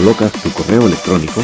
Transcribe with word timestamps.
colocas 0.00 0.32
tu 0.32 0.50
correo 0.52 0.86
electrónico, 0.86 1.42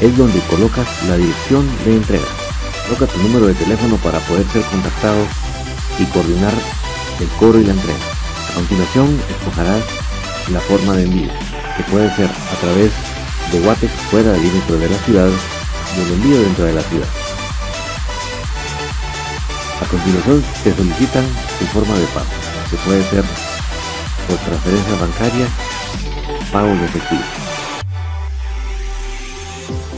es 0.00 0.16
donde 0.16 0.40
colocas 0.48 0.88
la 1.06 1.18
dirección 1.18 1.68
de 1.84 1.96
entrega. 1.96 2.24
Coloca 2.88 3.12
tu 3.12 3.18
número 3.18 3.46
de 3.46 3.52
teléfono 3.52 3.96
para 3.98 4.20
poder 4.20 4.46
ser 4.54 4.62
contactado 4.62 5.26
y 5.98 6.04
coordinar 6.06 6.54
el 7.20 7.28
cobro 7.38 7.60
y 7.60 7.64
la 7.64 7.72
entrega. 7.72 7.98
A 8.50 8.54
continuación 8.54 9.20
escogerás 9.28 9.82
la 10.50 10.60
forma 10.60 10.94
de 10.94 11.02
envío, 11.04 11.32
que 11.76 11.82
puede 11.84 12.08
ser 12.16 12.30
a 12.30 12.60
través 12.62 12.90
de 13.52 13.60
Guatex 13.60 13.92
fuera 14.10 14.34
y 14.38 14.48
dentro 14.48 14.78
de 14.78 14.88
la 14.88 14.98
ciudad 15.00 15.28
y 15.28 16.00
el 16.00 16.12
envío 16.14 16.40
dentro 16.40 16.64
de 16.64 16.72
la 16.72 16.82
ciudad. 16.84 17.08
A 19.82 19.84
continuación 19.84 20.42
te 20.64 20.74
solicitan 20.74 21.26
tu 21.58 21.66
forma 21.66 21.94
de 21.98 22.06
pago, 22.06 22.26
que 22.70 22.76
puede 22.78 23.04
ser 23.10 23.43
por 24.28 24.36
transferencia 24.38 24.96
bancaria, 25.00 25.46
pago 26.52 26.68
de 26.68 26.84
efectivo. 26.84 27.22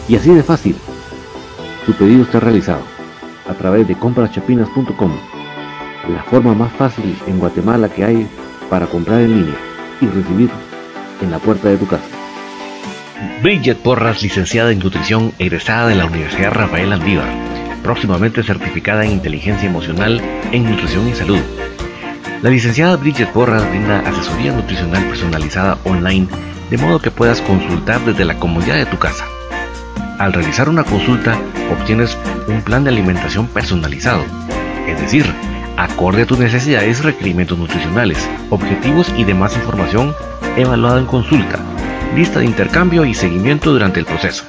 Y 0.09 0.17
así 0.17 0.31
de 0.35 0.43
fácil, 0.43 0.77
tu 1.85 1.93
pedido 1.93 2.23
está 2.23 2.41
realizado 2.41 2.83
a 3.49 3.55
través 3.55 3.87
de 3.89 3.97
compraschapinas.com, 3.97 5.13
la 6.09 6.23
forma 6.25 6.55
más 6.55 6.73
fácil 6.73 7.17
en 7.27 7.39
Guatemala 7.39 7.89
que 7.89 8.05
hay 8.05 8.29
para 8.71 8.87
comprar 8.87 9.21
en 9.21 9.41
línea 9.41 9.57
y 10.01 10.07
recibir 10.07 10.51
en 11.23 11.31
la 11.31 11.39
puerta 11.39 11.69
de 11.69 11.77
tu 11.77 11.87
casa. 11.87 12.05
Bridget 13.43 13.79
Porras, 13.79 14.23
licenciada 14.23 14.73
en 14.73 14.79
nutrición, 14.79 15.33
egresada 15.39 15.89
de 15.89 15.95
la 15.95 16.07
Universidad 16.07 16.53
Rafael 16.53 16.93
Andívar, 16.93 17.29
próximamente 17.83 18.43
certificada 18.43 19.05
en 19.05 19.13
inteligencia 19.13 19.69
emocional 19.69 20.21
en 20.53 20.65
nutrición 20.71 21.09
y 21.09 21.15
salud 21.15 21.41
la 22.47 22.53
licenciada 22.53 22.95
Bridget 22.95 23.33
Porras 23.33 23.69
brinda 23.71 23.99
asesoría 24.09 24.53
nutricional 24.53 25.03
personalizada 25.09 25.79
online 25.83 26.29
de 26.71 26.79
modo 26.79 27.01
que 27.01 27.11
puedas 27.11 27.41
consultar 27.41 28.01
desde 28.05 28.25
la 28.25 28.39
comodidad 28.39 28.77
de 28.77 28.87
tu 28.87 29.01
casa. 29.01 29.25
Al 30.21 30.33
realizar 30.33 30.69
una 30.69 30.85
consulta 30.85 31.37
obtienes 31.73 32.17
un 32.47 32.63
plan 32.63 32.85
de 32.85 32.91
alimentación 32.91 33.49
personalizado, 33.49 34.25
es 34.87 35.01
decir, 35.01 35.27
acorde 35.77 36.23
a 36.23 36.27
tus 36.27 36.39
necesidades 36.39 37.03
requerimientos 37.03 37.59
nutricionales, 37.59 38.31
objetivos 38.51 39.13
y 39.17 39.25
demás 39.25 39.57
información 39.57 40.15
evaluada 40.57 41.01
en 41.01 41.07
consulta, 41.07 41.59
lista 42.15 42.39
de 42.39 42.45
intercambio 42.45 43.05
y 43.05 43.15
seguimiento 43.15 43.73
durante 43.73 43.99
el 43.99 44.07
proceso. 44.07 44.45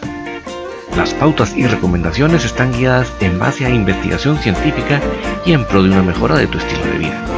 Las 0.95 1.15
pautas 1.15 1.57
y 1.57 1.65
recomendaciones 1.65 2.45
están 2.45 2.73
guiadas 2.73 3.11
en 3.21 3.39
base 3.39 3.65
a 3.65 3.71
investigación 3.71 4.37
científica 4.37 5.01
y 5.47 5.53
en 5.53 5.65
pro 5.65 5.81
de 5.81 5.89
una 5.89 6.03
mejora 6.03 6.37
de 6.37 6.45
tu 6.45 6.59
estilo 6.59 6.85
de 6.85 6.97
vida 6.99 7.36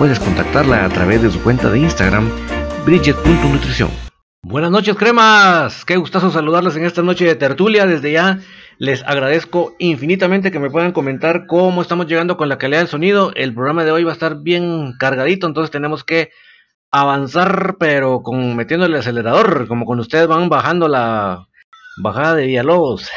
puedes 0.00 0.18
contactarla 0.18 0.86
a 0.86 0.88
través 0.88 1.20
de 1.20 1.30
su 1.30 1.42
cuenta 1.42 1.68
de 1.68 1.78
Instagram, 1.80 2.26
bridget.nutrición. 2.86 3.90
Buenas 4.40 4.70
noches, 4.70 4.96
cremas. 4.96 5.84
Qué 5.84 5.98
gustazo 5.98 6.30
saludarles 6.30 6.74
en 6.76 6.86
esta 6.86 7.02
noche 7.02 7.26
de 7.26 7.34
tertulia. 7.34 7.84
Desde 7.84 8.10
ya 8.10 8.38
les 8.78 9.02
agradezco 9.02 9.74
infinitamente 9.78 10.50
que 10.50 10.58
me 10.58 10.70
puedan 10.70 10.92
comentar 10.92 11.44
cómo 11.46 11.82
estamos 11.82 12.06
llegando 12.06 12.38
con 12.38 12.48
la 12.48 12.56
calidad 12.56 12.78
del 12.78 12.88
sonido. 12.88 13.32
El 13.34 13.52
programa 13.52 13.84
de 13.84 13.90
hoy 13.90 14.02
va 14.02 14.12
a 14.12 14.14
estar 14.14 14.40
bien 14.40 14.94
cargadito, 14.98 15.46
entonces 15.46 15.70
tenemos 15.70 16.02
que 16.02 16.30
avanzar, 16.90 17.76
pero 17.78 18.22
con 18.22 18.56
metiendo 18.56 18.86
el 18.86 18.94
acelerador, 18.94 19.68
como 19.68 19.84
cuando 19.84 20.00
ustedes 20.00 20.26
van 20.26 20.48
bajando 20.48 20.88
la 20.88 21.46
bajada 22.02 22.36
de 22.36 22.46
Villalobos. 22.46 23.10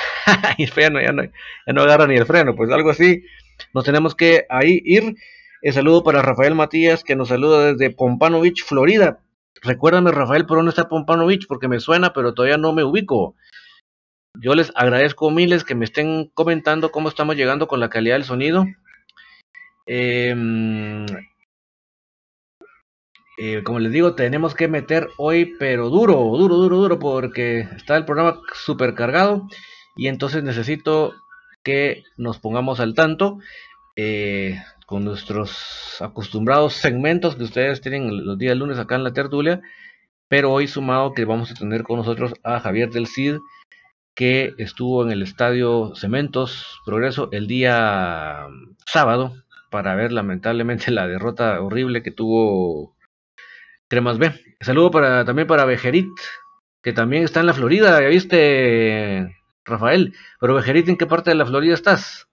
y 0.57 0.65
ya 0.65 0.89
no, 0.89 1.01
ya, 1.01 1.13
no, 1.13 1.23
ya 1.23 1.73
no 1.73 1.81
agarra 1.81 2.07
ni 2.07 2.17
el 2.17 2.25
freno, 2.25 2.57
pues 2.57 2.69
algo 2.73 2.89
así. 2.89 3.23
Nos 3.73 3.85
tenemos 3.85 4.15
que 4.15 4.45
ahí 4.49 4.81
ir. 4.83 5.15
El 5.63 5.71
saludo 5.71 6.03
para 6.03 6.21
Rafael 6.21 6.55
Matías, 6.55 7.05
que 7.05 7.15
nos 7.15 7.29
saluda 7.29 7.71
desde 7.71 7.95
Pompano 7.95 8.41
Beach, 8.41 8.65
Florida. 8.65 9.21
Recuérdame, 9.61 10.11
Rafael, 10.11 10.45
por 10.45 10.57
dónde 10.57 10.71
está 10.71 10.89
Pompano 10.89 11.25
Beach, 11.25 11.47
porque 11.47 11.69
me 11.69 11.79
suena, 11.79 12.11
pero 12.11 12.33
todavía 12.33 12.57
no 12.57 12.73
me 12.73 12.83
ubico. 12.83 13.35
Yo 14.37 14.55
les 14.55 14.73
agradezco 14.75 15.31
miles 15.31 15.63
que 15.63 15.73
me 15.73 15.85
estén 15.85 16.29
comentando 16.33 16.91
cómo 16.91 17.07
estamos 17.07 17.37
llegando 17.37 17.69
con 17.69 17.79
la 17.79 17.89
calidad 17.89 18.15
del 18.15 18.25
sonido. 18.25 18.65
Em, 19.85 21.05
eh, 23.37 23.63
como 23.63 23.79
les 23.79 23.93
digo, 23.93 24.15
tenemos 24.15 24.55
que 24.55 24.67
meter 24.67 25.07
hoy, 25.17 25.53
pero 25.59 25.89
duro, 25.89 26.15
duro, 26.37 26.55
duro, 26.57 26.75
duro, 26.75 26.99
porque 26.99 27.61
está 27.77 27.95
el 27.95 28.03
programa 28.03 28.41
super 28.53 28.95
cargado 28.95 29.47
y 29.95 30.09
entonces 30.09 30.43
necesito 30.43 31.13
que 31.63 32.03
nos 32.17 32.37
pongamos 32.39 32.81
al 32.81 32.95
tanto. 32.95 33.39
Eh, 33.95 34.59
con 34.85 35.05
nuestros 35.05 35.97
acostumbrados 36.01 36.73
segmentos 36.73 37.35
que 37.35 37.43
ustedes 37.43 37.81
tienen 37.81 38.25
los 38.25 38.37
días 38.37 38.57
lunes 38.57 38.79
acá 38.79 38.95
en 38.95 39.03
la 39.03 39.13
tertulia, 39.13 39.61
pero 40.27 40.51
hoy 40.51 40.67
sumado 40.67 41.13
que 41.13 41.25
vamos 41.25 41.51
a 41.51 41.55
tener 41.55 41.83
con 41.83 41.97
nosotros 41.97 42.33
a 42.43 42.59
Javier 42.59 42.89
del 42.89 43.07
Cid, 43.07 43.37
que 44.15 44.53
estuvo 44.57 45.03
en 45.03 45.11
el 45.11 45.21
estadio 45.21 45.93
Cementos 45.95 46.79
Progreso 46.85 47.29
el 47.31 47.47
día 47.47 48.47
sábado 48.85 49.33
para 49.69 49.95
ver 49.95 50.11
lamentablemente 50.11 50.91
la 50.91 51.07
derrota 51.07 51.59
horrible 51.61 52.03
que 52.03 52.11
tuvo 52.11 52.95
Cremas 53.87 54.17
B. 54.17 54.33
Saludo 54.59 54.91
para, 54.91 55.25
también 55.25 55.47
para 55.47 55.65
Bejerit, 55.65 56.09
que 56.81 56.93
también 56.93 57.23
está 57.23 57.39
en 57.39 57.47
la 57.47 57.53
Florida, 57.53 58.01
ya 58.01 58.07
viste, 58.07 59.35
Rafael. 59.65 60.13
Pero 60.39 60.55
Bejerit, 60.55 60.89
¿en 60.89 60.97
qué 60.97 61.05
parte 61.05 61.31
de 61.31 61.35
la 61.35 61.45
Florida 61.45 61.73
estás? 61.73 62.27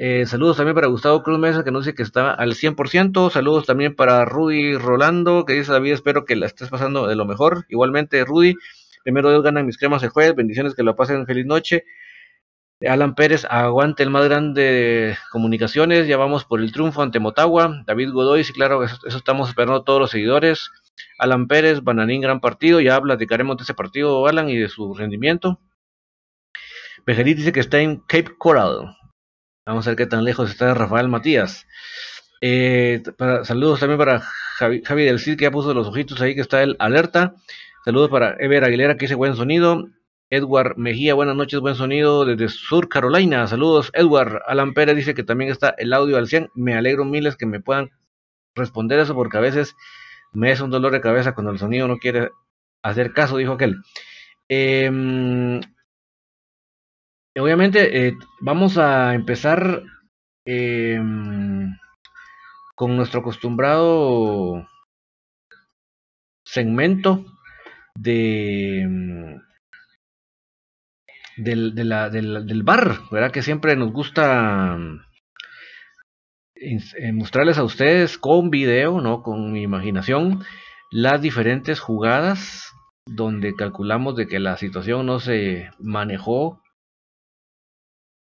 Eh, 0.00 0.26
saludos 0.26 0.56
también 0.56 0.76
para 0.76 0.86
Gustavo 0.86 1.24
Cruz 1.24 1.40
Mesa, 1.40 1.64
que 1.64 1.72
nos 1.72 1.84
dice 1.84 1.96
que 1.96 2.04
está 2.04 2.32
al 2.32 2.54
100%. 2.54 3.30
Saludos 3.30 3.66
también 3.66 3.96
para 3.96 4.24
Rudy 4.24 4.76
Rolando, 4.76 5.44
que 5.44 5.54
dice 5.54 5.72
David, 5.72 5.94
espero 5.94 6.24
que 6.24 6.36
la 6.36 6.46
estés 6.46 6.68
pasando 6.68 7.08
de 7.08 7.16
lo 7.16 7.24
mejor. 7.26 7.64
Igualmente, 7.68 8.24
Rudy, 8.24 8.54
primero 9.02 9.28
Dios 9.28 9.42
ganan 9.42 9.66
mis 9.66 9.76
cremas 9.76 10.04
el 10.04 10.10
jueves. 10.10 10.36
Bendiciones, 10.36 10.76
que 10.76 10.84
lo 10.84 10.94
pasen 10.94 11.26
feliz 11.26 11.46
noche. 11.46 11.84
Alan 12.80 13.16
Pérez, 13.16 13.44
aguante 13.50 14.04
el 14.04 14.10
más 14.10 14.24
grande 14.26 14.62
de 14.62 15.16
comunicaciones. 15.32 16.06
Ya 16.06 16.16
vamos 16.16 16.44
por 16.44 16.60
el 16.60 16.70
triunfo 16.70 17.02
ante 17.02 17.18
Motagua. 17.18 17.82
David 17.84 18.12
Godoy, 18.12 18.44
sí, 18.44 18.52
claro, 18.52 18.84
eso, 18.84 18.98
estamos 19.08 19.48
esperando 19.48 19.82
todos 19.82 19.98
los 19.98 20.10
seguidores. 20.12 20.70
Alan 21.18 21.48
Pérez, 21.48 21.82
Bananín, 21.82 22.20
gran 22.20 22.38
partido. 22.38 22.80
Ya 22.80 23.00
platicaremos 23.00 23.56
de 23.56 23.64
ese 23.64 23.74
partido, 23.74 24.28
Alan, 24.28 24.48
y 24.48 24.58
de 24.58 24.68
su 24.68 24.94
rendimiento. 24.94 25.58
Pejerit 27.04 27.38
dice 27.38 27.52
que 27.52 27.58
está 27.58 27.80
en 27.80 27.96
Cape 27.96 28.36
Coral. 28.38 28.94
Vamos 29.68 29.86
a 29.86 29.90
ver 29.90 29.98
qué 29.98 30.06
tan 30.06 30.24
lejos 30.24 30.48
está 30.48 30.72
Rafael 30.72 31.08
Matías. 31.08 31.66
Eh, 32.40 33.02
saludos 33.42 33.80
también 33.80 33.98
para 33.98 34.20
Javi, 34.56 35.04
del 35.04 35.18
Cid 35.18 35.36
que 35.36 35.42
ya 35.42 35.50
puso 35.50 35.74
los 35.74 35.88
ojitos 35.88 36.18
ahí 36.22 36.34
que 36.34 36.40
está 36.40 36.62
el 36.62 36.74
alerta. 36.78 37.34
Saludos 37.84 38.08
para 38.08 38.34
Ever 38.38 38.64
Aguilera 38.64 38.96
que 38.96 39.04
dice 39.04 39.14
buen 39.14 39.36
sonido. 39.36 39.90
Edward 40.30 40.78
Mejía, 40.78 41.12
buenas 41.12 41.36
noches, 41.36 41.60
buen 41.60 41.74
sonido 41.74 42.24
desde 42.24 42.48
Sur 42.48 42.88
Carolina. 42.88 43.46
Saludos, 43.46 43.90
Edward. 43.92 44.40
Alan 44.46 44.72
Pérez 44.72 44.96
dice 44.96 45.12
que 45.12 45.22
también 45.22 45.50
está 45.50 45.74
el 45.76 45.92
audio 45.92 46.16
al 46.16 46.28
100. 46.28 46.48
Me 46.54 46.74
alegro 46.74 47.04
miles 47.04 47.36
que 47.36 47.44
me 47.44 47.60
puedan 47.60 47.90
responder 48.54 48.98
eso 49.00 49.14
porque 49.14 49.36
a 49.36 49.40
veces 49.40 49.76
me 50.32 50.50
es 50.50 50.62
un 50.62 50.70
dolor 50.70 50.92
de 50.92 51.02
cabeza 51.02 51.34
cuando 51.34 51.52
el 51.52 51.58
sonido 51.58 51.86
no 51.88 51.98
quiere 51.98 52.30
hacer 52.82 53.12
caso, 53.12 53.36
dijo 53.36 53.52
aquel. 53.52 53.82
Eh, 54.48 55.60
obviamente 57.36 58.14
vamos 58.40 58.78
a 58.78 59.14
empezar 59.14 59.82
em, 60.44 61.76
con 62.74 62.96
nuestro 62.96 63.20
acostumbrado 63.20 64.66
segmento 66.44 67.24
de 67.94 68.86
mm, 68.88 69.48
del, 71.38 71.74
del, 71.74 72.62
bar, 72.62 72.98
¿verdad? 73.10 73.30
Que 73.30 73.42
siempre 73.42 73.76
nos 73.76 73.92
gusta 73.92 74.76
mm, 74.76 75.00
eh, 76.56 77.12
mostrarles 77.12 77.58
a 77.58 77.64
ustedes 77.64 78.18
con 78.18 78.50
video, 78.50 79.00
¿no? 79.00 79.22
Con 79.22 79.52
mi 79.52 79.62
imaginación, 79.62 80.42
las 80.90 81.20
diferentes 81.22 81.80
jugadas 81.80 82.72
donde 83.06 83.54
calculamos 83.54 84.16
de 84.16 84.26
que 84.26 84.40
la 84.40 84.56
situación 84.56 85.06
no 85.06 85.20
se 85.20 85.70
manejó 85.78 86.60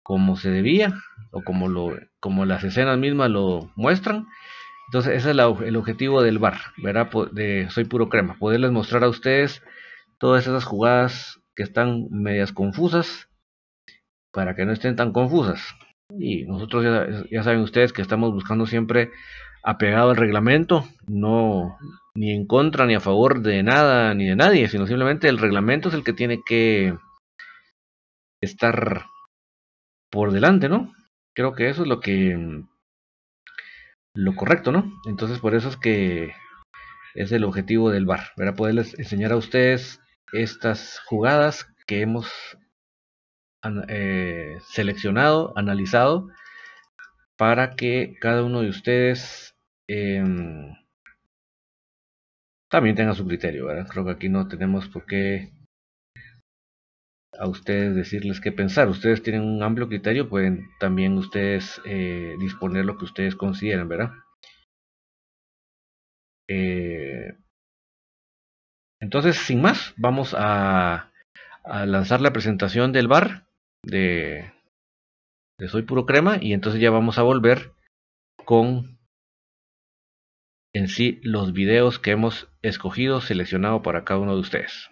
como 0.08 0.38
se 0.38 0.50
debía 0.50 0.94
o 1.32 1.44
como 1.44 1.68
lo 1.68 1.92
como 2.22 2.46
las 2.46 2.64
escenas 2.64 2.98
mismas 2.98 3.30
lo 3.30 3.70
muestran 3.76 4.28
entonces, 4.88 5.16
ese 5.18 5.32
es 5.32 5.38
el 5.68 5.76
objetivo 5.76 6.22
del 6.22 6.40
bar, 6.40 6.60
¿verdad? 6.78 7.10
De 7.34 7.70
Soy 7.70 7.84
Puro 7.84 8.08
Crema, 8.08 8.38
poderles 8.40 8.72
mostrar 8.72 9.04
a 9.04 9.10
ustedes 9.10 9.62
todas 10.18 10.48
esas 10.48 10.64
jugadas 10.64 11.42
que 11.56 11.64
están 11.64 12.08
medias 12.10 12.54
confusas 12.54 13.28
para 14.32 14.56
que 14.56 14.66
no 14.66 14.72
estén 14.72 14.96
tan 14.96 15.12
confusas. 15.12 15.62
Y 16.18 16.46
nosotros 16.46 16.86
ya, 17.30 17.44
saben 17.44 17.60
ustedes 17.60 17.92
que 17.92 18.02
estamos 18.02 18.32
buscando 18.32 18.66
siempre 18.66 19.12
apegado 19.62 20.12
al 20.12 20.16
reglamento, 20.16 20.86
no 21.08 21.78
ni 22.16 22.32
en 22.32 22.48
contra 22.48 22.86
ni 22.86 22.96
a 22.96 23.02
favor 23.02 23.42
de 23.42 23.64
nada 23.64 24.14
ni 24.14 24.26
de 24.26 24.38
nadie, 24.38 24.70
sino 24.70 24.88
simplemente 24.88 25.28
el 25.28 25.38
reglamento 25.38 25.90
es 25.90 25.96
el 25.96 26.06
que 26.06 26.14
tiene 26.14 26.42
que 26.46 26.96
estar 28.42 29.08
por 30.18 30.32
delante, 30.32 30.68
¿no? 30.68 30.96
Creo 31.36 31.54
que 31.54 31.70
eso 31.70 31.84
es 31.84 31.88
lo 31.88 32.00
que 32.00 32.64
lo 34.16 34.36
correcto, 34.36 34.72
¿no? 34.72 34.92
Entonces 35.06 35.38
por 35.38 35.54
eso 35.54 35.70
es 35.70 35.78
que 35.78 36.34
es 37.14 37.32
el 37.32 37.44
objetivo 37.44 37.92
del 37.92 38.08
bar, 38.08 38.32
a 38.36 38.54
Poderles 38.56 38.98
enseñar 38.98 39.32
a 39.32 39.38
ustedes 39.38 40.02
estas 40.34 41.00
jugadas 41.06 41.68
que 41.86 42.02
hemos 42.02 42.32
eh, 43.90 44.58
seleccionado, 44.66 45.54
analizado, 45.56 46.30
para 47.36 47.76
que 47.76 48.18
cada 48.20 48.42
uno 48.42 48.62
de 48.62 48.70
ustedes 48.70 49.56
em, 49.88 50.74
también 52.70 52.96
tenga 52.96 53.14
su 53.14 53.28
criterio, 53.28 53.68
¿verdad? 53.68 53.88
Creo 53.88 54.04
que 54.04 54.12
aquí 54.14 54.30
no 54.30 54.48
tenemos 54.48 54.90
por 54.90 55.06
qué 55.06 55.52
a 57.40 57.48
ustedes 57.48 57.96
decirles 57.96 58.42
qué 58.42 58.52
pensar. 58.52 58.88
Ustedes 58.90 59.24
tienen 59.24 59.44
un 59.44 59.64
amplio 59.64 59.88
criterio, 59.88 60.30
pueden 60.30 60.70
también 60.80 61.18
ustedes 61.18 61.82
eh, 61.86 62.36
disponer 62.40 62.86
lo 62.86 62.98
que 62.98 63.06
ustedes 63.06 63.36
consideren, 63.36 63.88
¿verdad? 63.88 64.12
Eh, 66.50 67.36
entonces, 69.02 69.38
sin 69.38 69.62
más, 69.62 69.94
vamos 69.98 70.36
a, 70.38 71.12
lanzar 71.66 72.22
la 72.22 72.32
presentación 72.32 72.94
del 72.94 73.10
bar 73.10 73.46
de, 73.84 74.54
de 75.60 75.68
Soy 75.68 75.82
Puro 75.82 76.06
Crema 76.06 76.38
y 76.40 76.54
entonces 76.54 76.80
ya 76.80 76.92
vamos 76.92 77.18
a 77.18 77.24
volver 77.24 77.74
con 78.46 78.98
en 80.74 80.88
sí 80.88 81.20
los 81.24 81.52
videos 81.52 82.00
que 82.00 82.12
hemos 82.12 82.48
escogido, 82.62 83.20
seleccionado 83.20 83.82
para 83.82 84.06
cada 84.06 84.22
uno 84.22 84.36
de 84.36 84.42
ustedes. 84.42 84.90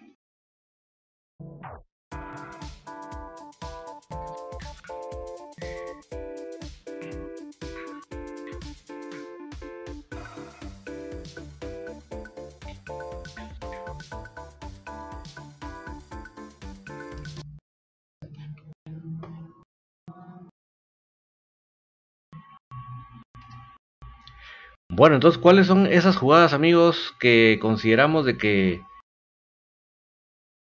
Bueno, 24.96 25.16
entonces, 25.16 25.38
¿cuáles 25.38 25.66
son 25.66 25.86
esas 25.86 26.16
jugadas, 26.16 26.54
amigos, 26.54 27.14
que 27.20 27.58
consideramos 27.60 28.24
de 28.24 28.38
que 28.38 28.82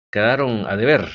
quedaron 0.10 0.66
a 0.68 0.78
deber? 0.78 1.10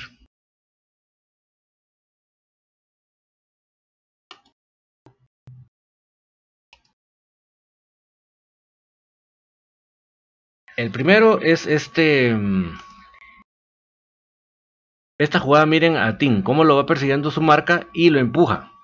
El 10.76 10.90
primero 10.90 11.40
es 11.40 11.66
este. 11.66 12.34
Mm, 12.34 12.78
esta 15.18 15.40
jugada, 15.40 15.64
miren 15.64 15.96
a 15.96 16.18
Tim, 16.18 16.42
cómo 16.42 16.64
lo 16.64 16.76
va 16.76 16.84
persiguiendo 16.84 17.30
su 17.30 17.40
marca 17.40 17.88
y 17.94 18.10
lo 18.10 18.20
empuja. 18.20 18.75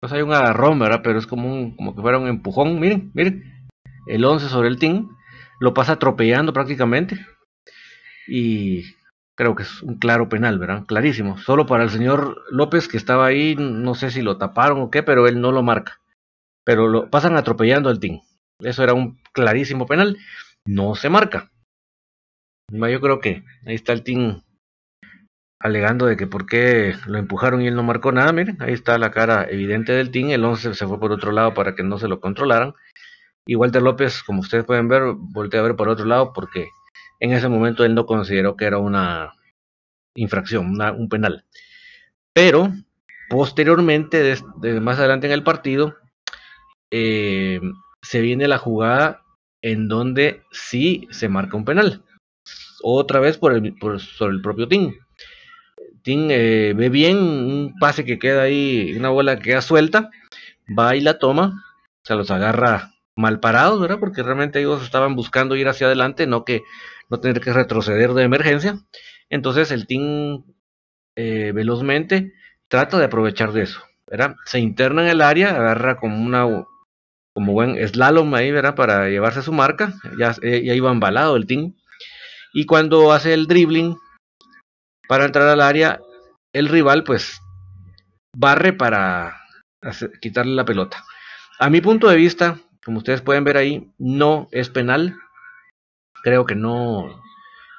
Pues 0.00 0.12
hay 0.12 0.22
un 0.22 0.32
agarrón, 0.32 0.78
¿verdad? 0.78 1.00
Pero 1.02 1.18
es 1.18 1.26
como, 1.26 1.52
un, 1.52 1.76
como 1.76 1.94
que 1.94 2.02
fuera 2.02 2.18
un 2.18 2.28
empujón. 2.28 2.78
Miren, 2.78 3.10
miren. 3.14 3.68
El 4.06 4.24
11 4.24 4.48
sobre 4.48 4.68
el 4.68 4.78
team. 4.78 5.16
Lo 5.60 5.74
pasa 5.74 5.92
atropellando 5.94 6.52
prácticamente. 6.52 7.26
Y 8.28 8.84
creo 9.34 9.54
que 9.54 9.64
es 9.64 9.82
un 9.82 9.98
claro 9.98 10.28
penal, 10.28 10.58
¿verdad? 10.58 10.84
Clarísimo. 10.86 11.38
Solo 11.38 11.66
para 11.66 11.84
el 11.84 11.90
señor 11.90 12.42
López 12.50 12.88
que 12.88 12.96
estaba 12.96 13.26
ahí, 13.26 13.56
no 13.56 13.94
sé 13.94 14.10
si 14.10 14.22
lo 14.22 14.38
taparon 14.38 14.80
o 14.80 14.90
qué, 14.90 15.02
pero 15.02 15.26
él 15.26 15.40
no 15.40 15.52
lo 15.52 15.62
marca. 15.62 16.00
Pero 16.64 16.88
lo 16.88 17.10
pasan 17.10 17.36
atropellando 17.36 17.88
al 17.88 18.00
team. 18.00 18.20
Eso 18.60 18.82
era 18.82 18.94
un 18.94 19.20
clarísimo 19.32 19.86
penal. 19.86 20.18
No 20.66 20.94
se 20.94 21.08
marca. 21.08 21.50
Yo 22.70 23.00
creo 23.00 23.20
que 23.20 23.44
ahí 23.64 23.74
está 23.74 23.92
el 23.92 24.02
team 24.02 24.42
alegando 25.60 26.06
de 26.06 26.16
que 26.16 26.26
por 26.26 26.46
qué 26.46 26.94
lo 27.06 27.18
empujaron 27.18 27.62
y 27.62 27.66
él 27.66 27.74
no 27.74 27.82
marcó 27.82 28.12
nada, 28.12 28.32
miren, 28.32 28.56
ahí 28.60 28.72
está 28.72 28.98
la 28.98 29.10
cara 29.10 29.46
evidente 29.50 29.92
del 29.92 30.10
team, 30.10 30.30
el 30.30 30.44
11 30.44 30.74
se 30.74 30.86
fue 30.86 31.00
por 31.00 31.12
otro 31.12 31.32
lado 31.32 31.54
para 31.54 31.74
que 31.74 31.82
no 31.82 31.98
se 31.98 32.08
lo 32.08 32.20
controlaran, 32.20 32.74
y 33.46 33.54
Walter 33.54 33.82
López, 33.82 34.22
como 34.22 34.40
ustedes 34.40 34.64
pueden 34.64 34.88
ver, 34.88 35.02
voltea 35.16 35.60
a 35.60 35.62
ver 35.62 35.74
por 35.74 35.88
otro 35.88 36.04
lado 36.04 36.34
porque 36.34 36.68
en 37.18 37.32
ese 37.32 37.48
momento 37.48 37.84
él 37.84 37.94
no 37.94 38.04
consideró 38.04 38.56
que 38.56 38.66
era 38.66 38.76
una 38.76 39.32
infracción, 40.14 40.78
un 40.80 41.08
penal. 41.08 41.46
Pero 42.34 42.72
posteriormente, 43.30 44.36
más 44.82 44.98
adelante 44.98 45.28
en 45.28 45.32
el 45.32 45.42
partido, 45.44 45.96
eh, 46.90 47.58
se 48.02 48.20
viene 48.20 48.48
la 48.48 48.58
jugada 48.58 49.22
en 49.62 49.88
donde 49.88 50.42
sí 50.50 51.08
se 51.10 51.30
marca 51.30 51.56
un 51.56 51.64
penal. 51.64 52.04
Otra 52.82 53.18
vez 53.18 53.38
por 53.38 53.54
el, 53.54 53.74
por, 53.76 53.98
sobre 53.98 54.34
el 54.34 54.42
propio 54.42 54.68
team 54.68 54.92
eh, 56.08 56.74
ve 56.74 56.88
bien 56.88 57.18
un 57.18 57.74
pase 57.78 58.04
que 58.04 58.18
queda 58.18 58.42
ahí, 58.42 58.94
una 58.96 59.10
bola 59.10 59.36
que 59.36 59.50
queda 59.50 59.62
suelta, 59.62 60.10
va 60.78 60.96
y 60.96 61.00
la 61.00 61.18
toma, 61.18 61.64
se 62.02 62.14
los 62.14 62.30
agarra 62.30 62.94
mal 63.16 63.40
parados, 63.40 63.80
¿verdad? 63.80 63.98
Porque 63.98 64.22
realmente 64.22 64.60
ellos 64.60 64.82
estaban 64.82 65.14
buscando 65.16 65.56
ir 65.56 65.68
hacia 65.68 65.86
adelante, 65.86 66.26
no 66.26 66.44
que 66.44 66.62
no 67.10 67.20
tener 67.20 67.40
que 67.40 67.52
retroceder 67.52 68.12
de 68.14 68.22
emergencia. 68.22 68.78
Entonces 69.30 69.70
el 69.70 69.86
team 69.86 70.44
eh, 71.16 71.52
velozmente 71.52 72.32
trata 72.68 72.98
de 72.98 73.06
aprovechar 73.06 73.52
de 73.52 73.62
eso, 73.62 73.82
¿verdad? 74.06 74.36
Se 74.44 74.60
interna 74.60 75.02
en 75.02 75.08
el 75.08 75.20
área, 75.20 75.50
agarra 75.50 75.96
como 75.96 76.24
una 76.24 76.46
como 77.32 77.52
buen 77.52 77.76
slalom 77.86 78.34
ahí, 78.34 78.50
¿verdad? 78.50 78.74
Para 78.74 79.08
llevarse 79.08 79.42
su 79.42 79.52
marca, 79.52 79.94
ya, 80.18 80.34
ya 80.42 80.74
iba 80.74 80.90
embalado 80.90 81.36
el 81.36 81.46
team. 81.46 81.74
Y 82.52 82.66
cuando 82.66 83.12
hace 83.12 83.34
el 83.34 83.46
dribbling, 83.46 83.96
para 85.08 85.24
entrar 85.24 85.48
al 85.48 85.60
área, 85.60 86.00
el 86.52 86.68
rival 86.68 87.04
pues 87.04 87.40
barre 88.36 88.72
para 88.72 89.40
quitarle 90.20 90.54
la 90.54 90.64
pelota. 90.64 91.04
A 91.58 91.70
mi 91.70 91.80
punto 91.80 92.08
de 92.08 92.16
vista, 92.16 92.60
como 92.84 92.98
ustedes 92.98 93.22
pueden 93.22 93.44
ver 93.44 93.56
ahí, 93.56 93.90
no 93.98 94.48
es 94.52 94.68
penal. 94.68 95.16
Creo 96.22 96.46
que 96.46 96.54
no, 96.54 97.20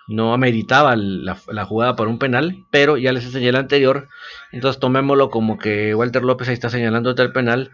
no 0.07 0.33
ameritaba 0.33 0.95
la, 0.95 1.35
jugada 1.65 1.95
para 1.95 2.09
un 2.09 2.19
penal, 2.19 2.65
pero 2.71 2.97
ya 2.97 3.13
les 3.13 3.25
enseñé 3.25 3.49
el 3.49 3.55
anterior. 3.55 4.09
Entonces 4.51 4.79
tomémoslo 4.79 5.29
como 5.29 5.57
que 5.57 5.93
Walter 5.95 6.23
López 6.23 6.49
ahí 6.49 6.55
está 6.55 6.69
señalando 6.69 7.11
el 7.11 7.31
penal, 7.31 7.71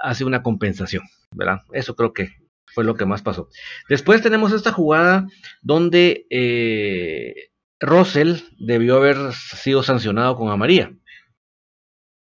hace 0.00 0.24
una 0.24 0.42
compensación, 0.42 1.02
¿verdad? 1.34 1.62
Eso 1.72 1.96
creo 1.96 2.12
que 2.12 2.36
fue 2.66 2.84
lo 2.84 2.94
que 2.94 3.06
más 3.06 3.22
pasó. 3.22 3.48
Después 3.88 4.22
tenemos 4.22 4.52
esta 4.52 4.72
jugada 4.72 5.26
donde 5.62 6.26
eh, 6.30 7.50
Russell 7.80 8.40
debió 8.58 8.96
haber 8.96 9.32
sido 9.32 9.82
sancionado 9.82 10.36
con 10.36 10.50
amarilla. 10.50 10.92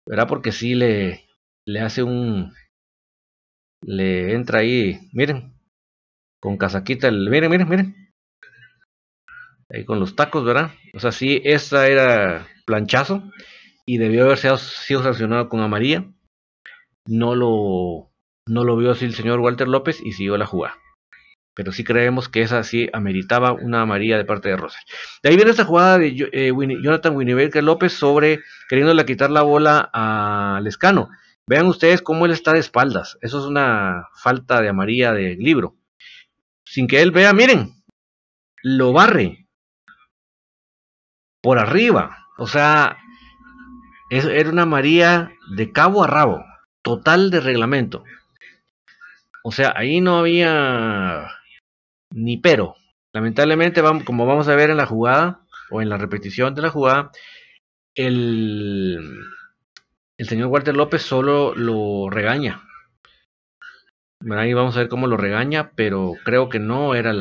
¿Verdad? 0.08 0.28
Porque 0.28 0.52
sí 0.52 0.76
le, 0.76 1.26
le 1.66 1.80
hace 1.80 2.04
un. 2.04 2.54
Le 3.86 4.34
entra 4.34 4.60
ahí, 4.60 5.10
miren, 5.14 5.54
con 6.42 6.58
casaquita, 6.58 7.08
el, 7.08 7.30
miren, 7.30 7.52
miren, 7.52 7.70
miren. 7.70 8.14
Ahí 9.70 9.86
con 9.86 10.00
los 10.00 10.16
tacos, 10.16 10.46
¿verdad? 10.46 10.72
O 10.94 11.00
sea, 11.00 11.12
sí, 11.12 11.42
esa 11.44 11.88
era 11.88 12.48
planchazo 12.66 13.24
y 13.86 13.98
debió 13.98 14.26
haber 14.26 14.38
sido, 14.38 14.58
sido 14.58 15.04
sancionado 15.04 15.50
con 15.50 15.62
amarilla. 15.62 16.06
No 17.06 17.36
lo, 17.36 18.12
no 18.48 18.64
lo 18.64 18.78
vio 18.78 18.92
así 18.92 19.06
el 19.06 19.16
señor 19.16 19.40
Walter 19.40 19.68
López 19.68 20.00
y 20.02 20.14
siguió 20.14 20.38
la 20.38 20.46
jugada. 20.46 20.78
Pero 21.56 21.72
sí 21.72 21.84
creemos 21.84 22.30
que 22.30 22.42
esa 22.42 22.64
sí 22.64 22.90
ameritaba 22.94 23.54
una 23.54 23.82
amarilla 23.82 24.18
de 24.18 24.26
parte 24.26 24.50
de 24.50 24.58
Rosas. 24.58 24.84
De 25.22 25.30
ahí 25.30 25.36
viene 25.36 25.52
esta 25.52 25.66
jugada 25.66 26.00
de 26.00 26.30
eh, 26.32 26.52
Jonathan 26.82 27.16
Winnebaker 27.16 27.64
López 27.64 27.94
sobre 27.94 28.42
queriéndole 28.68 29.06
quitar 29.06 29.30
la 29.30 29.44
bola 29.44 29.90
a 29.94 30.60
Lescano. 30.64 31.10
Vean 31.48 31.68
ustedes 31.68 32.02
cómo 32.02 32.26
él 32.26 32.32
está 32.32 32.54
de 32.54 32.60
espaldas. 32.60 33.18
Eso 33.22 33.40
es 33.40 33.46
una 33.46 34.08
falta 34.16 34.62
de 34.62 34.70
amarilla 34.70 35.12
de 35.12 35.36
libro. 35.36 35.76
Sin 36.66 36.88
que 36.88 37.02
él 37.02 37.12
vea, 37.12 37.34
miren, 37.34 37.84
lo 38.64 38.94
barre 38.94 39.48
por 41.42 41.60
arriba. 41.60 42.30
O 42.38 42.48
sea, 42.48 42.98
era 44.10 44.50
una 44.50 44.64
amarilla 44.64 45.32
de 45.56 45.72
cabo 45.72 46.04
a 46.04 46.08
rabo, 46.08 46.44
total 46.82 47.30
de 47.30 47.42
reglamento. 47.42 48.04
O 49.44 49.52
sea, 49.52 49.74
ahí 49.76 50.00
no 50.00 50.18
había 50.18 51.28
ni 52.14 52.38
pero. 52.38 52.76
Lamentablemente, 53.12 53.82
como 54.06 54.26
vamos 54.26 54.48
a 54.48 54.56
ver 54.56 54.70
en 54.70 54.78
la 54.78 54.86
jugada, 54.86 55.42
o 55.70 55.82
en 55.82 55.90
la 55.90 55.98
repetición 55.98 56.56
de 56.56 56.62
la 56.62 56.70
jugada, 56.70 57.12
el, 57.96 59.00
el 60.18 60.28
señor 60.28 60.48
Walter 60.48 60.76
López 60.76 61.02
solo 61.02 61.54
lo 61.56 62.10
regaña. 62.10 62.62
Ahí 64.32 64.54
vamos 64.54 64.76
a 64.76 64.80
ver 64.80 64.88
cómo 64.88 65.08
lo 65.08 65.18
regaña, 65.18 65.72
pero 65.76 66.14
creo 66.24 66.48
que 66.48 66.60
no 66.60 66.96
era 66.96 67.12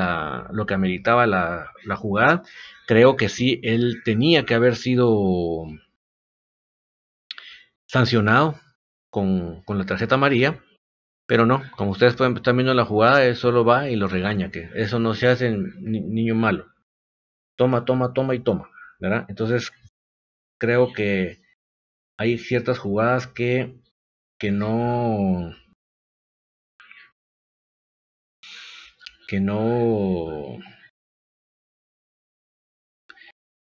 lo 0.53 0.67
que 0.67 0.75
ameritaba 0.75 1.27
la, 1.27 1.73
la 1.85 1.97
jugada. 1.97 2.43
Creo 2.87 3.17
que 3.17 3.29
sí, 3.29 3.61
él 3.65 4.03
tenía 4.05 4.45
que 4.45 4.55
haber 4.55 4.77
sido 4.77 5.65
sancionado 7.87 8.61
con, 9.11 9.63
con 9.63 9.79
la 9.79 9.87
tarjeta 9.87 10.15
amarilla, 10.15 10.61
pero 11.27 11.47
no, 11.47 11.63
como 11.77 11.93
ustedes 11.93 12.17
pueden 12.17 12.37
estar 12.37 12.55
viendo 12.55 12.75
la 12.75 12.85
jugada, 12.85 13.25
él 13.25 13.37
solo 13.37 13.65
va 13.65 13.89
y 13.89 13.97
lo 13.97 14.09
regaña, 14.09 14.51
que 14.51 14.69
eso 14.75 14.99
no 14.99 15.15
se 15.15 15.29
hace 15.29 15.47
en 15.49 15.73
niño 15.81 16.35
malo. 16.35 16.67
Toma, 17.57 17.85
toma, 17.85 18.13
toma 18.13 18.35
y 18.35 18.41
toma, 18.41 18.71
¿verdad? 18.99 19.27
Entonces, 19.29 19.73
creo 20.59 20.93
que 20.93 21.43
hay 22.19 22.39
ciertas 22.39 22.79
jugadas 22.79 23.27
que, 23.27 23.75
que 24.39 24.51
no 24.51 25.55
que 29.29 29.41
no 29.41 30.59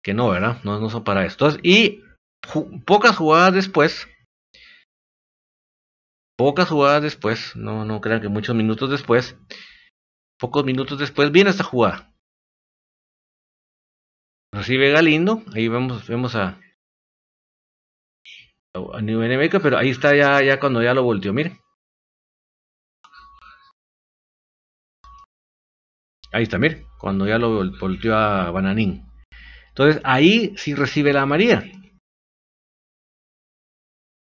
que 0.03 0.13
no, 0.13 0.29
¿verdad? 0.29 0.57
No, 0.63 0.79
no 0.79 0.89
son 0.89 1.03
para 1.03 1.25
esto. 1.25 1.49
Y 1.61 2.01
pocas 2.85 3.15
jugadas 3.15 3.53
después, 3.53 4.07
pocas 6.39 6.69
jugadas 6.69 7.03
después, 7.03 7.53
no, 7.58 7.84
no 7.84 8.00
crean 8.00 8.22
que 8.22 8.29
muchos 8.29 8.55
minutos 8.55 8.89
después, 8.89 9.38
pocos 10.39 10.63
minutos 10.63 10.98
después 10.98 11.34
viene 11.34 11.50
esta 11.50 11.65
jugada. 11.65 12.15
Recibe 14.53 14.89
Galindo, 14.89 15.43
ahí 15.53 15.67
vemos, 15.67 16.08
vemos 16.08 16.36
a, 16.36 16.58
a 18.74 19.01
New 19.01 19.19
pero 19.62 19.77
ahí 19.77 19.89
está 19.89 20.15
ya, 20.15 20.41
ya 20.41 20.62
cuando 20.62 20.81
ya 20.81 20.93
lo 20.93 21.03
volteó, 21.03 21.34
miren. 21.34 21.60
Ahí 26.31 26.43
está, 26.43 26.58
miren, 26.58 26.86
cuando 27.00 27.27
ya 27.27 27.38
lo 27.38 27.69
volteó 27.81 28.15
a 28.15 28.50
Bananín. 28.51 29.05
Entonces 29.67 30.01
ahí 30.05 30.55
sí 30.55 30.74
recibe 30.74 31.12
la 31.12 31.25
María. 31.25 31.69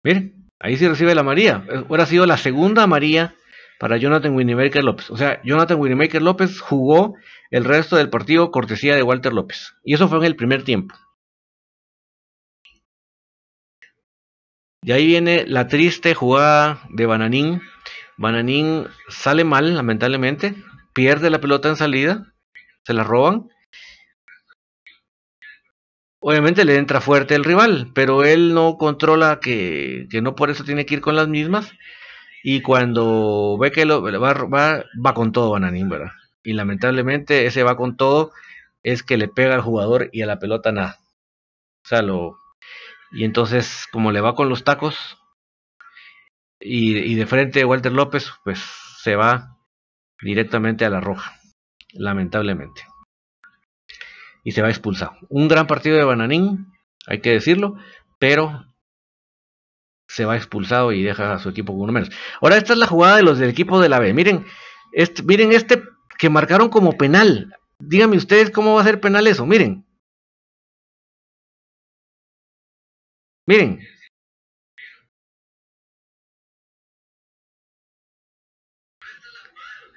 Miren, 0.02 0.35
ahí 0.58 0.76
sí 0.76 0.88
recibe 0.88 1.14
la 1.14 1.22
María. 1.22 1.64
Hubiera 1.88 2.06
sido 2.06 2.26
la 2.26 2.36
segunda 2.36 2.86
María 2.86 3.34
para 3.78 3.96
Jonathan 3.96 4.34
Winnimaker 4.34 4.82
López. 4.84 5.10
O 5.10 5.16
sea, 5.16 5.40
Jonathan 5.44 5.78
Winnimaker 5.78 6.22
López 6.22 6.60
jugó 6.60 7.14
el 7.50 7.64
resto 7.64 7.96
del 7.96 8.10
partido 8.10 8.50
cortesía 8.50 8.94
de 8.94 9.02
Walter 9.02 9.32
López. 9.32 9.74
Y 9.84 9.94
eso 9.94 10.08
fue 10.08 10.18
en 10.18 10.24
el 10.24 10.36
primer 10.36 10.62
tiempo. 10.62 10.94
Y 14.82 14.92
ahí 14.92 15.06
viene 15.06 15.44
la 15.48 15.66
triste 15.66 16.14
jugada 16.14 16.80
de 16.90 17.06
Bananín. 17.06 17.60
Bananín 18.16 18.86
sale 19.08 19.42
mal, 19.42 19.74
lamentablemente. 19.74 20.54
Pierde 20.94 21.28
la 21.28 21.40
pelota 21.40 21.68
en 21.68 21.76
salida. 21.76 22.32
Se 22.84 22.94
la 22.94 23.02
roban. 23.02 23.48
Obviamente 26.28 26.64
le 26.64 26.74
entra 26.74 27.00
fuerte 27.00 27.36
el 27.36 27.44
rival, 27.44 27.92
pero 27.94 28.24
él 28.24 28.52
no 28.52 28.78
controla 28.78 29.38
que, 29.40 30.08
que 30.10 30.20
no 30.22 30.34
por 30.34 30.50
eso 30.50 30.64
tiene 30.64 30.84
que 30.84 30.94
ir 30.94 31.00
con 31.00 31.14
las 31.14 31.28
mismas. 31.28 31.72
Y 32.42 32.62
cuando 32.62 33.56
ve 33.60 33.70
que 33.70 33.84
lo, 33.84 34.02
va, 34.02 34.32
va, 34.32 34.84
va 35.06 35.14
con 35.14 35.30
todo 35.30 35.52
Bananín, 35.52 35.88
¿verdad? 35.88 36.10
Y 36.42 36.54
lamentablemente 36.54 37.46
ese 37.46 37.62
va 37.62 37.76
con 37.76 37.96
todo 37.96 38.32
es 38.82 39.04
que 39.04 39.18
le 39.18 39.28
pega 39.28 39.54
al 39.54 39.60
jugador 39.60 40.10
y 40.10 40.22
a 40.22 40.26
la 40.26 40.40
pelota 40.40 40.72
nada. 40.72 40.98
O 41.84 41.88
sea, 41.88 42.02
lo, 42.02 42.36
y 43.12 43.22
entonces, 43.22 43.86
como 43.92 44.10
le 44.10 44.20
va 44.20 44.34
con 44.34 44.48
los 44.48 44.64
tacos, 44.64 45.18
y, 46.58 46.98
y 46.98 47.14
de 47.14 47.26
frente 47.26 47.64
Walter 47.64 47.92
López, 47.92 48.32
pues 48.42 48.58
se 48.98 49.14
va 49.14 49.56
directamente 50.20 50.84
a 50.84 50.90
la 50.90 50.98
roja, 51.00 51.38
lamentablemente. 51.92 52.82
Y 54.46 54.52
se 54.52 54.62
va 54.62 54.68
expulsado. 54.68 55.12
Un 55.28 55.48
gran 55.48 55.66
partido 55.66 55.96
de 55.96 56.04
Bananín, 56.04 56.72
hay 57.08 57.20
que 57.20 57.30
decirlo, 57.30 57.74
pero 58.20 58.64
se 60.08 60.24
va 60.24 60.36
expulsado 60.36 60.92
y 60.92 61.02
deja 61.02 61.32
a 61.34 61.38
su 61.40 61.48
equipo 61.48 61.72
con 61.72 61.82
uno 61.82 61.92
menos. 61.92 62.10
Ahora 62.40 62.56
esta 62.56 62.74
es 62.74 62.78
la 62.78 62.86
jugada 62.86 63.16
de 63.16 63.24
los 63.24 63.38
del 63.38 63.50
equipo 63.50 63.80
de 63.80 63.88
la 63.88 63.98
B. 63.98 64.14
Miren, 64.14 64.46
este, 64.92 65.24
miren 65.24 65.50
este 65.50 65.82
que 66.16 66.30
marcaron 66.30 66.68
como 66.68 66.92
penal. 66.92 67.52
Díganme 67.80 68.16
ustedes 68.16 68.52
cómo 68.52 68.76
va 68.76 68.82
a 68.82 68.84
ser 68.84 69.00
penal 69.00 69.26
eso. 69.26 69.44
Miren, 69.46 69.84
Miren. 73.46 73.80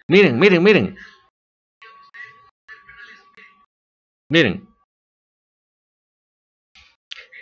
Miren, 0.08 0.40
miren, 0.40 0.64
miren. 0.64 0.98
Miren. 4.30 4.68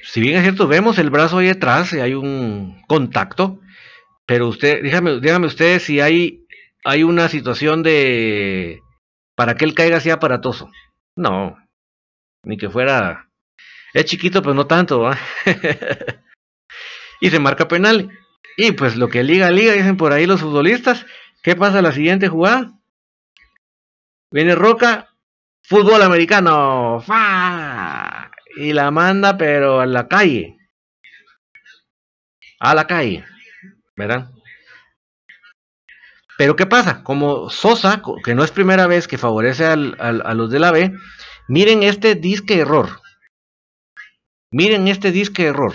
Si 0.03 0.21
bien 0.21 0.37
es 0.37 0.43
cierto, 0.43 0.67
vemos 0.67 0.97
el 0.99 1.09
brazo 1.09 1.37
ahí 1.37 1.49
atrás, 1.49 1.91
y 1.93 1.99
hay 1.99 2.13
un 2.13 2.81
contacto, 2.87 3.59
pero 4.25 4.47
usted, 4.47 4.81
dígame, 4.81 5.19
dígame 5.19 5.49
si 5.79 5.99
hay, 5.99 6.45
hay 6.85 7.03
una 7.03 7.27
situación 7.27 7.83
de 7.83 8.81
para 9.35 9.55
que 9.55 9.65
él 9.65 9.75
caiga 9.75 9.97
así 9.97 10.09
aparatoso. 10.09 10.71
No, 11.15 11.57
ni 12.43 12.57
que 12.57 12.69
fuera 12.69 13.27
es 13.93 14.05
chiquito, 14.05 14.41
pero 14.41 14.53
no 14.53 14.67
tanto. 14.67 15.09
y 17.21 17.29
se 17.29 17.39
marca 17.39 17.67
penal. 17.67 18.11
Y 18.57 18.71
pues 18.73 18.95
lo 18.95 19.09
que 19.09 19.23
liga, 19.23 19.49
liga, 19.49 19.73
dicen 19.73 19.97
por 19.97 20.13
ahí 20.13 20.25
los 20.25 20.41
futbolistas. 20.41 21.05
¿Qué 21.43 21.55
pasa 21.55 21.81
la 21.81 21.91
siguiente 21.91 22.27
jugada? 22.27 22.73
Viene 24.31 24.55
Roca, 24.55 25.15
fútbol 25.67 26.01
americano. 26.01 27.01
¡Fa! 27.01 28.31
Y 28.55 28.73
la 28.73 28.89
manda, 28.89 29.37
pero 29.37 29.81
a 29.81 29.85
la 29.85 30.07
calle. 30.07 30.57
A 32.59 32.73
la 32.73 32.87
calle. 32.87 33.25
¿Verdad? 33.95 34.31
Pero 36.37 36.55
¿qué 36.55 36.65
pasa? 36.65 37.03
Como 37.03 37.49
Sosa, 37.49 38.01
que 38.23 38.35
no 38.35 38.43
es 38.43 38.51
primera 38.51 38.87
vez 38.87 39.07
que 39.07 39.17
favorece 39.17 39.65
al, 39.65 39.95
a 39.99 40.33
los 40.33 40.51
de 40.51 40.59
la 40.59 40.71
B, 40.71 40.93
miren 41.47 41.83
este 41.83 42.15
disque 42.15 42.59
error. 42.59 43.01
Miren 44.51 44.87
este 44.87 45.11
disque 45.11 45.45
error. 45.45 45.73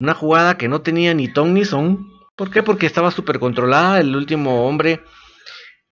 Una 0.00 0.14
jugada 0.14 0.56
que 0.56 0.68
no 0.68 0.82
tenía 0.82 1.14
ni 1.14 1.28
ton 1.28 1.54
ni 1.54 1.64
son. 1.64 2.10
¿Por 2.36 2.50
qué? 2.50 2.62
Porque 2.62 2.86
estaba 2.86 3.10
súper 3.10 3.38
controlada. 3.38 4.00
El 4.00 4.16
último 4.16 4.66
hombre 4.66 5.00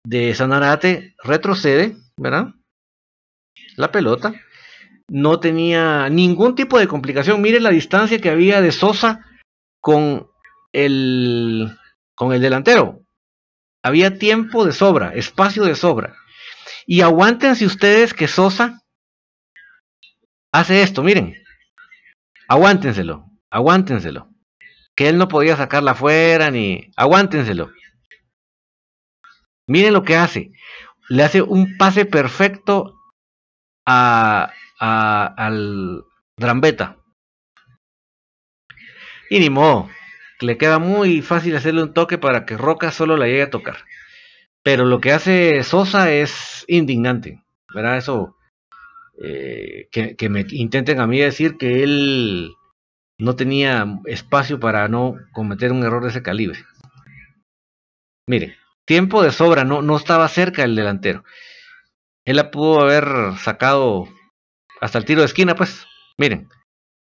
de 0.05 0.35
Sanarate 0.35 1.15
retrocede, 1.23 1.97
¿verdad? 2.17 2.55
La 3.77 3.93
pelota. 3.93 4.35
No 5.09 5.41
tenía 5.41 6.09
ningún 6.09 6.55
tipo 6.55 6.79
de 6.79 6.87
complicación. 6.87 7.41
Miren 7.41 7.65
la 7.65 7.71
distancia 7.71 8.21
que 8.21 8.31
había 8.31 8.61
de 8.61 8.73
Sosa 8.73 9.27
con 9.81 10.29
el, 10.73 11.77
con 12.15 12.33
el 12.33 12.41
delantero. 12.41 13.05
Había 13.83 14.19
tiempo 14.19 14.65
de 14.65 14.73
sobra, 14.73 15.15
espacio 15.15 15.65
de 15.65 15.75
sobra. 15.75 16.17
Y 16.87 17.01
aguántense 17.01 17.67
ustedes 17.67 18.15
que 18.15 18.29
Sosa 18.29 18.83
hace 20.53 20.83
esto, 20.83 21.03
miren. 21.03 21.35
Aguántenselo, 22.49 23.27
aguántenselo. 23.51 24.29
Que 24.95 25.09
él 25.09 25.19
no 25.19 25.29
podía 25.29 25.57
sacarla 25.57 25.93
afuera 25.93 26.51
ni... 26.51 26.91
Aguántenselo. 26.97 27.71
Miren 29.71 29.93
lo 29.93 30.03
que 30.03 30.17
hace. 30.17 30.51
Le 31.09 31.23
hace 31.23 31.43
un 31.43 31.77
pase 31.77 32.05
perfecto 32.05 32.99
a, 33.87 34.53
al 34.81 36.03
Drambeta. 36.37 36.97
Y 39.31 39.39
ni 39.39 39.49
modo, 39.49 39.89
le 40.41 40.59
queda 40.59 40.81
muy 40.81 41.23
fácil 41.23 41.55
hacerle 41.55 41.85
un 41.85 41.95
toque 41.95 42.19
para 42.19 42.47
que 42.47 42.57
Roca 42.57 42.91
solo 42.91 43.17
la 43.17 43.27
llegue 43.27 43.43
a 43.43 43.51
tocar. 43.51 43.77
Pero 44.65 44.85
lo 44.87 45.01
que 45.01 45.13
hace 45.13 45.63
Sosa 45.63 46.11
es 46.13 46.65
indignante, 46.67 47.41
¿verdad? 47.73 47.99
Eso, 47.99 48.37
eh, 49.23 49.89
que, 49.93 50.29
me 50.29 50.47
intenten 50.51 50.99
a 50.99 51.07
mí 51.07 51.21
decir 51.21 51.57
que 51.59 51.85
él 51.85 52.55
no 53.19 53.37
tenía 53.37 53.87
espacio 54.07 54.59
para 54.59 54.89
no 54.89 55.15
cometer 55.31 55.71
un 55.71 55.85
error 55.85 56.03
de 56.03 56.09
ese 56.09 56.23
calibre. 56.25 56.59
Mire, 58.27 58.57
tiempo 58.91 59.23
de 59.23 59.31
sobra, 59.31 59.63
no, 59.63 59.83
no 59.83 59.97
estaba 59.97 60.27
cerca 60.27 60.65
el 60.65 60.75
delantero. 60.75 61.23
Él 62.25 62.35
la 62.35 62.51
pudo 62.51 62.81
haber 62.81 63.07
sacado 63.39 64.09
hasta 64.81 64.99
el 64.99 65.05
tiro 65.05 65.21
de 65.21 65.27
esquina, 65.27 65.55
pues. 65.55 65.87
Miren, 66.19 66.49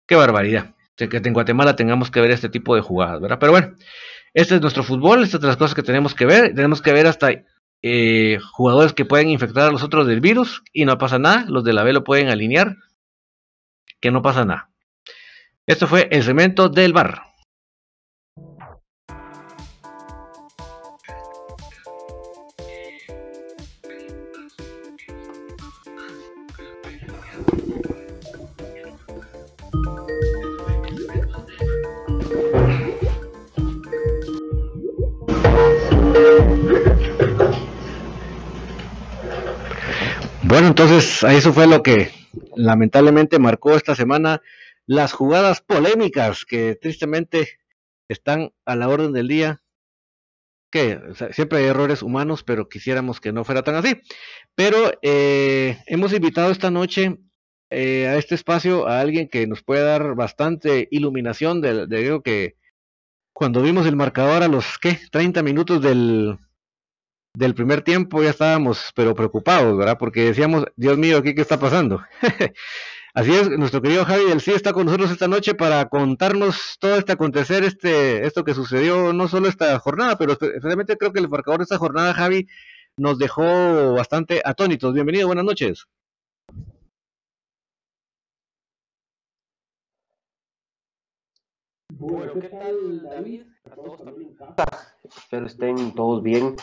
qué 0.07 0.15
barbaridad. 0.15 0.73
Que 0.95 1.07
en 1.11 1.33
Guatemala 1.33 1.75
tengamos 1.75 2.09
que 2.09 2.19
ver 2.19 2.31
este 2.31 2.49
tipo 2.49 2.73
de 2.73 2.81
jugadas, 2.81 3.21
¿verdad? 3.21 3.37
Pero 3.39 3.51
bueno, 3.51 3.75
este 4.33 4.55
es 4.55 4.61
nuestro 4.61 4.81
fútbol, 4.81 5.21
estas 5.21 5.39
son 5.39 5.49
las 5.49 5.57
cosas 5.57 5.75
que 5.75 5.83
tenemos 5.83 6.15
que 6.15 6.25
ver. 6.25 6.55
Tenemos 6.55 6.81
que 6.81 6.93
ver 6.93 7.05
hasta 7.05 7.29
eh, 7.83 8.39
jugadores 8.53 8.93
que 8.93 9.05
pueden 9.05 9.29
infectar 9.29 9.67
a 9.67 9.71
los 9.71 9.83
otros 9.83 10.07
del 10.07 10.19
virus 10.19 10.63
y 10.73 10.85
no 10.85 10.97
pasa 10.97 11.19
nada. 11.19 11.45
Los 11.47 11.63
de 11.63 11.73
la 11.73 11.83
B 11.83 11.93
lo 11.93 12.03
pueden 12.03 12.29
alinear, 12.29 12.75
que 14.01 14.09
no 14.09 14.23
pasa 14.23 14.45
nada. 14.45 14.71
Esto 15.67 15.85
fue 15.85 16.07
el 16.09 16.23
cemento 16.23 16.69
del 16.69 16.93
bar. 16.93 17.26
Entonces 40.79 41.23
eso 41.23 41.53
fue 41.53 41.65
lo 41.65 41.81
que 41.81 42.11
lamentablemente 42.55 43.39
marcó 43.39 43.75
esta 43.75 43.95
semana 43.95 44.43
las 44.85 45.11
jugadas 45.11 45.59
polémicas 45.59 46.45
que 46.45 46.75
tristemente 46.75 47.57
están 48.07 48.53
a 48.63 48.75
la 48.75 48.87
orden 48.87 49.11
del 49.11 49.27
día. 49.27 49.63
Que 50.69 51.01
siempre 51.31 51.57
hay 51.57 51.65
errores 51.65 52.03
humanos, 52.03 52.43
pero 52.43 52.69
quisiéramos 52.69 53.19
que 53.19 53.33
no 53.33 53.43
fuera 53.43 53.63
tan 53.63 53.73
así. 53.73 53.99
Pero 54.53 54.91
eh, 55.01 55.79
hemos 55.87 56.13
invitado 56.13 56.51
esta 56.51 56.69
noche 56.69 57.17
eh, 57.71 58.05
a 58.05 58.17
este 58.17 58.35
espacio 58.35 58.87
a 58.87 58.99
alguien 58.99 59.29
que 59.29 59.47
nos 59.47 59.63
puede 59.63 59.81
dar 59.81 60.13
bastante 60.13 60.87
iluminación 60.91 61.59
de, 61.59 61.87
de 61.87 62.21
que 62.23 62.55
cuando 63.33 63.63
vimos 63.63 63.87
el 63.87 63.95
marcador 63.95 64.43
a 64.43 64.47
los 64.47 64.77
¿qué? 64.77 64.99
30 65.11 65.41
minutos 65.41 65.81
del, 65.81 66.37
del 67.37 67.53
primer 67.53 67.83
tiempo 67.83 68.23
ya 68.23 68.31
estábamos 68.31 68.91
pero 68.95 69.13
preocupados, 69.13 69.77
¿verdad? 69.77 69.97
Porque 69.99 70.25
decíamos, 70.25 70.65
Dios 70.75 70.97
mío, 70.97 71.21
¿qué, 71.21 71.35
qué 71.35 71.41
está 71.41 71.59
pasando? 71.59 72.01
Así 73.13 73.33
es, 73.33 73.49
nuestro 73.49 73.81
querido 73.81 74.05
Javi 74.05 74.25
del 74.25 74.41
sí 74.41 74.51
está 74.51 74.73
con 74.73 74.85
nosotros 74.85 75.11
esta 75.11 75.27
noche 75.27 75.53
para 75.53 75.87
contarnos 75.87 76.77
todo 76.79 76.95
este 76.95 77.11
acontecer, 77.11 77.63
este, 77.63 78.25
esto 78.25 78.43
que 78.43 78.55
sucedió, 78.55 79.13
no 79.13 79.27
solo 79.27 79.47
esta 79.47 79.77
jornada, 79.79 80.17
pero 80.17 80.33
especialmente 80.33 80.97
creo 80.97 81.13
que 81.13 81.19
el 81.19 81.29
marcador 81.29 81.59
de 81.59 81.63
esta 81.63 81.77
jornada, 81.77 82.13
Javi, 82.15 82.47
nos 82.97 83.19
dejó 83.19 83.93
bastante 83.93 84.41
atónitos. 84.43 84.93
Bienvenido, 84.95 85.27
buenas 85.27 85.45
noches. 85.45 85.85
Bueno, 91.89 92.33
¿qué 92.39 92.49
tal, 92.49 93.03
David? 93.03 93.43
A 93.71 93.75
todos 93.75 94.03
también 94.03 94.35
Espero 95.03 95.45
estén 95.45 95.93
todos 95.93 96.21
bien. 96.23 96.55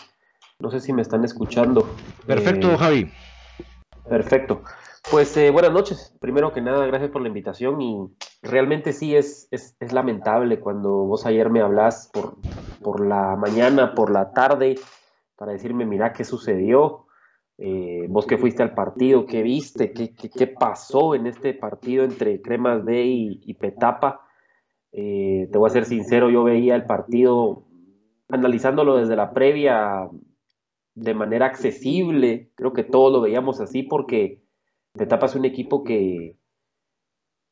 No 0.60 0.70
sé 0.70 0.80
si 0.80 0.92
me 0.92 1.02
están 1.02 1.24
escuchando. 1.24 1.86
Perfecto, 2.26 2.72
eh, 2.72 2.76
Javi. 2.76 3.12
Perfecto. 4.08 4.62
Pues 5.10 5.36
eh, 5.36 5.50
buenas 5.50 5.72
noches. 5.72 6.16
Primero 6.20 6.52
que 6.52 6.60
nada, 6.60 6.86
gracias 6.86 7.10
por 7.10 7.22
la 7.22 7.28
invitación 7.28 7.80
y 7.82 8.08
realmente 8.40 8.92
sí 8.92 9.16
es, 9.16 9.48
es, 9.50 9.74
lamentable 9.92 10.60
cuando 10.60 10.90
vos 11.04 11.26
ayer 11.26 11.50
me 11.50 11.60
hablas 11.60 12.08
por, 12.12 12.36
por, 12.82 13.04
la 13.04 13.36
mañana, 13.36 13.94
por 13.94 14.10
la 14.10 14.32
tarde, 14.32 14.76
para 15.36 15.52
decirme, 15.52 15.86
mira 15.86 16.12
qué 16.12 16.24
sucedió, 16.24 17.06
eh, 17.58 18.06
vos 18.08 18.24
que 18.26 18.38
fuiste 18.38 18.62
al 18.62 18.74
partido, 18.74 19.26
qué 19.26 19.42
viste, 19.42 19.92
qué, 19.92 20.14
qué, 20.14 20.46
pasó 20.46 21.14
en 21.14 21.26
este 21.26 21.52
partido 21.52 22.04
entre 22.04 22.40
Cremas 22.40 22.84
D 22.84 23.02
y, 23.04 23.54
Petapa. 23.54 24.26
te 24.90 25.50
voy 25.52 25.68
a 25.68 25.72
ser 25.72 25.84
sincero, 25.84 26.30
yo 26.30 26.44
veía 26.44 26.76
el 26.76 26.86
partido 26.86 27.64
analizándolo 28.28 28.96
desde 28.96 29.16
la 29.16 29.32
previa 29.32 30.08
de 30.94 31.14
manera 31.14 31.46
accesible. 31.46 32.50
Creo 32.54 32.72
que 32.72 32.84
todos 32.84 33.12
lo 33.12 33.20
veíamos 33.20 33.60
así 33.60 33.82
porque 33.82 34.42
Petapa 34.92 35.26
es 35.26 35.34
un 35.34 35.44
equipo 35.44 35.84
que, 35.84 36.36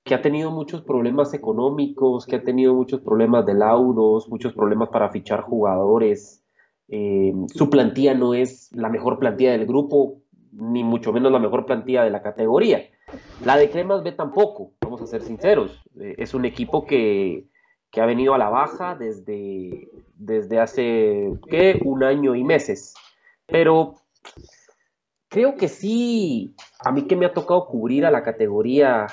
que 0.05 0.15
ha 0.15 0.23
tenido 0.23 0.51
muchos 0.51 0.83
problemas 0.83 1.35
económicos, 1.35 2.27
que 2.27 2.37
ha 2.37 2.43
tenido 2.43 2.75
muchos 2.75 3.01
problemas 3.01 3.47
de 3.47 3.55
laudos, 3.55 4.29
muchos 4.29 4.53
problemas 4.53 4.89
para 4.89 5.11
fichar 5.11 5.43
jugadores. 5.43 6.45
Eh, 6.89 7.33
su 7.55 7.71
plantilla 7.71 8.15
no 8.15 8.35
es 8.35 8.71
la 8.73 8.89
mejor 8.89 9.19
plantilla 9.19 9.53
del 9.53 9.67
grupo, 9.67 10.23
ni 10.53 10.85
mucho 10.85 11.13
menos 11.13 11.33
la 11.33 11.39
mejor 11.39 11.67
plantilla 11.67 12.05
de 12.05 12.11
la 12.11 12.23
categoría. 12.23 12.83
La 13.45 13.57
de 13.57 13.71
Cremas 13.71 14.03
B 14.03 14.13
tampoco, 14.13 14.73
vamos 14.81 15.03
a 15.03 15.07
ser 15.07 15.23
sinceros. 15.23 15.83
Eh, 16.01 16.17
es 16.19 16.35
un 16.35 16.45
equipo 16.45 16.85
que, 16.85 17.47
que, 17.91 18.01
ha 18.01 18.07
venido 18.07 18.35
a 18.35 18.39
la 18.39 18.49
baja 18.49 18.97
desde, 18.97 19.89
desde 20.15 20.61
hace 20.61 21.39
¿qué? 21.49 21.81
un 21.85 22.03
año 22.03 22.35
y 22.35 22.45
meses. 22.45 22.95
Pero 23.53 23.97
creo 25.29 25.57
que 25.57 25.69
sí, 25.69 26.57
a 26.83 26.91
mí 26.91 27.07
que 27.07 27.17
me 27.17 27.27
ha 27.27 27.35
tocado 27.35 27.67
cubrir 27.67 28.07
a 28.07 28.11
la 28.11 28.23
categoría, 28.23 29.07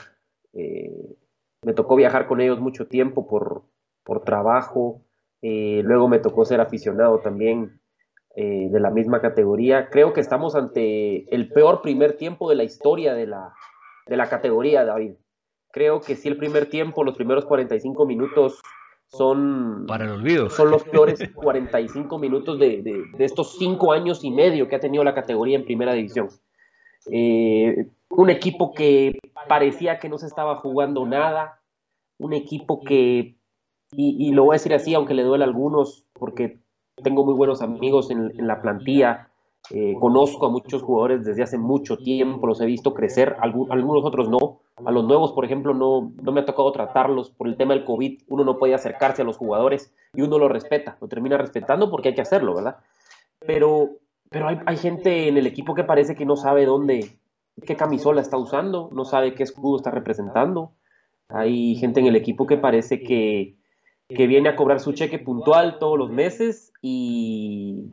eh, 0.53 1.17
me 1.61 1.73
tocó 1.73 1.97
viajar 1.97 2.25
con 2.25 2.39
ellos 2.39 2.61
mucho 2.61 2.87
tiempo 2.87 3.27
por, 3.27 3.63
por 4.03 4.23
trabajo, 4.23 5.01
eh, 5.41 5.81
luego 5.83 6.07
me 6.07 6.19
tocó 6.19 6.45
ser 6.45 6.61
aficionado 6.61 7.19
también 7.19 7.81
eh, 8.35 8.69
de 8.71 8.79
la 8.79 8.91
misma 8.91 9.19
categoría. 9.19 9.89
Creo 9.89 10.13
que 10.13 10.21
estamos 10.21 10.55
ante 10.55 11.33
el 11.35 11.51
peor 11.51 11.81
primer 11.81 12.13
tiempo 12.15 12.49
de 12.49 12.55
la 12.55 12.63
historia 12.63 13.13
de 13.13 13.27
la, 13.27 13.53
de 14.07 14.15
la 14.15 14.29
categoría, 14.29 14.85
David. 14.85 15.15
Creo 15.71 15.99
que 15.99 16.15
sí 16.15 16.29
el 16.29 16.37
primer 16.37 16.69
tiempo, 16.69 17.03
los 17.03 17.15
primeros 17.15 17.45
45 17.45 18.05
minutos 18.05 18.61
son, 19.09 19.85
Para 19.87 20.05
el 20.05 20.11
olvido. 20.11 20.49
son 20.49 20.71
los 20.71 20.83
peores 20.83 21.19
45 21.33 22.17
minutos 22.19 22.59
de, 22.59 23.03
estos 23.17 23.57
cinco 23.57 23.91
años 23.91 24.23
y 24.23 24.31
medio 24.31 24.67
que 24.67 24.75
ha 24.75 24.79
tenido 24.79 25.03
la 25.03 25.15
categoría 25.15 25.57
en 25.57 25.65
primera 25.65 25.93
división. 25.93 26.29
Eh, 27.11 27.87
un 28.09 28.29
equipo 28.29 28.73
que 28.73 29.17
parecía 29.47 29.99
que 29.99 30.09
no 30.09 30.17
se 30.17 30.27
estaba 30.27 30.57
jugando 30.57 31.05
nada, 31.05 31.59
un 32.17 32.33
equipo 32.33 32.81
que, 32.81 33.35
y, 33.91 34.31
lo 34.31 34.45
voy 34.45 34.53
a 34.53 34.57
decir 34.57 34.73
así, 34.73 34.93
aunque 34.93 35.13
le 35.13 35.23
duele 35.23 35.43
a 35.43 35.47
algunos, 35.47 36.05
porque 36.13 36.59
tengo 37.03 37.25
muy 37.25 37.33
buenos 37.33 37.61
amigos 37.61 38.11
en, 38.11 38.31
en 38.37 38.47
la 38.47 38.61
plantilla, 38.61 39.29
eh, 39.71 39.93
conozco 39.99 40.47
a 40.47 40.49
muchos 40.49 40.81
jugadores 40.81 41.23
desde 41.23 41.43
hace 41.43 41.57
mucho 41.57 41.97
tiempo, 41.97 42.47
los 42.47 42.59
he 42.61 42.65
visto 42.65 42.93
crecer, 42.93 43.35
algunos 43.39 44.03
otros 44.03 44.29
no. 44.29 44.61
A 44.85 44.91
los 44.91 45.05
nuevos, 45.05 45.33
por 45.33 45.45
ejemplo, 45.45 45.73
no, 45.73 46.11
no 46.21 46.31
me 46.31 46.41
ha 46.41 46.45
tocado 46.45 46.71
tratarlos 46.71 47.29
por 47.29 47.47
el 47.47 47.57
tema 47.57 47.73
del 47.73 47.85
COVID. 47.85 48.21
Uno 48.27 48.43
no 48.43 48.57
puede 48.57 48.73
acercarse 48.73 49.21
a 49.21 49.25
los 49.25 49.37
jugadores 49.37 49.93
y 50.13 50.21
uno 50.21 50.37
lo 50.37 50.47
respeta, 50.47 50.97
lo 51.01 51.07
termina 51.07 51.37
respetando 51.37 51.89
porque 51.89 52.09
hay 52.09 52.15
que 52.15 52.21
hacerlo, 52.21 52.55
¿verdad? 52.55 52.77
Pero, 53.39 53.97
pero 54.29 54.47
hay, 54.47 54.59
hay 54.65 54.77
gente 54.77 55.27
en 55.27 55.37
el 55.37 55.47
equipo 55.47 55.73
que 55.73 55.83
parece 55.83 56.15
que 56.15 56.25
no 56.25 56.35
sabe 56.35 56.65
dónde, 56.65 57.11
qué 57.65 57.75
camisola 57.75 58.21
está 58.21 58.37
usando, 58.37 58.89
no 58.91 59.05
sabe 59.05 59.33
qué 59.33 59.43
escudo 59.43 59.77
está 59.77 59.91
representando. 59.91 60.71
Hay 61.29 61.75
gente 61.75 61.99
en 61.99 62.07
el 62.07 62.15
equipo 62.15 62.47
que 62.47 62.57
parece 62.57 63.01
que, 63.01 63.55
que 64.07 64.27
viene 64.27 64.49
a 64.49 64.55
cobrar 64.55 64.79
su 64.79 64.93
cheque 64.93 65.19
puntual 65.19 65.77
todos 65.77 65.97
los 65.97 66.09
meses 66.09 66.73
y, 66.81 67.89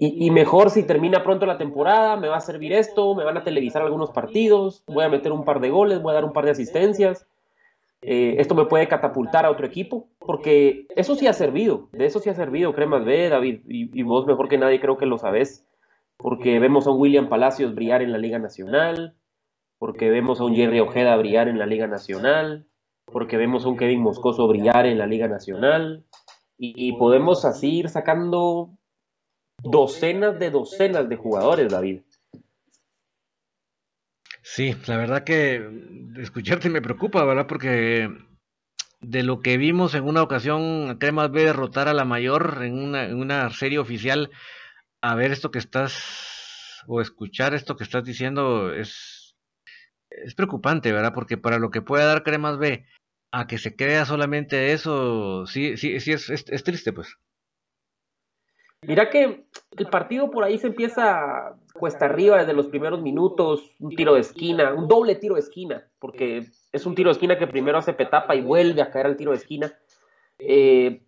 y, 0.00 0.30
mejor 0.30 0.70
si 0.70 0.82
termina 0.82 1.22
pronto 1.22 1.46
la 1.46 1.58
temporada, 1.58 2.16
me 2.16 2.28
va 2.28 2.36
a 2.36 2.40
servir 2.40 2.72
esto, 2.72 3.14
me 3.14 3.24
van 3.24 3.36
a 3.36 3.44
televisar 3.44 3.82
algunos 3.82 4.10
partidos, 4.10 4.82
voy 4.86 5.04
a 5.04 5.08
meter 5.08 5.32
un 5.32 5.44
par 5.44 5.60
de 5.60 5.70
goles, 5.70 6.02
voy 6.02 6.12
a 6.12 6.14
dar 6.14 6.24
un 6.24 6.32
par 6.32 6.44
de 6.44 6.52
asistencias. 6.52 7.26
Eh, 8.02 8.36
esto 8.38 8.54
me 8.54 8.66
puede 8.66 8.88
catapultar 8.88 9.46
a 9.46 9.50
otro 9.50 9.66
equipo, 9.66 10.08
porque 10.18 10.86
eso 10.96 11.14
sí 11.14 11.26
ha 11.26 11.32
servido, 11.32 11.88
de 11.92 12.06
eso 12.06 12.20
sí 12.20 12.30
ha 12.30 12.34
servido 12.34 12.74
Cremas 12.74 13.04
B, 13.04 13.28
David, 13.28 13.60
y, 13.66 14.02
vos 14.02 14.26
mejor 14.26 14.48
que 14.48 14.58
nadie 14.58 14.80
creo 14.80 14.96
que 14.96 15.06
lo 15.06 15.18
sabes, 15.18 15.66
porque 16.16 16.58
vemos 16.58 16.86
a 16.86 16.90
un 16.90 17.00
William 17.00 17.28
Palacios 17.28 17.74
brillar 17.74 18.02
en 18.02 18.12
la 18.12 18.18
Liga 18.18 18.38
Nacional, 18.38 19.14
porque 19.78 20.10
vemos 20.10 20.40
a 20.40 20.44
un 20.44 20.54
Jerry 20.54 20.80
Ojeda 20.80 21.16
brillar 21.16 21.48
en 21.48 21.58
la 21.58 21.66
Liga 21.66 21.86
Nacional, 21.86 22.66
porque 23.06 23.36
vemos 23.36 23.64
a 23.64 23.68
un 23.68 23.76
Kevin 23.76 24.02
Moscoso 24.02 24.46
brillar 24.46 24.86
en 24.86 24.98
la 24.98 25.06
Liga 25.06 25.28
Nacional, 25.28 26.04
y 26.58 26.92
podemos 26.92 27.44
así 27.44 27.78
ir 27.78 27.88
sacando 27.88 28.70
docenas 29.70 30.38
de 30.38 30.50
docenas 30.50 31.08
de 31.08 31.16
jugadores, 31.16 31.70
David. 31.70 32.00
Sí, 34.42 34.74
la 34.86 34.96
verdad 34.96 35.24
que 35.24 35.68
escucharte 36.18 36.70
me 36.70 36.82
preocupa, 36.82 37.24
¿verdad? 37.24 37.46
Porque 37.46 38.08
de 39.00 39.22
lo 39.22 39.40
que 39.40 39.56
vimos 39.56 39.94
en 39.94 40.04
una 40.04 40.22
ocasión, 40.22 40.98
Cremas 40.98 41.30
B 41.30 41.44
derrotar 41.44 41.88
a 41.88 41.94
la 41.94 42.04
mayor 42.04 42.60
en 42.62 42.78
una, 42.78 43.04
en 43.04 43.16
una 43.16 43.50
serie 43.50 43.78
oficial, 43.78 44.30
a 45.00 45.14
ver 45.14 45.32
esto 45.32 45.50
que 45.50 45.58
estás, 45.58 46.82
o 46.86 47.00
escuchar 47.00 47.54
esto 47.54 47.76
que 47.76 47.84
estás 47.84 48.04
diciendo 48.04 48.72
es, 48.72 49.36
es 50.10 50.34
preocupante, 50.34 50.92
¿verdad? 50.92 51.12
Porque 51.14 51.36
para 51.36 51.58
lo 51.58 51.70
que 51.70 51.82
puede 51.82 52.04
dar 52.04 52.22
Cremas 52.22 52.58
B, 52.58 52.86
a 53.32 53.46
que 53.46 53.58
se 53.58 53.76
crea 53.76 54.06
solamente 54.06 54.72
eso, 54.72 55.46
sí, 55.46 55.76
sí, 55.76 56.00
sí 56.00 56.12
es, 56.12 56.30
es, 56.30 56.64
triste, 56.64 56.92
pues. 56.92 57.16
Mira 58.82 59.10
que 59.10 59.46
el 59.76 59.86
partido 59.88 60.30
por 60.30 60.44
ahí 60.44 60.58
se 60.58 60.68
empieza 60.68 61.56
cuesta 61.76 62.06
arriba 62.06 62.38
desde 62.38 62.52
los 62.52 62.68
primeros 62.68 63.02
minutos, 63.02 63.70
un 63.80 63.90
tiro 63.90 64.14
de 64.14 64.20
esquina, 64.20 64.74
un 64.74 64.88
doble 64.88 65.14
tiro 65.14 65.34
de 65.34 65.40
esquina, 65.40 65.86
porque 65.98 66.46
es 66.72 66.86
un 66.86 66.94
tiro 66.94 67.08
de 67.08 67.12
esquina 67.12 67.38
que 67.38 67.46
primero 67.46 67.78
hace 67.78 67.92
petapa 67.92 68.34
y 68.34 68.42
vuelve 68.42 68.82
a 68.82 68.90
caer 68.90 69.06
al 69.06 69.16
tiro 69.16 69.32
de 69.32 69.38
esquina. 69.38 69.72
Eh, 70.38 71.02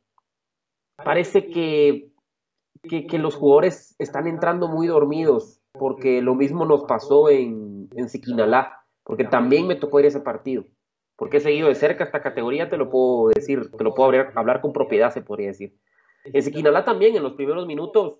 parece 0.96 1.46
que, 1.46 2.10
que, 2.82 3.18
los 3.18 3.34
jugadores 3.34 3.94
están 3.98 4.26
entrando 4.26 4.68
muy 4.68 4.86
dormidos, 4.86 5.60
porque 5.72 6.22
lo 6.22 6.34
mismo 6.34 6.64
nos 6.64 6.84
pasó 6.84 7.28
en, 7.28 7.88
en 7.94 8.08
Siquinalá, 8.08 8.84
porque 9.04 9.24
también 9.24 9.66
me 9.66 9.76
tocó 9.76 10.00
ir 10.00 10.06
a 10.06 10.08
ese 10.08 10.20
partido. 10.20 10.64
Porque 11.16 11.38
he 11.38 11.40
seguido 11.40 11.68
de 11.68 11.74
cerca 11.74 12.04
esta 12.04 12.22
categoría, 12.22 12.68
te 12.68 12.76
lo 12.76 12.90
puedo 12.90 13.28
decir, 13.34 13.70
te 13.76 13.84
lo 13.84 13.94
puedo 13.94 14.06
hablar, 14.06 14.32
hablar 14.36 14.60
con 14.60 14.72
propiedad, 14.72 15.12
se 15.12 15.20
podría 15.20 15.48
decir. 15.48 15.76
En 16.32 16.42
Siquinalá 16.42 16.84
también, 16.84 17.16
en 17.16 17.22
los 17.22 17.34
primeros 17.34 17.66
minutos, 17.66 18.18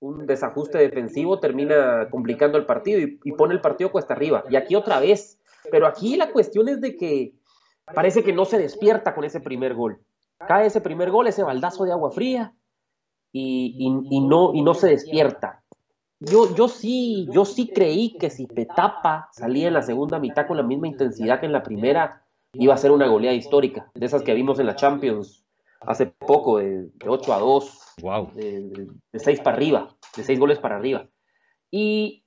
un 0.00 0.26
desajuste 0.26 0.78
defensivo 0.78 1.38
termina 1.40 2.08
complicando 2.10 2.58
el 2.58 2.66
partido 2.66 3.00
y, 3.00 3.32
pone 3.32 3.54
el 3.54 3.60
partido 3.60 3.92
cuesta 3.92 4.14
arriba. 4.14 4.44
Y 4.48 4.56
aquí 4.56 4.74
otra 4.74 4.98
vez. 4.98 5.38
Pero 5.70 5.86
aquí 5.86 6.16
la 6.16 6.32
cuestión 6.32 6.68
es 6.68 6.80
de 6.80 6.96
que 6.96 7.34
parece 7.94 8.24
que 8.24 8.32
no 8.32 8.46
se 8.46 8.58
despierta 8.58 9.14
con 9.14 9.24
ese 9.24 9.40
primer 9.40 9.74
gol. 9.74 10.00
Cae 10.38 10.66
ese 10.66 10.80
primer 10.80 11.10
gol, 11.10 11.26
ese 11.26 11.42
baldazo 11.42 11.84
de 11.84 11.92
agua 11.92 12.10
fría 12.10 12.54
y, 13.30 13.90
no, 14.26 14.54
y 14.54 14.62
no 14.62 14.72
se 14.72 14.88
despierta. 14.88 15.62
Yo, 16.18 16.54
yo, 16.54 16.68
sí, 16.68 17.28
yo 17.30 17.44
sí 17.44 17.68
creí 17.68 18.16
que 18.18 18.30
si 18.30 18.46
Petapa 18.46 19.28
salía 19.32 19.68
en 19.68 19.74
la 19.74 19.82
segunda 19.82 20.18
mitad 20.18 20.46
con 20.46 20.56
la 20.56 20.62
misma 20.62 20.88
intensidad 20.88 21.40
que 21.40 21.46
en 21.46 21.52
la 21.52 21.62
primera, 21.62 22.24
iba 22.54 22.74
a 22.74 22.78
ser 22.78 22.90
una 22.90 23.06
goleada 23.06 23.36
histórica, 23.36 23.90
de 23.94 24.06
esas 24.06 24.22
que 24.22 24.34
vimos 24.34 24.58
en 24.58 24.66
la 24.66 24.76
Champions 24.76 25.44
hace 25.80 26.06
poco, 26.06 26.58
de, 26.58 26.90
8 27.06 27.32
a 27.32 27.38
2, 27.38 27.94
wow. 28.02 28.30
de, 28.34 28.88
6 29.14 29.40
para 29.40 29.56
arriba, 29.56 29.96
de 30.16 30.24
6 30.24 30.38
goles 30.38 30.58
para 30.58 30.76
arriba. 30.76 31.08
Y, 31.70 32.24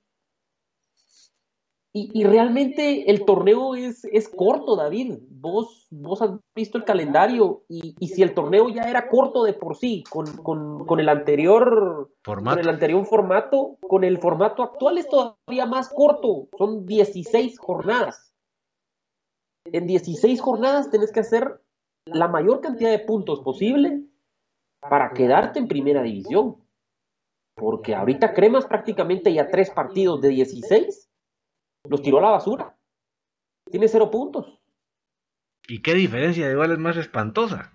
y, 1.92 2.24
realmente 2.24 3.08
el 3.08 3.24
torneo 3.24 3.76
es, 3.76 4.04
es, 4.06 4.28
corto, 4.28 4.74
David. 4.74 5.18
Vos, 5.28 5.86
vos 5.90 6.22
has 6.22 6.30
visto 6.54 6.76
el 6.76 6.84
calendario 6.84 7.62
y, 7.68 7.94
y, 8.00 8.08
si 8.08 8.22
el 8.22 8.34
torneo 8.34 8.68
ya 8.68 8.90
era 8.90 9.08
corto 9.08 9.44
de 9.44 9.52
por 9.52 9.76
sí, 9.76 10.02
con, 10.10 10.26
con, 10.38 10.86
con 10.86 10.98
el 10.98 11.08
anterior 11.08 12.10
formato. 12.24 12.56
con 12.56 12.64
el 12.64 12.68
anterior 12.68 13.06
formato, 13.06 13.76
con 13.80 14.02
el 14.02 14.18
formato 14.18 14.64
actual 14.64 14.98
es 14.98 15.08
todavía 15.08 15.66
más 15.66 15.88
corto. 15.90 16.48
Son 16.58 16.84
16 16.84 17.58
jornadas. 17.60 18.34
En 19.66 19.86
16 19.86 20.40
jornadas 20.40 20.90
tenés 20.90 21.12
que 21.12 21.20
hacer 21.20 21.60
la 22.06 22.28
mayor 22.28 22.60
cantidad 22.60 22.90
de 22.90 22.98
puntos 22.98 23.40
posible 23.40 24.02
para 24.80 25.12
quedarte 25.12 25.58
en 25.58 25.68
primera 25.68 26.02
división. 26.02 26.56
Porque 27.56 27.94
ahorita 27.94 28.34
Cremas 28.34 28.66
prácticamente 28.66 29.32
ya 29.32 29.48
tres 29.48 29.70
partidos 29.70 30.20
de 30.20 30.28
16 30.30 31.10
los 31.88 32.02
tiró 32.02 32.18
a 32.18 32.22
la 32.22 32.30
basura. 32.30 32.76
Tiene 33.70 33.88
cero 33.88 34.10
puntos. 34.10 34.60
¿Y 35.68 35.80
qué 35.80 35.94
diferencia 35.94 36.48
de 36.48 36.54
goles 36.54 36.78
más 36.78 36.96
espantosa? 36.96 37.72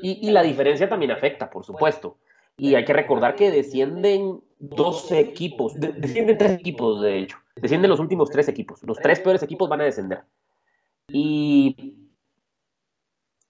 Y, 0.00 0.30
la 0.32 0.42
diferencia 0.42 0.88
también 0.88 1.12
afecta, 1.12 1.50
por 1.50 1.64
supuesto. 1.64 2.18
Y 2.58 2.74
hay 2.74 2.84
que 2.84 2.92
recordar 2.92 3.36
que 3.36 3.50
descienden 3.50 4.42
dos 4.58 5.10
equipos, 5.12 5.74
descienden 5.78 6.36
tres 6.36 6.52
equipos, 6.52 7.00
de 7.00 7.20
hecho. 7.20 7.38
Descienden 7.56 7.90
los 7.90 8.00
últimos 8.00 8.28
tres 8.30 8.48
equipos. 8.48 8.82
Los 8.82 8.98
tres 8.98 9.20
peores 9.20 9.42
equipos 9.42 9.68
van 9.68 9.80
a 9.80 9.84
descender. 9.84 10.24
Y, 11.08 11.94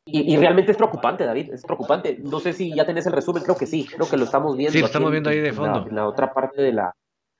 y, 0.06 0.36
realmente 0.36 0.72
es 0.72 0.76
preocupante, 0.76 1.24
David, 1.24 1.52
es 1.52 1.62
preocupante. 1.62 2.18
No 2.22 2.40
sé 2.40 2.52
si 2.52 2.74
ya 2.74 2.84
tenés 2.84 3.06
el 3.06 3.12
resumen, 3.12 3.42
creo 3.42 3.56
que 3.56 3.66
sí, 3.66 3.86
creo 3.86 4.08
que 4.08 4.16
lo 4.16 4.24
estamos 4.24 4.56
viendo. 4.56 4.72
Sí, 4.72 4.80
lo 4.80 4.86
estamos 4.86 5.10
viendo 5.10 5.30
ahí 5.30 5.40
de 5.40 5.52
fondo. 5.52 5.86
En 5.88 5.94
la, 5.94 6.06
otra 6.06 6.32
parte 6.32 6.60
de 6.60 6.72
la, 6.72 6.94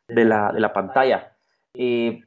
de 0.09 0.25
la, 0.25 0.53
de 0.53 0.61
la 0.61 0.73
pantalla. 0.73 1.37
Eh, 1.75 2.23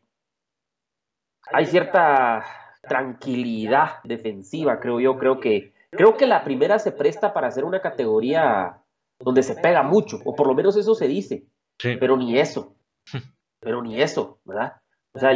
hay 1.52 1.65
cierta 1.65 2.45
tranquilidad 2.82 4.04
defensiva, 4.04 4.80
creo 4.80 5.00
yo. 5.00 5.17
Creo 5.17 5.39
que, 5.39 5.73
creo 5.91 6.17
que 6.17 6.28
la 6.28 6.43
primera 6.43 6.80
se 6.80 6.91
presta 6.91 7.34
para 7.34 7.47
hacer 7.47 7.63
una 7.63 7.82
categoría 7.82 8.78
donde 9.19 9.43
se 9.43 9.56
pega 9.56 9.82
mucho, 9.82 10.19
o 10.26 10.36
por 10.36 10.47
lo 10.47 10.54
menos 10.54 10.78
eso 10.78 10.93
se 10.93 11.08
dice. 11.08 11.45
Pero 11.82 12.17
ni 12.17 12.38
eso. 12.38 12.76
Pero 13.60 13.82
ni 13.82 14.02
eso, 14.02 14.39
¿verdad? 14.45 14.73
O 15.13 15.19
sea, 15.19 15.32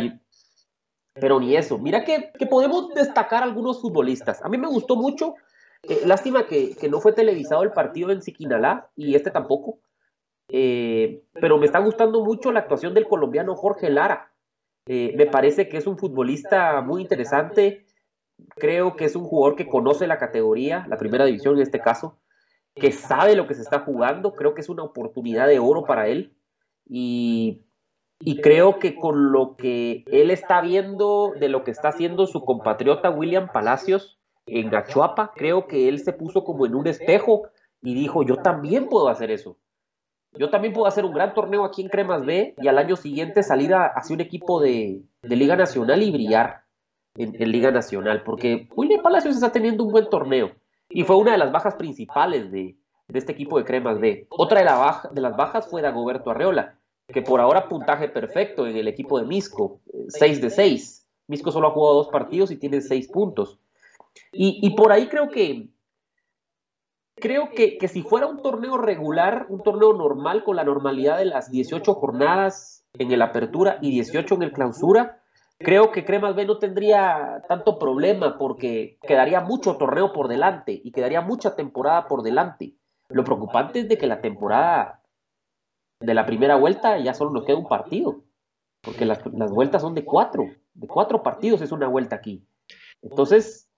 pero 1.13 1.39
ni 1.39 1.55
eso. 1.55 1.77
Mira 1.77 2.03
que, 2.03 2.31
podemos 2.49 2.93
destacar 2.93 3.43
algunos 3.43 3.81
futbolistas. 3.81 4.43
A 4.43 4.49
mí 4.49 4.57
me 4.57 4.67
gustó 4.67 4.95
mucho. 4.95 5.35
Eh, 5.83 6.01
lástima 6.05 6.45
que, 6.45 6.75
no 6.89 7.01
fue 7.01 7.13
televisado 7.13 7.63
el 7.63 7.71
partido 7.71 8.11
en 8.11 8.21
Siquinalá 8.21 8.89
y 8.95 9.15
este 9.15 9.31
tampoco. 9.31 9.79
Eh, 10.47 11.23
pero 11.33 11.57
me 11.57 11.65
está 11.65 11.79
gustando 11.79 12.23
mucho 12.23 12.51
la 12.51 12.61
actuación 12.61 12.93
del 12.93 13.07
colombiano 13.07 13.55
Jorge 13.55 13.89
Lara. 13.89 14.31
Eh, 14.85 15.13
me 15.15 15.25
parece 15.25 15.69
que 15.69 15.77
es 15.77 15.87
un 15.87 15.97
futbolista 15.97 16.81
muy 16.81 17.01
interesante. 17.01 17.85
Creo 18.55 18.95
que 18.95 19.05
es 19.05 19.15
un 19.15 19.25
jugador 19.25 19.55
que 19.55 19.67
conoce 19.67 20.07
la 20.07 20.17
categoría, 20.17 20.85
la 20.89 20.97
primera 20.97 21.25
división 21.25 21.55
en 21.55 21.61
este 21.61 21.79
caso, 21.79 22.17
que 22.73 22.91
sabe 22.91 23.35
lo 23.35 23.47
que 23.47 23.53
se 23.53 23.61
está 23.61 23.79
jugando. 23.79 24.33
Creo 24.33 24.53
que 24.53 24.61
es 24.61 24.69
una 24.69 24.83
oportunidad 24.83 25.47
de 25.47 25.59
oro 25.59 25.83
para 25.83 26.07
él. 26.07 26.33
Y 26.87 27.61
y 28.23 28.39
creo 28.39 28.79
que 28.79 28.95
con 28.95 29.31
lo 29.31 29.55
que 29.55 30.03
él 30.07 30.31
está 30.31 30.61
viendo 30.61 31.33
de 31.39 31.49
lo 31.49 31.63
que 31.63 31.71
está 31.71 31.89
haciendo 31.89 32.27
su 32.27 32.45
compatriota 32.45 33.09
William 33.09 33.49
Palacios 33.51 34.19
en 34.45 34.69
Gachuapa, 34.69 35.33
creo 35.35 35.67
que 35.67 35.89
él 35.89 35.99
se 35.99 36.13
puso 36.13 36.43
como 36.43 36.65
en 36.65 36.75
un 36.75 36.87
espejo 36.87 37.43
y 37.81 37.95
dijo, 37.95 38.23
yo 38.23 38.37
también 38.37 38.87
puedo 38.89 39.09
hacer 39.09 39.31
eso. 39.31 39.57
Yo 40.33 40.49
también 40.49 40.73
puedo 40.73 40.87
hacer 40.87 41.03
un 41.03 41.13
gran 41.13 41.33
torneo 41.33 41.65
aquí 41.65 41.81
en 41.81 41.89
Cremas 41.89 42.25
B 42.25 42.55
y 42.57 42.67
al 42.67 42.77
año 42.77 42.95
siguiente 42.95 43.43
salir 43.43 43.73
hacia 43.73 44.13
un 44.13 44.21
equipo 44.21 44.61
de, 44.61 45.03
Liga 45.23 45.55
Nacional 45.55 46.01
y 46.01 46.11
brillar 46.11 46.63
en, 47.15 47.51
Liga 47.51 47.71
Nacional, 47.71 48.23
porque 48.23 48.69
William 48.75 49.01
Palacios 49.01 49.35
está 49.35 49.51
teniendo 49.51 49.83
un 49.83 49.91
buen 49.91 50.09
torneo 50.09 50.51
y 50.89 51.03
fue 51.03 51.17
una 51.17 51.33
de 51.33 51.37
las 51.37 51.51
bajas 51.51 51.75
principales 51.75 52.51
de, 52.51 52.77
este 53.13 53.33
equipo 53.33 53.57
de 53.57 53.65
Cremas 53.65 53.99
B. 53.99 54.27
Otra 54.29 54.61
de, 54.61 55.09
de 55.11 55.21
las 55.21 55.35
bajas 55.35 55.67
fue 55.69 55.81
Dagoberto 55.81 56.31
Arreola, 56.31 56.79
que 57.07 57.21
por 57.21 57.39
ahora 57.39 57.67
puntaje 57.67 58.07
perfecto 58.09 58.67
en 58.67 58.77
el 58.77 58.87
equipo 58.87 59.19
de 59.19 59.25
Misco, 59.25 59.81
6 60.07 60.41
de 60.41 60.49
6. 60.49 61.07
Misco 61.27 61.51
solo 61.51 61.67
ha 61.67 61.71
jugado 61.71 61.95
dos 61.95 62.09
partidos 62.09 62.51
y 62.51 62.57
tiene 62.57 62.81
6 62.81 63.07
puntos. 63.09 63.59
Y, 64.33 64.69
por 64.75 64.91
ahí 64.91 65.07
creo 65.07 65.29
que 65.29 65.69
creo 67.15 67.49
que, 67.51 67.77
que, 67.77 67.87
si 67.87 68.01
fuera 68.01 68.27
un 68.27 68.41
torneo 68.41 68.77
regular, 68.77 69.45
un 69.49 69.61
torneo 69.61 69.93
normal 69.93 70.43
con 70.43 70.55
la 70.55 70.63
normalidad 70.63 71.17
de 71.19 71.25
las 71.25 71.51
18 71.51 71.93
jornadas 71.93 72.85
en 72.97 73.11
el 73.11 73.21
apertura 73.21 73.77
y 73.81 73.91
18 73.91 74.35
en 74.35 74.43
el 74.43 74.51
clausura, 74.51 75.21
creo 75.59 75.91
que 75.91 76.03
Cremas 76.03 76.35
B 76.35 76.45
no 76.45 76.57
tendría 76.57 77.43
tanto 77.47 77.77
problema 77.77 78.37
porque 78.37 78.97
quedaría 79.01 79.41
mucho 79.41 79.77
torneo 79.77 80.13
por 80.13 80.27
delante 80.27 80.81
y 80.83 80.91
quedaría 80.91 81.21
mucha 81.21 81.55
temporada 81.55 82.07
por 82.07 82.23
delante. 82.23 82.73
Lo 83.09 83.23
preocupante 83.23 83.81
es 83.81 83.89
de 83.89 83.97
que 83.97 84.07
la 84.07 84.21
temporada 84.21 85.00
de 86.01 86.13
la 86.13 86.25
primera 86.25 86.55
vuelta 86.55 86.97
ya 86.97 87.13
solo 87.13 87.31
nos 87.31 87.45
queda 87.45 87.57
un 87.57 87.67
partido, 87.67 88.23
porque 88.81 89.05
las, 89.05 89.23
vueltas 89.51 89.81
son 89.81 89.93
de 89.93 90.03
cuatro, 90.03 90.45
de 90.73 90.87
cuatro 90.87 91.21
partidos 91.23 91.61
es 91.61 91.71
una 91.71 91.87
vuelta 91.87 92.15
aquí. 92.15 92.45
Entonces, 93.01 93.69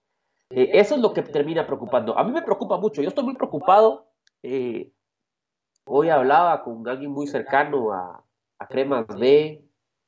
eh, 0.50 0.72
eso 0.74 0.96
es 0.96 1.02
lo 1.02 1.14
que 1.14 1.22
termina 1.22 1.66
preocupando. 1.66 2.18
A 2.18 2.24
mí 2.24 2.32
me 2.32 2.42
preocupa 2.42 2.78
mucho, 2.78 3.02
yo 3.02 3.10
estoy 3.10 3.26
muy 3.26 3.36
preocupado. 3.36 4.08
Eh, 4.42 4.92
hoy 5.86 6.10
hablaba 6.10 6.64
con 6.64 6.88
alguien 6.88 7.12
muy 7.12 7.28
cercano 7.28 7.94
a, 7.94 8.20
Cremas 8.70 9.06
B 9.08 9.62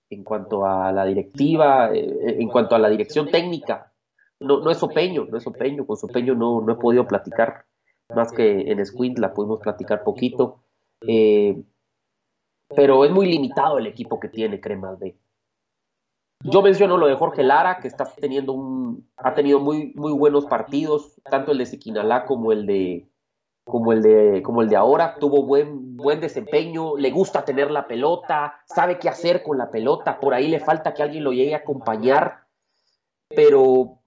en 0.10 0.24
cuanto 0.24 0.66
a 0.66 0.90
la 0.94 1.04
directiva, 1.04 1.94
eh, 1.94 2.38
en 2.40 2.48
cuanto 2.48 2.74
a 2.74 2.80
la 2.80 2.88
dirección 2.88 3.30
técnica. 3.30 3.92
No, 4.40 4.62
no 4.62 4.72
es 4.72 4.82
Opeño, 4.82 5.26
no 5.26 5.38
es 5.38 5.46
Opeño, 5.46 5.86
con 5.86 5.98
Opeño 6.02 6.36
no, 6.36 6.62
no 6.62 6.72
he 6.72 6.78
podido 6.78 7.06
platicar, 7.06 7.66
más 8.16 8.32
que 8.32 8.72
en 8.72 8.86
Squint 8.86 9.20
la 9.20 9.34
pudimos 9.34 9.60
platicar 9.60 10.06
poquito. 10.06 10.64
Eh, 11.02 11.62
pero 12.70 13.06
es 13.06 13.12
muy 13.12 13.28
limitado 13.28 13.78
el 13.78 13.88
equipo 13.88 14.20
que 14.20 14.30
tiene 14.30 14.60
Cremas 14.60 14.98
B. 15.00 15.18
Yo 16.44 16.62
menciono 16.62 16.98
lo 16.98 17.08
de 17.08 17.16
Jorge 17.16 17.44
Lara, 17.44 17.80
que 17.80 17.88
está 17.88 18.06
teniendo 18.06 18.54
un, 18.54 19.10
ha 19.18 19.34
tenido 19.34 19.60
muy, 19.60 19.94
muy 19.96 20.14
buenos 20.14 20.46
partidos, 20.46 21.20
tanto 21.30 21.52
el 21.52 21.58
de 21.58 21.66
Siquinalá 21.66 22.26
como 22.26 22.52
el 22.52 22.66
de, 22.66 23.08
como 23.66 23.92
el 23.94 24.02
de, 24.04 24.44
como 24.44 24.62
el 24.62 24.70
de 24.70 24.76
ahora, 24.76 25.16
tuvo 25.20 25.44
buen, 25.44 25.98
buen 25.98 26.22
desempeño, 26.22 26.98
le 26.98 27.10
gusta 27.10 27.44
tener 27.44 27.72
la 27.72 27.88
pelota, 27.88 28.62
sabe 28.66 29.00
qué 29.00 29.10
hacer 29.10 29.42
con 29.42 29.58
la 29.58 29.72
pelota, 29.72 30.20
por 30.20 30.34
ahí 30.34 30.48
le 30.48 30.60
falta 30.60 30.94
que 30.94 31.02
alguien 31.02 31.24
lo 31.24 31.34
llegue 31.34 31.56
a 31.56 31.60
acompañar, 31.60 32.46
pero, 33.30 34.00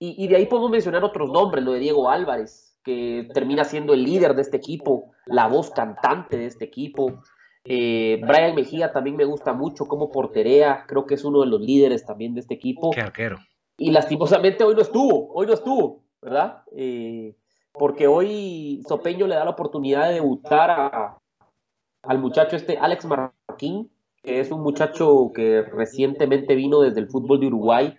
y, 0.00 0.26
de 0.26 0.36
ahí 0.36 0.46
podemos 0.46 0.70
mencionar 0.70 1.04
otros 1.04 1.30
nombres, 1.30 1.64
lo 1.64 1.72
de 1.72 1.78
Diego 1.78 2.10
Álvarez, 2.10 2.76
que 2.82 3.28
termina 3.32 3.64
siendo 3.64 3.94
el 3.94 4.02
líder 4.02 4.34
de 4.34 4.42
este 4.42 4.56
equipo, 4.56 5.12
la 5.26 5.46
voz 5.46 5.70
cantante 5.70 6.36
de 6.36 6.46
este 6.46 6.64
equipo. 6.64 7.22
Eh, 7.64 8.20
Brian 8.26 8.54
Mejía 8.54 8.92
también 8.92 9.16
me 9.16 9.24
gusta 9.24 9.54
mucho 9.54 9.86
como 9.86 10.10
porterea, 10.10 10.84
creo 10.86 11.06
que 11.06 11.14
es 11.14 11.24
uno 11.24 11.40
de 11.40 11.46
los 11.46 11.60
líderes 11.60 12.04
también 12.04 12.34
de 12.34 12.40
este 12.40 12.54
equipo. 12.54 12.90
Qué 12.90 13.00
arquero. 13.00 13.38
Y 13.78 13.90
lastimosamente 13.90 14.64
hoy 14.64 14.74
no 14.74 14.82
estuvo, 14.82 15.32
hoy 15.32 15.46
no 15.46 15.54
estuvo, 15.54 16.04
¿verdad? 16.20 16.62
Eh, 16.76 17.34
porque 17.72 18.06
hoy 18.06 18.82
Sopeño 18.86 19.26
le 19.26 19.34
da 19.34 19.44
la 19.44 19.50
oportunidad 19.50 20.08
de 20.08 20.14
debutar 20.14 21.18
al 22.02 22.18
muchacho 22.18 22.56
este 22.56 22.78
Alex 22.78 23.06
Marquín, 23.06 23.90
que 24.22 24.40
es 24.40 24.50
un 24.52 24.62
muchacho 24.62 25.32
que 25.34 25.62
recientemente 25.62 26.54
vino 26.54 26.80
desde 26.80 27.00
el 27.00 27.08
fútbol 27.08 27.40
de 27.40 27.48
Uruguay. 27.48 27.98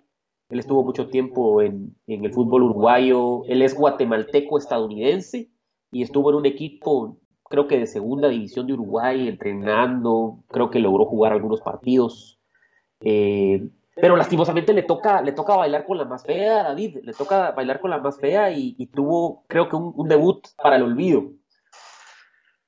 Él 0.49 0.60
estuvo 0.60 0.84
mucho 0.84 1.10
tiempo 1.10 1.62
en, 1.62 1.95
el 2.08 2.32
fútbol 2.32 2.63
uruguayo. 2.63 3.43
Él 3.45 3.62
es 3.62 3.75
guatemalteco 3.75 4.58
estadounidense 4.58 5.51
y 5.91 6.04
estuvo 6.04 6.30
en 6.30 6.38
un 6.38 6.45
equipo, 6.45 7.17
creo 7.50 7.68
que 7.68 7.80
de 7.80 7.88
segunda 7.88 8.30
división 8.30 8.68
de 8.68 8.74
Uruguay, 8.74 9.28
entrenando. 9.28 10.44
Creo 10.50 10.70
que 10.70 10.80
logró 10.80 11.06
jugar 11.06 11.34
algunos 11.34 11.62
partidos. 11.62 12.40
Eh, 13.02 13.70
pero 13.96 14.18
lastimosamente 14.18 14.74
le 14.74 14.84
toca, 14.84 15.22
le 15.22 15.32
toca 15.32 15.56
bailar 15.56 15.86
con 15.86 15.98
la 15.98 16.06
más 16.06 16.24
fea, 16.24 16.64
David, 16.64 16.98
le 17.04 17.14
toca 17.14 17.52
bailar 17.52 17.80
con 17.80 17.92
la 17.92 18.00
más 18.00 18.20
fea 18.20 18.52
y, 18.52 18.74
tuvo, 18.88 19.46
creo 19.48 19.70
que, 19.70 19.78
un, 19.78 20.08
debut 20.10 20.46
para 20.58 20.76
el 20.76 20.84
olvido. 20.84 21.32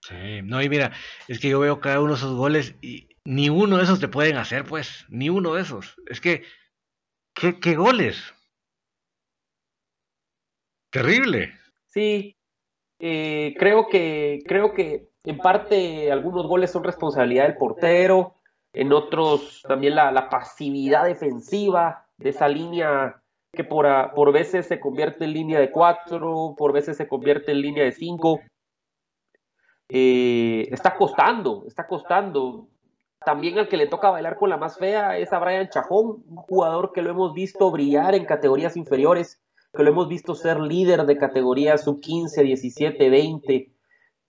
Sí, 0.02 0.42
no, 0.44 0.62
y 0.62 0.70
mira, 0.70 0.94
es 1.28 1.40
que 1.40 1.50
yo 1.50 1.60
veo 1.60 1.82
cada 1.82 2.00
uno 2.00 2.12
de 2.12 2.18
esos 2.18 2.34
goles 2.34 2.76
y 2.82 3.10
ni 3.26 3.50
uno 3.50 3.76
de 3.78 3.84
esos 3.84 4.00
te 4.00 4.08
pueden 4.08 4.38
hacer, 4.38 4.64
pues, 4.64 5.06
ni 5.10 5.30
uno 5.30 5.56
de 5.56 5.64
esos. 5.64 5.98
Es 6.08 6.22
que, 6.22 6.44
¿qué, 7.34 7.60
qué 7.60 7.76
goles? 7.76 8.34
Terrible. 10.92 11.54
Sí, 11.88 12.37
eh, 13.00 13.56
creo 13.60 13.88
que, 13.88 14.44
creo 14.48 14.74
que 14.74 15.10
en 15.24 15.38
parte 15.38 16.12
algunos 16.12 16.48
goles 16.48 16.72
son 16.72 16.84
responsabilidad 16.84 17.44
del 17.44 17.58
portero, 17.58 18.36
en 18.74 18.94
otros 18.94 19.64
también 19.68 19.96
la, 19.96 20.30
pasividad 20.30 21.06
defensiva 21.06 22.06
de 22.18 22.30
esa 22.30 22.48
línea 22.48 23.22
que 23.52 23.64
por, 23.64 23.88
por 24.14 24.32
veces 24.32 24.68
se 24.68 24.80
convierte 24.80 25.26
en 25.26 25.34
línea 25.34 25.60
de 25.60 25.72
cuatro, 25.72 26.56
por 26.58 26.74
veces 26.74 26.98
se 26.98 27.08
convierte 27.08 27.52
en 27.52 27.62
línea 27.62 27.84
de 27.84 27.92
cinco. 27.92 28.40
Eh, 29.90 30.68
está 30.72 30.96
costando, 30.96 31.64
está 31.68 31.88
costando. 31.88 32.68
También 33.26 33.58
al 33.58 33.68
que 33.68 33.78
le 33.78 33.88
toca 33.88 34.12
bailar 34.12 34.38
con 34.38 34.50
la 34.50 34.58
más 34.58 34.78
fea 34.78 35.18
es 35.18 35.34
a 35.34 35.40
Brian 35.40 35.70
Chajón, 35.70 36.24
un 36.28 36.36
jugador 36.38 36.92
que 36.94 37.02
lo 37.02 37.10
hemos 37.10 37.34
visto 37.34 37.72
brillar 37.72 38.14
en 38.16 38.26
categorías 38.26 38.78
inferiores, 38.78 39.42
que 39.78 39.84
lo 39.84 39.92
hemos 39.92 40.10
visto 40.10 40.36
ser 40.36 40.60
líder 40.60 41.06
de 41.06 41.18
categorías 41.18 41.84
sub 41.84 42.02
15, 42.02 42.44
17, 42.44 43.10
20, 43.10 43.72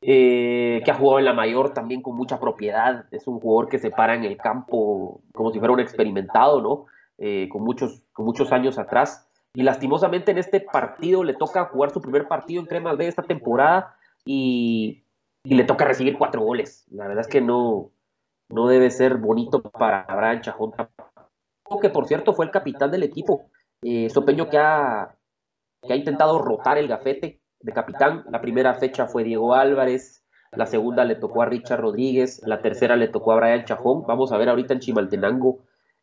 eh, 0.01 0.83
que 0.85 0.91
ha 0.91 0.95
jugado 0.95 1.19
en 1.19 1.25
la 1.25 1.33
mayor 1.33 1.75
también 1.75 2.03
con 2.03 2.17
mucha 2.17 2.39
propiedad. 2.39 3.07
Es 3.11 3.27
un 3.27 3.41
jugador 3.41 3.69
que 3.69 3.79
se 3.79 3.91
para 3.91 4.15
en 4.15 4.25
el 4.25 4.37
campo 4.37 5.23
como 5.35 5.51
si 5.51 5.59
fuera 5.59 5.75
un 5.75 5.81
experimentado, 5.81 6.63
¿no? 6.63 6.87
Eh, 7.19 7.49
con, 7.51 7.65
muchos, 7.65 8.05
con 8.13 8.27
muchos 8.27 8.53
años 8.53 8.79
atrás. 8.79 9.29
Y 9.55 9.63
lastimosamente 9.63 10.31
en 10.31 10.39
este 10.39 10.61
partido 10.61 11.25
le 11.25 11.35
toca 11.35 11.65
jugar 11.65 11.91
su 11.91 12.01
primer 12.01 12.29
partido 12.29 12.61
en 12.61 12.67
Cremas 12.67 12.97
B 12.97 13.09
esta 13.09 13.23
temporada 13.23 13.97
y, 14.25 15.03
le 15.45 15.65
toca 15.65 15.87
recibir 15.87 16.19
cuatro 16.19 16.43
goles. 16.43 16.87
La 16.91 17.09
verdad 17.09 17.23
es 17.23 17.29
que 17.29 17.41
no, 17.41 17.91
no 18.51 18.69
debe 18.69 18.91
ser 18.91 19.17
bonito 19.17 19.63
para 19.63 20.03
Abraham 20.03 20.43
Chajón. 20.43 20.73
Que 21.81 21.89
por 21.91 22.07
cierto 22.07 22.35
fue 22.35 22.45
el 22.45 22.51
capitán 22.51 22.91
del 22.91 23.03
equipo. 23.03 23.47
Eh, 23.83 24.11
Sopeño 24.11 24.51
que 24.51 24.59
ha, 24.59 25.17
que 25.87 25.93
ha 25.93 25.97
intentado 25.97 26.39
rotar 26.39 26.79
el 26.79 26.89
gafete 26.89 27.41
de 27.61 27.73
capitán. 27.73 28.25
La 28.31 28.41
primera 28.41 28.75
fecha 28.75 29.07
fue 29.07 29.25
Diego 29.25 29.55
Álvarez, 29.55 30.25
la 30.53 30.67
segunda 30.67 31.05
le 31.05 31.15
tocó 31.15 31.43
a 31.43 31.47
Richard 31.47 31.81
Rodríguez, 31.81 32.41
la 32.45 32.63
tercera 32.63 32.97
le 32.97 33.09
tocó 33.09 33.33
a 33.33 33.37
Brian 33.37 33.65
Chajón. 33.65 34.05
Vamos 34.07 34.33
a 34.33 34.39
ver 34.39 34.49
ahorita 34.49 34.75
en 34.75 34.81
Chimaltenango 34.81 35.61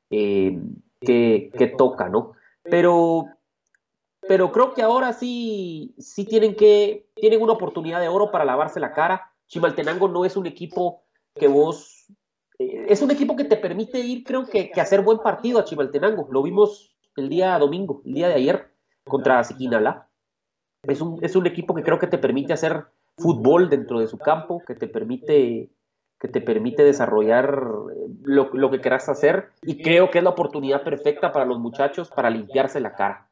eh, 0.09 0.59
qué, 1.01 1.73
toca, 1.77 2.09
¿no? 2.09 2.33
Pero, 2.63 3.25
pero 4.27 4.51
creo 4.51 4.73
que 4.73 4.83
ahora 4.83 5.13
sí, 5.13 5.95
sí 5.97 6.25
tienen 6.25 6.55
que, 6.55 7.07
tienen 7.15 7.41
una 7.41 7.53
oportunidad 7.53 8.01
de 8.01 8.07
oro 8.07 8.31
para 8.31 8.45
lavarse 8.45 8.79
la 8.79 8.93
cara. 8.93 9.31
Chimaltenango 9.47 10.07
no 10.07 10.25
es 10.25 10.37
un 10.37 10.45
equipo 10.45 11.03
que 11.33 11.47
vos, 11.47 12.05
eh, 12.59 12.85
es 12.87 13.01
un 13.01 13.11
equipo 13.11 13.35
que 13.35 13.45
te 13.45 13.57
permite 13.57 13.99
ir, 13.99 14.23
creo 14.23 14.45
que, 14.45 14.69
que 14.69 14.81
hacer 14.81 15.01
buen 15.01 15.19
partido 15.19 15.59
a 15.59 15.65
Chimaltenango. 15.65 16.27
Lo 16.31 16.43
vimos 16.43 16.95
el 17.15 17.29
día 17.29 17.57
domingo, 17.57 18.01
el 18.05 18.13
día 18.13 18.27
de 18.27 18.35
ayer, 18.35 18.74
contra 19.05 19.43
Siquinalá 19.43 20.07
es 20.87 21.01
un, 21.01 21.23
es 21.23 21.35
un 21.35 21.47
equipo 21.47 21.73
que 21.73 21.83
creo 21.83 21.99
que 21.99 22.07
te 22.07 22.17
permite 22.17 22.53
hacer 22.53 22.85
fútbol 23.17 23.69
dentro 23.69 23.99
de 23.99 24.07
su 24.07 24.17
campo, 24.17 24.61
que 24.65 24.75
te 24.75 24.87
permite, 24.87 25.69
que 26.19 26.27
te 26.27 26.41
permite 26.41 26.83
desarrollar 26.83 27.63
eh, 27.93 28.07
lo, 28.23 28.49
lo, 28.53 28.69
que 28.69 28.81
quieras 28.81 29.09
hacer 29.09 29.49
y 29.63 29.81
creo 29.81 30.11
que 30.11 30.19
es 30.19 30.23
la 30.23 30.31
oportunidad 30.31 30.83
perfecta 30.83 31.31
para 31.31 31.45
los 31.45 31.59
muchachos 31.59 32.09
para 32.09 32.29
limpiarse 32.29 32.79
la 32.79 32.95
cara. 32.95 33.29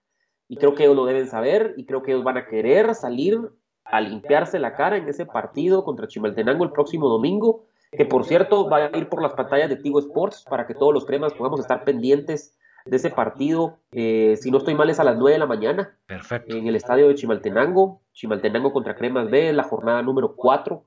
Y 0.48 0.58
creo 0.58 0.76
que 0.76 0.84
ellos 0.84 0.96
lo 0.96 1.06
deben 1.06 1.28
saber 1.28 1.74
y 1.78 1.86
creo 1.86 2.04
que 2.04 2.12
ellos 2.12 2.24
van 2.24 2.38
a 2.38 2.46
querer 2.46 2.96
salir 2.96 3.40
a 3.86 4.02
limpiarse 4.02 4.60
la 4.60 4.76
cara 4.76 4.98
en 4.98 5.08
ese 5.08 5.26
partido 5.26 5.84
contra 5.84 6.08
Chimaltenango 6.08 6.64
el 6.64 6.72
próximo 6.72 7.10
domingo, 7.10 7.66
que 7.92 8.06
por 8.06 8.26
cierto 8.26 8.70
va 8.70 8.86
a 8.86 8.98
ir 8.98 9.10
por 9.10 9.22
las 9.22 9.34
pantallas 9.34 9.70
de 9.70 9.76
Tigo 9.76 10.00
Sports 10.00 10.46
para 10.50 10.66
que 10.66 10.74
todos 10.74 10.94
los 10.94 11.06
cremas 11.06 11.34
podamos 11.34 11.60
estar 11.60 11.84
pendientes 11.84 12.58
de 12.86 12.96
ese 12.98 13.10
partido. 13.10 13.80
Eh, 13.92 14.38
si 14.40 14.52
no 14.52 14.58
estoy 14.58 14.76
mal, 14.76 14.90
es 14.90 15.00
a 15.00 15.04
las 15.04 15.18
9 15.18 15.34
de 15.34 15.40
la 15.40 15.46
mañana. 15.46 15.98
Perfecto. 16.06 16.56
En 16.56 16.68
el 16.68 16.76
estadio 16.76 17.08
de 17.08 17.16
Chimaltenango. 17.16 18.02
Chimaltenango 18.14 18.74
contra 18.74 18.96
Cremas 18.96 19.30
B, 19.30 19.54
la 19.54 19.64
jornada 19.64 20.02
número 20.02 20.36
4. 20.36 20.86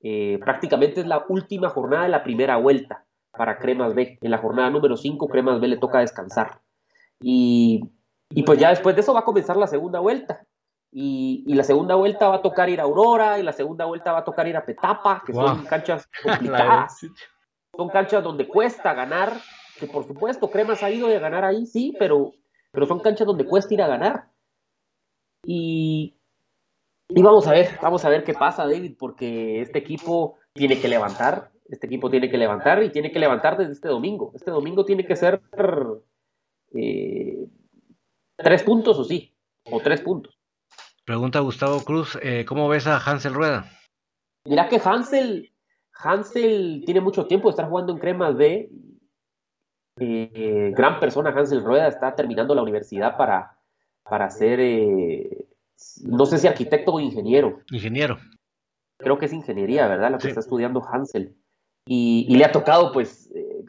Eh, 0.00 0.38
prácticamente 0.42 1.00
es 1.00 1.06
la 1.06 1.24
última 1.28 1.70
jornada 1.70 2.04
de 2.04 2.10
la 2.10 2.22
primera 2.22 2.56
vuelta 2.56 3.04
para 3.32 3.58
Cremas 3.58 3.94
B. 3.94 4.18
En 4.20 4.30
la 4.30 4.38
jornada 4.38 4.70
número 4.70 4.96
5, 4.96 5.28
Cremas 5.28 5.60
B 5.60 5.68
le 5.68 5.76
toca 5.76 6.00
descansar. 6.00 6.60
Y, 7.20 7.92
pues 8.44 8.58
ya 8.58 8.70
después 8.70 8.94
de 8.94 9.00
eso 9.00 9.14
va 9.14 9.20
a 9.20 9.24
comenzar 9.24 9.56
la 9.56 9.66
segunda 9.66 10.00
vuelta. 10.00 10.44
Y, 10.92 11.44
la 11.54 11.62
segunda 11.62 11.94
vuelta 11.94 12.28
va 12.28 12.36
a 12.36 12.42
tocar 12.42 12.68
ir 12.68 12.80
a 12.80 12.84
Aurora, 12.84 13.38
y 13.38 13.42
la 13.42 13.52
segunda 13.52 13.84
vuelta 13.84 14.12
va 14.12 14.18
a 14.18 14.24
tocar 14.24 14.46
ir 14.48 14.56
a 14.56 14.64
Petapa, 14.64 15.22
que 15.26 15.32
son 15.32 15.64
canchas 15.64 16.08
complicadas. 16.22 16.98
son 17.76 17.88
canchas 17.88 18.22
donde 18.22 18.48
cuesta 18.48 18.94
ganar, 18.94 19.32
que 19.78 19.86
por 19.86 20.06
supuesto 20.06 20.50
Cremas 20.50 20.82
ha 20.82 20.90
ido 20.90 21.08
a 21.08 21.18
ganar 21.18 21.44
ahí, 21.44 21.66
sí, 21.66 21.94
pero, 21.98 22.32
pero 22.72 22.86
son 22.86 23.00
canchas 23.00 23.26
donde 23.26 23.44
cuesta 23.44 23.74
ir 23.74 23.82
a 23.82 23.88
ganar. 23.88 24.30
Y, 25.44 26.16
y 27.08 27.22
vamos 27.22 27.46
a 27.46 27.52
ver, 27.52 27.78
vamos 27.80 28.04
a 28.04 28.08
ver 28.08 28.24
qué 28.24 28.34
pasa, 28.34 28.64
David, 28.64 28.96
porque 28.98 29.60
este 29.60 29.78
equipo 29.78 30.38
tiene 30.52 30.80
que 30.80 30.88
levantar, 30.88 31.52
este 31.68 31.86
equipo 31.86 32.10
tiene 32.10 32.30
que 32.30 32.38
levantar 32.38 32.82
y 32.82 32.90
tiene 32.90 33.12
que 33.12 33.18
levantar 33.18 33.56
desde 33.56 33.72
este 33.72 33.88
domingo. 33.88 34.32
Este 34.34 34.50
domingo 34.50 34.84
tiene 34.84 35.06
que 35.06 35.16
ser 35.16 35.40
eh, 36.74 37.46
tres 38.36 38.62
puntos 38.62 38.98
o 38.98 39.04
sí, 39.04 39.34
o 39.70 39.80
tres 39.80 40.00
puntos. 40.00 40.38
Pregunta 41.04 41.40
Gustavo 41.40 41.80
Cruz, 41.84 42.18
eh, 42.22 42.44
¿cómo 42.44 42.68
ves 42.68 42.86
a 42.86 42.98
Hansel 42.98 43.34
Rueda? 43.34 43.70
Mira 44.44 44.68
que 44.68 44.80
Hansel, 44.84 45.52
Hansel 45.92 46.82
tiene 46.84 47.00
mucho 47.00 47.26
tiempo 47.26 47.48
de 47.48 47.50
estar 47.50 47.68
jugando 47.68 47.92
en 47.92 47.98
Cremas 47.98 48.36
B 48.36 48.70
eh, 49.98 50.72
gran 50.76 51.00
persona, 51.00 51.30
Hansel 51.30 51.64
Rueda, 51.64 51.88
está 51.88 52.14
terminando 52.14 52.54
la 52.54 52.62
universidad 52.62 53.16
para, 53.16 53.56
para 54.02 54.30
ser, 54.30 54.60
eh, 54.60 55.46
no 56.04 56.26
sé 56.26 56.38
si 56.38 56.46
arquitecto 56.46 56.92
o 56.92 57.00
ingeniero. 57.00 57.60
Ingeniero. 57.70 58.18
Creo 58.98 59.18
que 59.18 59.26
es 59.26 59.32
ingeniería, 59.32 59.86
¿verdad? 59.88 60.10
Lo 60.10 60.18
que 60.18 60.28
está 60.28 60.40
estudiando 60.40 60.82
Hansel. 60.84 61.34
Y, 61.86 62.34
le 62.36 62.44
ha 62.44 62.52
tocado, 62.52 62.92
pues, 62.92 63.30
eh, 63.34 63.64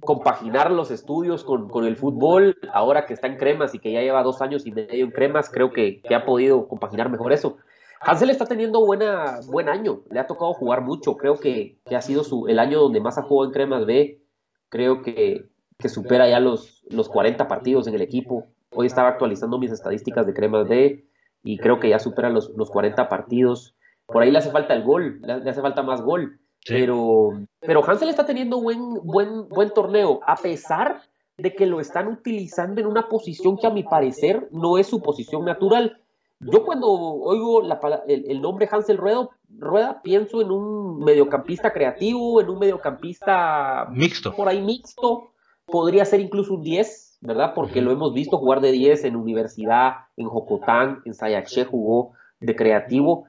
compaginar 0.00 0.70
los 0.70 0.90
estudios 0.90 1.44
con, 1.44 1.84
el 1.84 1.96
fútbol, 1.96 2.56
ahora 2.72 3.06
que 3.06 3.14
está 3.14 3.26
en 3.26 3.36
cremas 3.36 3.74
y 3.74 3.78
que 3.78 3.92
ya 3.92 4.00
lleva 4.00 4.22
dos 4.22 4.42
años 4.42 4.66
y 4.66 4.72
medio 4.72 5.04
en 5.04 5.10
cremas, 5.10 5.50
creo 5.50 5.72
que, 5.72 6.02
ha 6.14 6.24
podido 6.24 6.68
compaginar 6.68 7.10
mejor 7.10 7.32
eso. 7.32 7.56
Hansel 8.00 8.30
está 8.30 8.44
teniendo 8.44 8.84
buena, 8.84 9.40
buen 9.46 9.68
año, 9.68 10.02
le 10.10 10.20
ha 10.20 10.26
tocado 10.26 10.52
jugar 10.52 10.82
mucho, 10.82 11.16
creo 11.16 11.40
que, 11.40 11.78
que 11.86 11.96
ha 11.96 12.02
sido 12.02 12.22
su, 12.22 12.48
el 12.48 12.58
año 12.58 12.80
donde 12.80 13.00
más 13.00 13.16
ha 13.16 13.22
jugado 13.22 13.46
en 13.46 13.54
cremas 13.54 13.86
B, 13.86 14.20
creo 14.68 15.00
que, 15.00 15.48
que 15.84 15.90
supera 15.90 16.26
ya 16.26 16.40
los, 16.40 16.82
los 16.88 17.10
40 17.10 17.46
partidos 17.46 17.86
en 17.86 17.94
el 17.94 18.00
equipo. 18.00 18.46
Hoy 18.70 18.86
estaba 18.86 19.10
actualizando 19.10 19.58
mis 19.58 19.70
estadísticas 19.70 20.24
de 20.24 20.32
Cremas 20.32 20.66
B 20.66 21.04
y 21.42 21.58
creo 21.58 21.78
que 21.78 21.90
ya 21.90 21.98
supera 21.98 22.30
los, 22.30 22.48
los 22.56 22.70
40 22.70 23.06
partidos. 23.10 23.76
Por 24.06 24.22
ahí 24.22 24.30
le 24.30 24.38
hace 24.38 24.50
falta 24.50 24.72
el 24.72 24.82
gol, 24.82 25.20
le, 25.20 25.50
hace 25.50 25.60
falta 25.60 25.82
más 25.82 26.00
gol. 26.00 26.40
Pero, 26.66 27.32
pero 27.60 27.84
Hansel 27.86 28.08
está 28.08 28.24
teniendo 28.24 28.62
buen, 28.62 28.94
buen, 29.02 29.46
buen 29.50 29.74
torneo, 29.74 30.20
a 30.26 30.36
pesar 30.36 31.02
de 31.36 31.54
que 31.54 31.66
lo 31.66 31.80
están 31.80 32.08
utilizando 32.08 32.80
en 32.80 32.86
una 32.86 33.10
posición 33.10 33.58
que 33.58 33.66
a 33.66 33.70
mi 33.70 33.82
parecer 33.82 34.48
no 34.52 34.78
es 34.78 34.86
su 34.86 35.02
posición 35.02 35.44
natural. 35.44 36.00
yo 36.40 36.64
cuando 36.64 36.88
oigo 36.88 37.60
el, 38.06 38.40
nombre 38.40 38.70
Hansel 38.72 38.96
Rueda, 38.96 39.28
Rueda, 39.50 40.00
pienso 40.02 40.40
en 40.40 40.50
un 40.50 41.00
mediocampista 41.00 41.74
creativo, 41.74 42.40
en 42.40 42.48
un 42.48 42.58
mediocampista 42.58 43.86
mixto. 43.90 44.34
Por 44.34 44.48
ahí 44.48 44.62
mixto. 44.62 45.33
Podría 45.66 46.04
ser 46.04 46.20
incluso 46.20 46.54
un 46.54 46.62
10, 46.62 47.18
¿verdad? 47.20 47.52
Porque 47.54 47.80
lo 47.80 47.92
hemos 47.92 48.12
visto 48.12 48.38
jugar 48.38 48.60
de 48.60 48.72
10 48.72 49.04
en 49.04 49.16
universidad, 49.16 49.92
en 50.16 50.28
Jocotán, 50.28 51.02
en 51.04 51.14
Sayaché 51.14 51.64
jugó 51.64 52.12
de 52.40 52.54
creativo. 52.54 53.26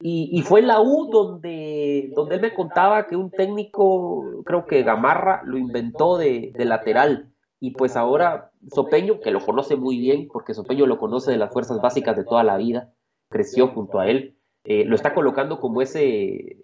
Y, 0.00 0.42
fue 0.42 0.60
en 0.60 0.66
la 0.66 0.82
U 0.82 1.08
donde, 1.10 2.10
donde 2.14 2.34
él 2.34 2.42
me 2.42 2.52
contaba 2.52 3.06
que 3.06 3.16
un 3.16 3.30
técnico, 3.30 4.42
creo 4.44 4.66
que 4.66 4.82
Gamarra, 4.82 5.42
lo 5.44 5.56
inventó 5.56 6.18
de, 6.18 6.52
de 6.54 6.64
lateral. 6.66 7.32
Y 7.58 7.70
pues 7.70 7.96
ahora 7.96 8.50
Sopeño, 8.74 9.20
que 9.20 9.30
lo 9.30 9.40
conoce 9.40 9.76
muy 9.76 9.98
bien, 9.98 10.28
porque 10.30 10.52
Sopeño 10.52 10.86
lo 10.86 10.98
conoce 10.98 11.30
de 11.30 11.38
las 11.38 11.52
fuerzas 11.52 11.80
básicas 11.80 12.16
de 12.16 12.24
toda 12.24 12.42
la 12.42 12.58
vida, 12.58 12.92
creció 13.30 13.68
junto 13.68 13.98
a 13.98 14.08
él, 14.08 14.36
eh, 14.64 14.84
lo 14.84 14.96
está 14.96 15.14
colocando 15.14 15.60
como 15.60 15.82
ese, 15.82 16.56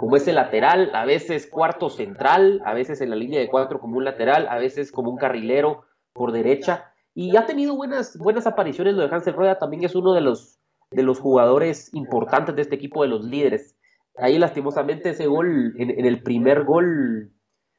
como 0.00 0.16
ese 0.16 0.32
lateral, 0.32 0.90
a 0.94 1.04
veces 1.04 1.46
cuarto 1.46 1.90
central, 1.90 2.62
a 2.64 2.72
veces 2.72 3.02
en 3.02 3.10
la 3.10 3.16
línea 3.16 3.38
de 3.38 3.50
cuatro 3.50 3.80
como 3.80 3.98
un 3.98 4.04
lateral, 4.04 4.48
a 4.48 4.56
veces 4.56 4.92
como 4.92 5.10
un 5.10 5.18
carrilero 5.18 5.82
por 6.14 6.32
derecha. 6.32 6.90
Y 7.12 7.36
ha 7.36 7.44
tenido 7.44 7.76
buenas, 7.76 8.16
buenas 8.16 8.46
apariciones. 8.46 8.94
Lo 8.94 9.06
de 9.06 9.14
Hansel 9.14 9.34
Rueda 9.34 9.58
también 9.58 9.84
es 9.84 9.94
uno 9.94 10.14
de 10.14 10.22
los, 10.22 10.58
de 10.90 11.02
los 11.02 11.20
jugadores 11.20 11.92
importantes 11.92 12.56
de 12.56 12.62
este 12.62 12.76
equipo, 12.76 13.02
de 13.02 13.10
los 13.10 13.26
líderes. 13.26 13.76
Ahí 14.16 14.38
lastimosamente 14.38 15.10
ese 15.10 15.26
gol, 15.26 15.74
en 15.76 16.06
el 16.06 16.22
primer 16.22 16.64
gol, 16.64 17.34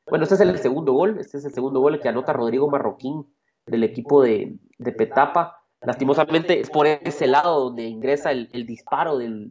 bueno, 0.07 0.21
este 0.21 0.35
es 0.35 0.41
el 0.41 0.55
segundo 0.59 0.93
gol, 0.93 1.17
este 1.19 1.39
es 1.39 1.45
el 1.45 1.53
segundo 1.53 1.79
gol 1.79 1.99
que 1.99 2.09
anota 2.09 2.33
Rodrigo 2.33 2.69
Marroquín 2.69 3.25
del 3.65 3.83
equipo 3.83 4.21
de, 4.21 4.59
Petapa. 4.95 5.63
Lastimosamente 5.81 6.59
es 6.59 6.69
por 6.69 6.85
ese 6.85 7.25
lado 7.25 7.63
donde 7.63 7.85
ingresa 7.85 8.29
el, 8.29 8.47
disparo 8.67 9.17
del, 9.17 9.49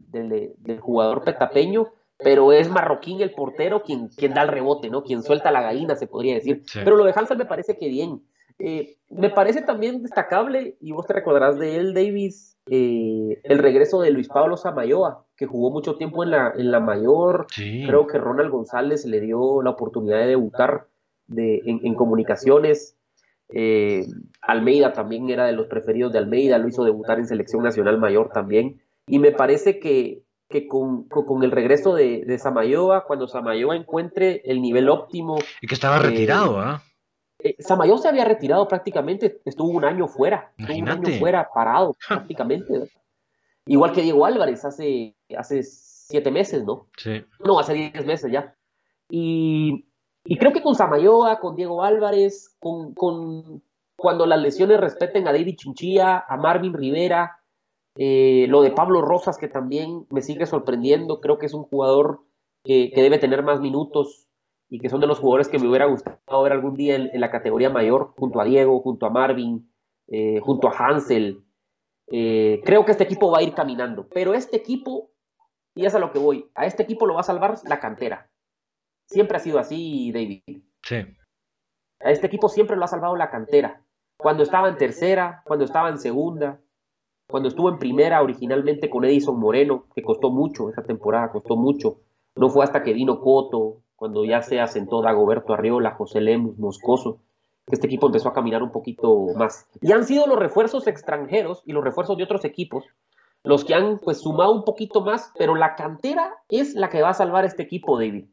jugador 0.80 1.24
petapeño, 1.24 1.88
pero 2.22 2.52
es 2.52 2.68
Marroquín 2.68 3.20
el 3.20 3.32
portero 3.32 3.82
quien, 3.82 4.08
quien 4.08 4.34
da 4.34 4.42
el 4.42 4.48
rebote, 4.48 4.90
¿no? 4.90 5.02
Quien 5.02 5.22
suelta 5.22 5.50
la 5.50 5.62
gallina, 5.62 5.96
se 5.96 6.06
podría 6.06 6.34
decir. 6.34 6.62
Pero 6.74 6.96
lo 6.96 7.04
de 7.04 7.12
Hansel 7.14 7.38
me 7.38 7.44
parece 7.44 7.76
que 7.76 7.88
bien. 7.88 8.22
Eh, 8.58 8.96
me 9.08 9.30
parece 9.30 9.62
también 9.62 10.02
destacable, 10.02 10.76
y 10.80 10.92
vos 10.92 11.06
te 11.06 11.14
recordarás 11.14 11.58
de 11.58 11.76
él, 11.76 11.94
Davis, 11.94 12.58
eh, 12.66 13.40
el 13.42 13.58
regreso 13.58 14.00
de 14.02 14.10
Luis 14.10 14.28
Pablo 14.28 14.56
Samayoa, 14.56 15.24
que 15.36 15.46
jugó 15.46 15.70
mucho 15.70 15.96
tiempo 15.96 16.22
en 16.22 16.30
la, 16.30 16.52
en 16.56 16.70
la 16.70 16.80
mayor. 16.80 17.46
Creo 17.56 18.06
que 18.06 18.18
Ronald 18.18 18.50
González 18.50 19.06
le 19.06 19.20
dio 19.20 19.62
la 19.62 19.70
oportunidad 19.70 20.18
de 20.18 20.26
debutar 20.26 20.86
de, 21.26 21.62
en, 21.64 21.94
comunicaciones. 21.94 22.96
Eh, 23.48 24.06
Almeida 24.42 24.92
también 24.92 25.30
era 25.30 25.46
de 25.46 25.52
los 25.52 25.66
preferidos 25.66 26.12
de 26.12 26.18
Almeida, 26.18 26.58
lo 26.58 26.68
hizo 26.68 26.84
debutar 26.84 27.18
en 27.18 27.26
selección 27.26 27.62
nacional 27.62 27.98
mayor 27.98 28.30
también. 28.32 28.80
Y 29.06 29.18
me 29.18 29.32
parece 29.32 29.80
que, 29.80 30.22
que 30.50 30.66
con, 30.66 31.04
con, 31.04 31.44
el 31.44 31.52
regreso 31.52 31.94
de, 31.94 32.24
de 32.26 32.38
Samayoa, 32.38 33.04
cuando 33.04 33.28
Samayoa 33.28 33.76
encuentre 33.76 34.42
el 34.44 34.60
nivel 34.60 34.88
óptimo. 34.88 35.38
Y 35.62 35.68
que 35.68 35.74
estaba 35.74 35.98
retirado, 36.00 36.58
¿ah? 36.58 36.82
Eh, 37.42 37.56
Samayo 37.58 37.96
se 37.98 38.08
había 38.08 38.24
retirado 38.24 38.66
prácticamente, 38.68 39.40
estuvo 39.44 39.70
un 39.70 39.84
año 39.84 40.08
fuera, 40.08 40.52
estuvo 40.58 40.78
un 40.78 40.88
año 40.88 41.18
fuera, 41.18 41.48
parado 41.54 41.96
prácticamente. 42.08 42.90
Igual 43.66 43.92
que 43.92 44.02
Diego 44.02 44.26
Álvarez 44.26 44.64
hace, 44.64 45.14
hace 45.36 45.62
siete 45.62 46.30
meses, 46.30 46.64
¿no? 46.64 46.88
Sí. 46.96 47.24
No, 47.38 47.58
hace 47.58 47.74
diez 47.74 48.04
meses 48.04 48.30
ya. 48.32 48.54
Y, 49.08 49.86
creo 50.38 50.52
que 50.52 50.62
con 50.62 50.74
Samayoa, 50.74 51.40
con 51.40 51.56
Diego 51.56 51.82
Álvarez, 51.82 52.56
con, 52.58 52.94
con, 52.94 53.62
cuando 53.96 54.26
las 54.26 54.40
lesiones 54.40 54.80
respeten 54.80 55.28
a 55.28 55.32
David 55.32 55.56
Chinchilla, 55.56 56.24
a 56.28 56.36
Marvin 56.36 56.74
Rivera, 56.74 57.39
eh, 57.96 58.46
lo 58.48 58.62
de 58.62 58.70
Pablo 58.70 59.02
Rosas, 59.02 59.38
que 59.38 59.48
también 59.48 60.06
me 60.10 60.22
sigue 60.22 60.46
sorprendiendo, 60.46 61.20
creo 61.20 61.38
que 61.38 61.46
es 61.46 61.54
un 61.54 61.64
jugador 61.64 62.20
que, 62.64 62.90
que 62.94 63.02
debe 63.02 63.18
tener 63.18 63.42
más 63.42 63.60
minutos 63.60 64.30
y 64.70 64.78
que 64.78 64.88
son 64.88 65.00
de 65.00 65.08
los 65.08 65.18
jugadores 65.18 65.48
que 65.48 65.58
me 65.58 65.68
hubiera 65.68 65.86
gustado 65.86 66.42
ver 66.42 66.52
algún 66.52 66.76
día 66.76 66.94
en, 66.94 67.20
la 67.20 67.30
categoría 67.30 67.70
mayor, 67.70 68.14
junto 68.16 68.40
a 68.40 68.44
Diego, 68.44 68.80
junto 68.80 69.04
a 69.04 69.10
Marvin, 69.10 69.68
eh, 70.06 70.38
junto 70.40 70.68
a 70.68 70.72
Hansel. 70.72 71.44
Eh, 72.06 72.60
creo 72.64 72.84
que 72.84 72.92
este 72.92 73.04
equipo 73.04 73.32
va 73.32 73.38
a 73.38 73.42
ir 73.42 73.52
caminando, 73.52 74.08
pero 74.08 74.32
este 74.32 74.56
equipo, 74.56 75.10
y 75.74 75.86
es 75.86 75.94
a 75.94 75.98
lo 75.98 76.12
que 76.12 76.20
voy, 76.20 76.50
a 76.54 76.66
este 76.66 76.84
equipo 76.84 77.06
lo 77.06 77.14
va 77.14 77.20
a 77.20 77.24
salvar 77.24 77.56
la 77.64 77.80
cantera. 77.80 78.30
Siempre 79.06 79.36
ha 79.36 79.40
sido 79.40 79.58
así, 79.58 80.12
David. 80.12 80.62
Sí. 80.82 80.96
A 82.00 82.12
este 82.12 82.28
equipo 82.28 82.48
siempre 82.48 82.76
lo 82.76 82.84
ha 82.84 82.88
salvado 82.88 83.16
la 83.16 83.30
cantera. 83.30 83.84
Cuando 84.16 84.44
estaba 84.44 84.68
en 84.68 84.76
tercera, 84.76 85.42
cuando 85.46 85.64
estaba 85.64 85.88
en 85.88 85.98
segunda, 85.98 86.60
cuando 87.30 87.48
estuvo 87.48 87.68
en 87.68 87.78
primera 87.78 88.22
originalmente 88.22 88.90
con 88.90 89.04
Edison 89.04 89.38
Moreno, 89.38 89.84
que 89.94 90.02
costó 90.02 90.30
mucho 90.30 90.68
esa 90.68 90.82
temporada, 90.82 91.30
costó 91.32 91.56
mucho. 91.56 91.98
No 92.36 92.48
fue 92.48 92.64
hasta 92.64 92.82
que 92.82 92.92
vino 92.92 93.20
Coto, 93.20 93.78
cuando 93.96 94.24
ya 94.24 94.42
se 94.42 94.60
asentó 94.60 95.02
Dagoberto 95.02 95.52
Arriola, 95.52 95.92
José 95.92 96.20
Lemus, 96.20 96.58
Moscoso, 96.58 97.18
que 97.66 97.74
este 97.74 97.86
equipo 97.86 98.06
empezó 98.06 98.28
a 98.28 98.32
caminar 98.32 98.62
un 98.62 98.72
poquito 98.72 99.26
más. 99.36 99.66
Y 99.80 99.92
han 99.92 100.04
sido 100.04 100.26
los 100.26 100.38
refuerzos 100.38 100.86
extranjeros 100.86 101.62
y 101.66 101.72
los 101.72 101.84
refuerzos 101.84 102.16
de 102.16 102.24
otros 102.24 102.44
equipos 102.44 102.84
los 103.42 103.64
que 103.64 103.74
han 103.74 103.98
pues 103.98 104.20
sumado 104.20 104.52
un 104.52 104.64
poquito 104.64 105.00
más, 105.00 105.32
pero 105.38 105.54
la 105.54 105.74
cantera 105.74 106.34
es 106.48 106.74
la 106.74 106.90
que 106.90 107.02
va 107.02 107.10
a 107.10 107.14
salvar 107.14 107.44
este 107.44 107.62
equipo, 107.62 107.98
David. 107.98 108.26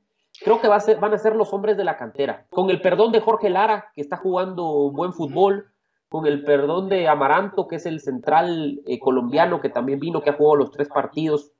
Creo 0.43 0.61
que 0.61 0.67
van 0.67 1.13
a 1.13 1.17
ser 1.17 1.35
los 1.35 1.53
hombres 1.53 1.77
de 1.77 1.83
la 1.83 1.97
cantera. 1.97 2.45
Con 2.49 2.69
el 2.69 2.81
perdón 2.81 3.11
de 3.11 3.21
Jorge 3.21 3.49
Lara, 3.49 3.91
que 3.95 4.01
está 4.01 4.17
jugando 4.17 4.91
buen 4.91 5.13
fútbol, 5.13 5.71
con 6.09 6.25
el 6.25 6.43
perdón 6.43 6.89
de 6.89 7.07
Amaranto, 7.07 7.67
que 7.67 7.77
es 7.77 7.85
el 7.85 7.99
central 7.99 8.81
eh, 8.85 8.99
colombiano 8.99 9.59
que 9.59 9.69
también 9.69 9.99
vino, 9.99 10.21
que 10.21 10.29
ha 10.29 10.33
jugado 10.33 10.55
los 10.55 10.71
tres 10.71 10.87
partidos, 10.87 11.51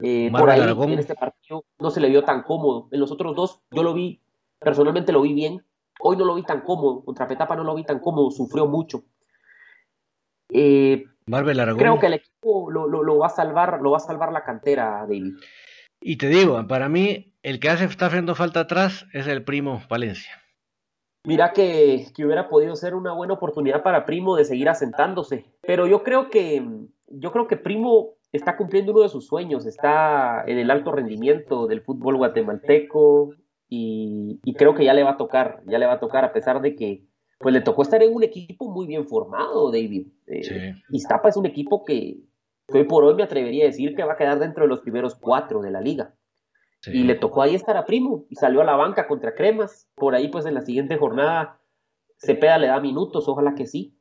eh, 0.00 0.30
por 0.30 0.50
ahí 0.50 0.60
en 0.60 0.98
este 0.98 1.14
partido 1.14 1.64
no 1.78 1.90
se 1.90 2.00
le 2.00 2.08
vio 2.08 2.24
tan 2.24 2.42
cómodo. 2.42 2.88
En 2.90 3.00
los 3.00 3.10
otros 3.10 3.34
dos 3.36 3.62
yo 3.70 3.82
lo 3.82 3.94
vi, 3.94 4.20
personalmente 4.58 5.12
lo 5.12 5.22
vi 5.22 5.32
bien. 5.32 5.64
Hoy 6.00 6.16
no 6.16 6.24
lo 6.24 6.34
vi 6.34 6.42
tan 6.42 6.62
cómodo. 6.62 7.04
Contra 7.04 7.28
Petapa 7.28 7.56
no 7.56 7.64
lo 7.64 7.74
vi 7.74 7.84
tan 7.84 8.00
cómodo, 8.00 8.30
sufrió 8.30 8.66
mucho. 8.66 9.04
Eh, 10.50 11.04
creo 11.76 11.98
que 11.98 12.06
el 12.06 12.14
equipo 12.14 12.70
lo, 12.70 13.18
va 13.18 13.26
a 13.26 13.30
salvar, 13.30 13.80
lo 13.80 13.92
va 13.92 13.96
a 13.96 14.00
salvar 14.00 14.32
la 14.32 14.44
cantera, 14.44 15.00
David. 15.00 15.34
Y 16.00 16.16
te 16.16 16.28
digo, 16.28 16.66
para 16.66 16.88
mí, 16.88 17.32
el 17.42 17.60
que 17.60 17.70
hace 17.70 17.84
está 17.84 18.06
haciendo 18.06 18.34
falta 18.34 18.60
atrás 18.60 19.06
es 19.12 19.26
el 19.26 19.42
primo 19.42 19.82
Valencia. 19.88 20.43
Mira 21.24 21.52
que, 21.52 22.06
que, 22.14 22.24
hubiera 22.24 22.48
podido 22.48 22.76
ser 22.76 22.94
una 22.94 23.12
buena 23.12 23.34
oportunidad 23.34 23.82
para 23.82 24.04
Primo 24.04 24.36
de 24.36 24.44
seguir 24.44 24.68
asentándose. 24.68 25.46
Pero 25.62 25.86
yo 25.86 26.02
creo 26.02 26.28
que 26.28 26.62
yo 27.08 27.32
creo 27.32 27.46
que 27.46 27.56
Primo 27.56 28.14
está 28.32 28.56
cumpliendo 28.56 28.92
uno 28.92 29.02
de 29.02 29.08
sus 29.08 29.26
sueños, 29.26 29.66
está 29.66 30.44
en 30.46 30.58
el 30.58 30.70
alto 30.70 30.92
rendimiento 30.92 31.66
del 31.66 31.82
fútbol 31.82 32.16
guatemalteco 32.16 33.30
y, 33.68 34.40
creo 34.56 34.74
que 34.74 34.84
ya 34.84 34.94
le 34.94 35.02
va 35.02 35.12
a 35.12 35.16
tocar, 35.16 35.62
ya 35.66 35.78
le 35.78 35.86
va 35.86 35.94
a 35.94 36.00
tocar 36.00 36.24
a 36.24 36.32
pesar 36.32 36.60
de 36.60 36.74
que 36.76 37.04
pues 37.38 37.52
le 37.52 37.60
tocó 37.60 37.82
estar 37.82 38.02
en 38.02 38.14
un 38.14 38.22
equipo 38.22 38.70
muy 38.70 38.86
bien 38.86 39.06
formado, 39.06 39.70
David. 39.70 40.08
Eh, 40.26 40.74
Iztapa 40.90 41.28
es 41.28 41.36
un 41.36 41.46
equipo 41.46 41.84
que, 41.84 42.20
hoy 42.68 42.84
por 42.84 43.04
hoy 43.04 43.14
me 43.14 43.22
atrevería 43.22 43.64
a 43.64 43.66
decir 43.66 43.94
que 43.94 44.04
va 44.04 44.14
a 44.14 44.16
quedar 44.16 44.38
dentro 44.38 44.64
de 44.64 44.68
los 44.68 44.80
primeros 44.80 45.14
cuatro 45.14 45.60
de 45.60 45.70
la 45.70 45.80
liga. 45.80 46.14
Y 46.86 47.04
le 47.04 47.14
tocó 47.14 47.42
ahí 47.42 47.54
estar 47.54 47.76
a 47.76 47.86
Primo 47.86 48.26
y 48.28 48.36
salió 48.36 48.60
a 48.60 48.64
la 48.64 48.76
banca 48.76 49.06
contra 49.06 49.34
Cremas. 49.34 49.88
Por 49.94 50.14
ahí 50.14 50.28
pues 50.28 50.46
en 50.46 50.54
la 50.54 50.62
siguiente 50.62 50.96
jornada 50.96 51.60
Cepeda 52.18 52.58
le 52.58 52.68
da 52.68 52.80
minutos, 52.80 53.28
ojalá 53.28 53.54
que 53.54 53.66
sí. 53.66 53.96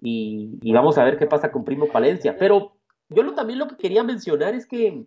Y, 0.00 0.58
y, 0.62 0.72
vamos 0.72 0.98
a 0.98 1.04
ver 1.04 1.16
qué 1.16 1.26
pasa 1.26 1.52
con 1.52 1.64
Primo 1.64 1.86
Palencia. 1.86 2.36
Pero 2.38 2.76
yo 3.08 3.34
también 3.34 3.58
lo 3.58 3.68
que 3.68 3.76
quería 3.76 4.02
mencionar 4.02 4.54
es 4.54 4.66
que, 4.66 5.06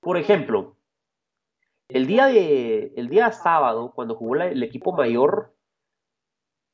por 0.00 0.18
ejemplo, 0.18 0.76
el 1.88 2.06
día, 2.06 2.26
de, 2.26 2.92
el 2.96 3.08
día 3.08 3.30
sábado, 3.32 3.92
cuando 3.94 4.16
jugó 4.16 4.36
el 4.36 4.62
equipo 4.62 4.92
mayor, 4.92 5.54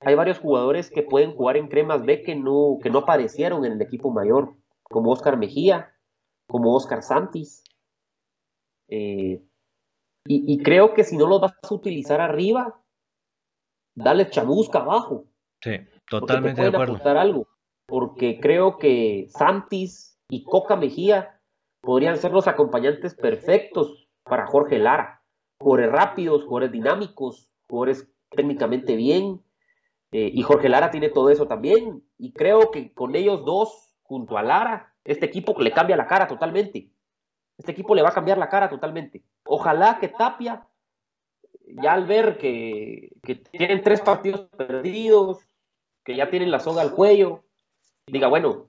hay 0.01 0.15
varios 0.15 0.39
jugadores 0.39 0.91
que 0.91 1.03
pueden 1.03 1.35
jugar 1.35 1.57
en 1.57 1.69
Cremas 1.69 2.05
B 2.05 2.23
que 2.23 2.35
no, 2.35 2.79
que 2.83 2.91
no 2.91 3.01
aparecieron 3.01 3.65
en 3.65 3.73
el 3.73 3.83
equipo 3.83 4.11
mayor, 4.11 4.55
como 4.83 5.11
Oscar 5.11 5.37
Mejía, 5.37 5.93
como 6.47 6.75
Oscar 6.75 7.03
Santis. 7.03 7.63
Eh, 8.89 9.43
y, 10.33 10.63
creo 10.63 10.95
que 10.95 11.03
si 11.03 11.17
no 11.17 11.27
los 11.27 11.41
vas 11.41 11.55
a 11.61 11.75
utilizar 11.75 12.21
arriba, 12.21 12.81
dale 13.97 14.31
chamusca 14.31 14.79
abajo. 14.79 15.25
Sí, 15.61 15.73
totalmente 16.09 16.63
de 16.63 16.69
acuerdo. 16.69 17.01
algo, 17.19 17.49
porque 17.87 18.39
creo 18.39 18.79
que 18.79 19.27
Santis 19.31 20.21
y 20.29 20.45
Coca 20.45 20.77
Mejía 20.77 21.41
podrían 21.81 22.17
ser 22.17 22.31
los 22.31 22.47
acompañantes 22.47 23.17
perfectos 23.17 24.09
para 24.23 24.47
Jorge 24.47 24.79
Lara. 24.79 25.25
Jugadores 25.59 25.91
rápidos, 25.91 26.45
jugadores 26.45 26.71
dinámicos, 26.71 27.51
jugadores 27.69 28.09
técnicamente 28.31 28.95
bien. 28.95 29.43
Eh, 30.13 30.31
y 30.33 30.43
Jorge 30.43 30.69
Lara 30.69 30.93
tiene 30.93 31.09
todo 31.09 31.31
eso 31.31 31.49
también. 31.49 32.05
Y 32.19 32.33
creo 32.33 32.71
que 32.71 32.95
con 32.95 33.17
ellos 33.17 33.45
dos, 33.45 33.97
junto 34.03 34.39
a 34.39 34.45
Lara, 34.45 34.95
este 35.03 35.27
equipo 35.27 35.61
le 35.61 35.73
cambia 35.73 35.97
la 35.97 36.07
cara 36.07 36.29
totalmente. 36.29 36.93
Este 37.59 37.73
equipo 37.73 37.97
le 37.97 38.03
va 38.03 38.11
a 38.11 38.15
cambiar 38.15 38.39
la 38.39 38.49
cara 38.49 38.71
totalmente. 38.71 39.25
Ojalá 39.53 39.99
que 39.99 40.07
Tapia, 40.07 40.65
ya 41.83 41.93
al 41.93 42.07
ver 42.07 42.39
que, 42.39 43.11
que 43.21 43.35
tienen 43.35 43.83
tres 43.83 44.01
partidos 44.01 44.43
perdidos, 44.57 45.41
que 46.05 46.15
ya 46.15 46.31
tienen 46.31 46.53
la 46.53 46.61
soga 46.61 46.83
al 46.83 46.93
cuello, 46.93 47.43
diga, 48.07 48.29
bueno, 48.29 48.69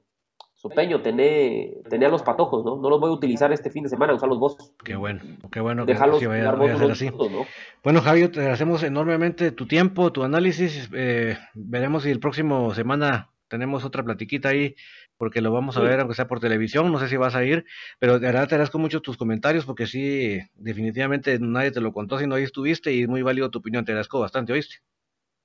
Sopeño, 0.56 1.02
tené, 1.02 1.74
tené 1.88 2.06
a 2.06 2.10
los 2.10 2.24
patojos, 2.24 2.66
¿no? 2.66 2.78
No 2.78 2.90
los 2.90 3.00
voy 3.00 3.10
a 3.10 3.14
utilizar 3.14 3.52
este 3.52 3.70
fin 3.72 3.84
de 3.84 3.90
semana, 3.90 4.14
usarlos 4.14 4.40
vos. 4.40 4.74
Qué 4.84 4.96
bueno, 4.96 5.20
qué 5.52 5.60
bueno 5.60 5.86
que 5.88 5.96
sí 5.96 6.00
vaya, 6.28 6.52
a 6.52 6.78
ser 6.78 6.92
así. 6.92 7.10
¿no? 7.10 7.46
Bueno, 7.84 8.02
Javier, 8.02 8.32
te 8.32 8.40
agradecemos 8.40 8.84
enormemente 8.84 9.52
tu 9.52 9.68
tiempo, 9.68 10.12
tu 10.12 10.24
análisis. 10.24 10.90
eh, 10.94 11.36
veremos 11.56 12.04
si 12.04 12.12
el 12.12 12.20
próximo 12.20 12.76
semana 12.76 13.32
tenemos 13.48 13.84
otra 13.84 14.04
platiquita 14.04 14.50
ahí, 14.50 14.76
porque 15.22 15.40
lo 15.40 15.52
vamos 15.52 15.78
a 15.78 15.82
Sí. 15.82 15.86
ver, 15.86 16.00
aunque 16.00 16.16
sea 16.16 16.28
por 16.28 16.40
televisión. 16.40 16.92
No 16.92 16.98
sé 16.98 17.08
si 17.08 17.16
vas 17.16 17.36
a 17.36 17.44
ir, 17.44 17.64
pero 18.00 18.18
de 18.18 18.26
verdad 18.26 18.48
te 18.48 18.56
agradezco 18.56 18.80
mucho 18.80 19.02
tus 19.02 19.18
comentarios, 19.18 19.66
porque 19.68 19.86
sí, 19.86 20.40
definitivamente 20.56 21.38
nadie 21.40 21.70
te 21.70 21.80
lo 21.80 21.94
contó 21.94 22.18
si 22.18 22.26
no 22.26 22.34
ahí 22.34 22.42
estuviste 22.44 22.92
y 22.92 23.04
es 23.04 23.08
muy 23.08 23.22
válido 23.22 23.52
tu 23.52 23.60
opinión. 23.60 23.86
Te 23.86 23.92
agradezco 23.92 24.20
bastante, 24.20 24.52
¿oíste? 24.52 24.78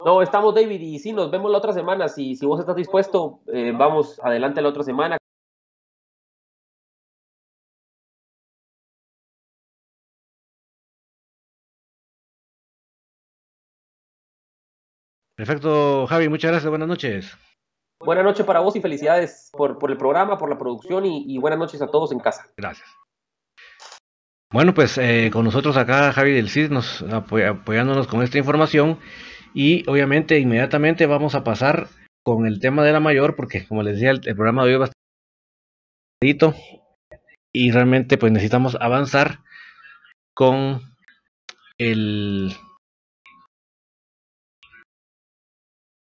No, 0.03 0.23
estamos, 0.23 0.55
David, 0.55 0.81
y 0.81 0.99
sí, 0.99 1.13
nos 1.13 1.31
vemos 1.31 1.51
la 1.53 1.59
otra 1.59 1.75
semana. 1.75 2.09
Si, 2.09 2.37
si 2.37 2.47
vos 2.47 2.59
estás 2.59 2.75
dispuesto, 2.75 3.41
eh, 3.53 3.75
vamos 3.77 4.19
adelante 4.25 4.63
la 4.63 4.71
otra 4.71 4.83
semana. 4.83 5.19
Perfecto, 15.35 16.07
Javi, 16.07 16.31
muchas 16.31 16.51
gracias, 16.51 16.71
buenas 16.71 16.89
noches. 16.89 17.37
Buenas 18.05 18.25
noches 18.25 18.45
para 18.45 18.61
vos 18.61 18.77
y 18.77 18.81
felicidades 18.81 19.51
por, 19.53 19.79
el 19.91 19.97
programa, 19.97 20.37
por 20.37 20.51
la 20.51 20.59
producción 20.59 21.07
y, 21.07 21.39
buenas 21.39 21.59
noches 21.59 21.81
a 21.81 21.87
todos 21.87 22.13
en 22.13 22.21
casa. 22.21 22.47
Gracias. 22.57 22.89
Bueno, 24.53 24.75
pues 24.75 24.97
eh, 24.99 25.31
con 25.33 25.45
nosotros 25.45 25.77
acá 25.77 26.13
Javi 26.13 26.33
del 26.33 26.49
CID 26.49 26.71
apoyándonos 27.45 28.07
con 28.07 28.23
esta 28.23 28.39
información 28.39 28.99
y 29.55 29.89
obviamente 29.89 30.39
inmediatamente 30.39 31.07
vamos 31.07 31.35
a 31.35 31.43
pasar 31.43 31.89
con 32.23 32.47
el 32.47 32.61
tema 32.61 32.85
de 32.85 32.93
la 32.93 33.01
mayor 33.01 33.35
porque 33.35 33.67
como 33.67 33.83
les 33.83 33.95
decía 33.95 34.11
el, 34.11 34.21
programa 34.21 34.65
de 34.65 34.73
hoy 34.73 34.79
va 34.79 34.91
bastante 36.23 36.57
y 37.53 37.71
realmente 37.73 38.19
pues 38.19 38.33
necesitamos 38.33 38.77
avanzar 38.81 39.41
con 40.35 40.83
el 41.79 42.53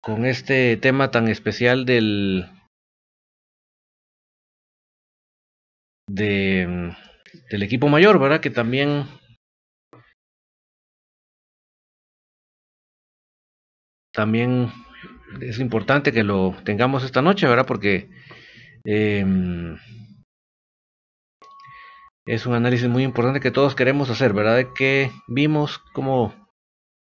con 0.09 0.25
este 0.25 0.79
tema 0.79 1.11
tan 1.11 1.29
especial 1.29 1.85
del 1.85 2.47
de 6.07 6.97
del 7.51 7.63
equipo 7.63 7.89
mayor, 7.89 8.19
¿verdad? 8.19 8.41
Que 8.41 8.49
también 8.49 9.05
también 14.15 14.73
es 15.43 15.59
importante 15.59 16.11
que 16.11 16.25
lo 16.25 16.57
tengamos 16.65 17.05
esta 17.05 17.21
noche, 17.21 17.47
¿verdad? 17.47 17.67
Porque 17.67 18.09
em, 18.85 19.77
es 22.25 22.47
un 22.47 22.55
análisis 22.55 22.89
muy 22.89 23.03
importante 23.03 23.41
que 23.41 23.51
todos 23.51 23.75
queremos 23.75 24.09
hacer, 24.09 24.33
¿verdad? 24.33 24.57
De 24.57 24.73
que 24.73 25.11
vimos 25.27 25.79
cómo, 25.93 26.35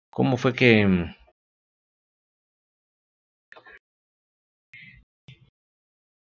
cómo 0.10 0.38
fue 0.38 0.56
que 0.56 1.14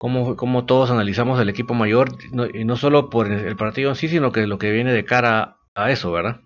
cómo, 0.04 0.36
cómo 0.36 0.66
todos 0.66 0.92
analizamos 0.92 1.40
el 1.40 1.48
equipo 1.48 1.74
mayor, 1.74 2.10
y 2.54 2.66
no 2.66 2.76
solo 2.76 3.10
por 3.10 3.32
el 3.32 3.56
partido 3.56 3.90
en 3.92 3.96
sí, 3.96 4.10
sino 4.10 4.34
que 4.34 4.48
lo 4.48 4.58
que 4.58 4.70
viene 4.70 4.92
de 4.92 5.06
cara 5.06 5.56
a 5.76 5.92
eso, 5.92 6.12
¿verdad? 6.12 6.42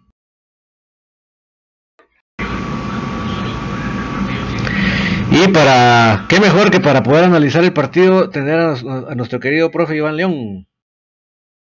Y 5.32 5.48
para, 5.52 6.28
qué 6.30 6.40
mejor 6.40 6.70
que 6.70 6.80
para 6.80 7.02
poder 7.02 7.24
analizar 7.24 7.64
el 7.64 7.74
partido, 7.74 8.30
tener 8.30 8.60
a 8.60 9.16
nuestro 9.16 9.40
querido 9.40 9.72
profe 9.72 9.96
Iván 9.96 10.18
León. 10.18 10.68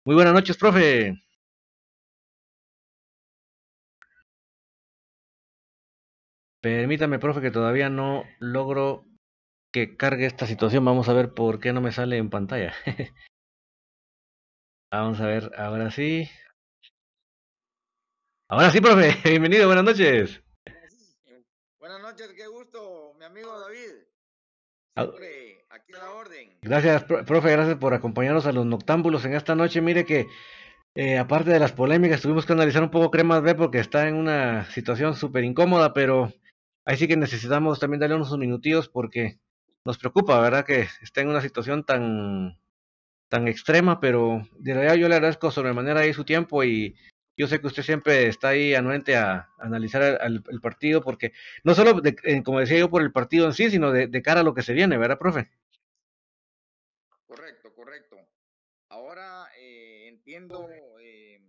Muy 0.04 0.16
buenas 0.16 0.34
noches, 0.34 0.58
profe. 0.58 1.14
Permítame, 6.60 7.18
profe, 7.18 7.40
que 7.40 7.52
todavía 7.52 7.90
no 7.90 8.24
logro 8.40 9.07
que 9.74 9.98
cargue 9.98 10.26
esta 10.26 10.48
situación. 10.48 10.86
Vamos 10.86 11.10
a 11.10 11.14
ver 11.14 11.34
por 11.34 11.60
qué 11.60 11.74
no 11.74 11.82
me 11.82 11.92
sale 11.92 12.18
en 12.18 12.30
pantalla. 12.30 12.74
Vamos 14.92 15.20
a 15.20 15.28
ver, 15.28 15.52
ahora 15.58 15.92
sí. 15.92 16.30
Ahora 18.50 18.72
sí, 18.72 18.80
profe. 18.80 19.12
Bienvenido, 19.30 19.68
buenas 19.68 19.84
noches. 19.84 20.42
Buenas 21.80 22.02
noches, 22.02 22.34
qué 22.36 22.48
gusto, 22.48 23.14
mi 23.20 23.26
amigo 23.26 23.60
David. 23.60 24.04
Ah. 24.96 25.04
Siempre 25.04 25.66
aquí 25.70 25.94
a 25.94 25.98
la 25.98 26.12
orden. 26.12 26.58
Gracias, 26.62 27.04
pro- 27.04 27.24
profe, 27.26 27.52
gracias 27.52 27.78
por 27.78 27.94
acompañarnos 27.94 28.46
a 28.46 28.52
los 28.52 28.66
noctámbulos 28.66 29.26
en 29.26 29.36
esta 29.36 29.56
noche. 29.56 29.82
Mire 29.82 30.06
que, 30.06 30.28
eh, 30.96 31.18
aparte 31.18 31.52
de 31.52 31.60
las 31.60 31.74
polémicas, 31.74 32.22
tuvimos 32.22 32.46
que 32.46 32.54
analizar 32.54 32.82
un 32.82 32.90
poco 32.90 33.12
Cremas 33.12 33.42
B 33.44 33.56
porque 33.56 33.80
está 33.80 34.08
en 34.08 34.16
una 34.16 34.66
situación 34.72 35.14
súper 35.16 35.44
incómoda, 35.44 35.94
pero 35.94 36.34
ahí 36.86 36.98
sí 36.98 37.08
que 37.08 37.18
necesitamos 37.18 37.80
también 37.80 38.00
darle 38.00 38.16
unos 38.16 38.36
minutillos 38.38 38.90
porque 38.90 39.40
nos 39.88 39.98
preocupa, 39.98 40.42
¿verdad? 40.42 40.66
Que 40.66 40.82
está 41.02 41.22
en 41.22 41.30
una 41.30 41.40
situación 41.40 41.86
tan, 41.86 42.60
tan 43.30 43.48
extrema, 43.48 44.02
pero 44.02 44.46
de 44.60 44.74
verdad 44.74 44.96
yo 44.96 45.08
le 45.08 45.16
agradezco 45.16 45.50
sobremanera 45.50 46.02
ahí 46.02 46.14
su 46.14 46.26
tiempo 46.26 46.62
y 46.66 46.98
yo 47.38 47.48
sé 47.48 47.62
que 47.62 47.68
usted 47.68 47.84
siempre 47.84 48.28
está 48.28 48.50
ahí 48.50 48.76
anuente 48.76 49.16
a, 49.16 49.50
analizar 49.58 50.20
el, 50.22 50.44
partido 50.60 51.02
porque 51.02 51.32
no 51.64 51.74
solo, 51.74 52.02
de- 52.02 52.44
como 52.44 52.60
decía 52.60 52.80
yo, 52.80 52.90
por 52.90 53.02
el 53.02 53.14
partido 53.14 53.46
en 53.46 53.54
sí, 53.54 53.70
sino 53.70 53.94
de, 53.94 54.08
de 54.08 54.22
cara 54.22 54.42
a 54.42 54.44
lo 54.44 54.54
que 54.54 54.62
se 54.62 54.74
viene, 54.74 54.98
¿verdad, 54.98 55.18
profe? 55.18 55.50
Correcto, 57.26 57.74
correcto. 57.74 58.18
Ahora 58.90 59.48
eh, 59.58 60.10
entiendo, 60.10 60.68
eh, 61.00 61.42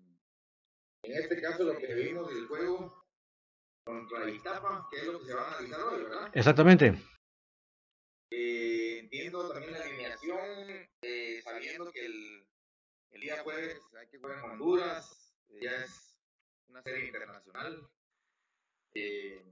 en 1.03 1.13
este 1.13 1.41
caso, 1.41 1.65
lo 1.65 1.77
que 1.77 1.93
vimos 1.93 2.33
del 2.33 2.47
juego 2.47 3.05
contra 3.83 4.31
Iztapa, 4.31 4.87
que 4.93 4.99
es 4.99 5.07
lo 5.07 5.19
que 5.19 5.27
se 5.27 5.35
va 5.35 5.43
a 5.43 5.49
analizar 5.55 5.81
hoy, 5.81 6.05
¿verdad? 6.05 6.31
Exactamente. 6.35 7.18
Eh, 8.31 8.99
entiendo 8.99 9.51
también 9.51 9.73
la 9.73 9.81
alineación, 9.81 10.89
eh, 11.03 11.41
sabiendo 11.43 11.91
que 11.91 12.05
el, 12.05 12.47
el 13.13 13.21
día 13.21 13.43
jueves 13.43 13.81
hay 13.99 14.07
que 14.09 14.19
jugar 14.19 14.39
en 14.39 14.51
Honduras, 14.51 15.35
eh, 15.49 15.61
ya 15.63 15.71
es 15.77 16.19
una 16.69 16.83
serie 16.83 17.07
internacional. 17.07 17.89
Eh, 18.95 19.43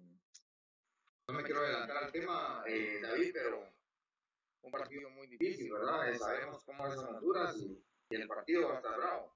no 1.28 1.34
me 1.34 1.42
quiero 1.42 1.60
adelantar 1.60 2.04
al 2.04 2.12
tema, 2.12 2.62
David, 3.02 3.30
pero 3.32 3.68
un 4.62 4.70
partido 4.70 5.10
muy 5.10 5.26
difícil, 5.26 5.72
¿verdad? 5.72 6.14
Sabemos 6.18 6.62
cómo 6.64 6.86
es 6.86 6.98
Honduras 6.98 7.56
y, 7.56 7.82
y 8.10 8.14
el 8.14 8.28
partido 8.28 8.68
va 8.68 8.74
a 8.74 8.76
estar 8.76 8.96
bravo. 8.96 9.34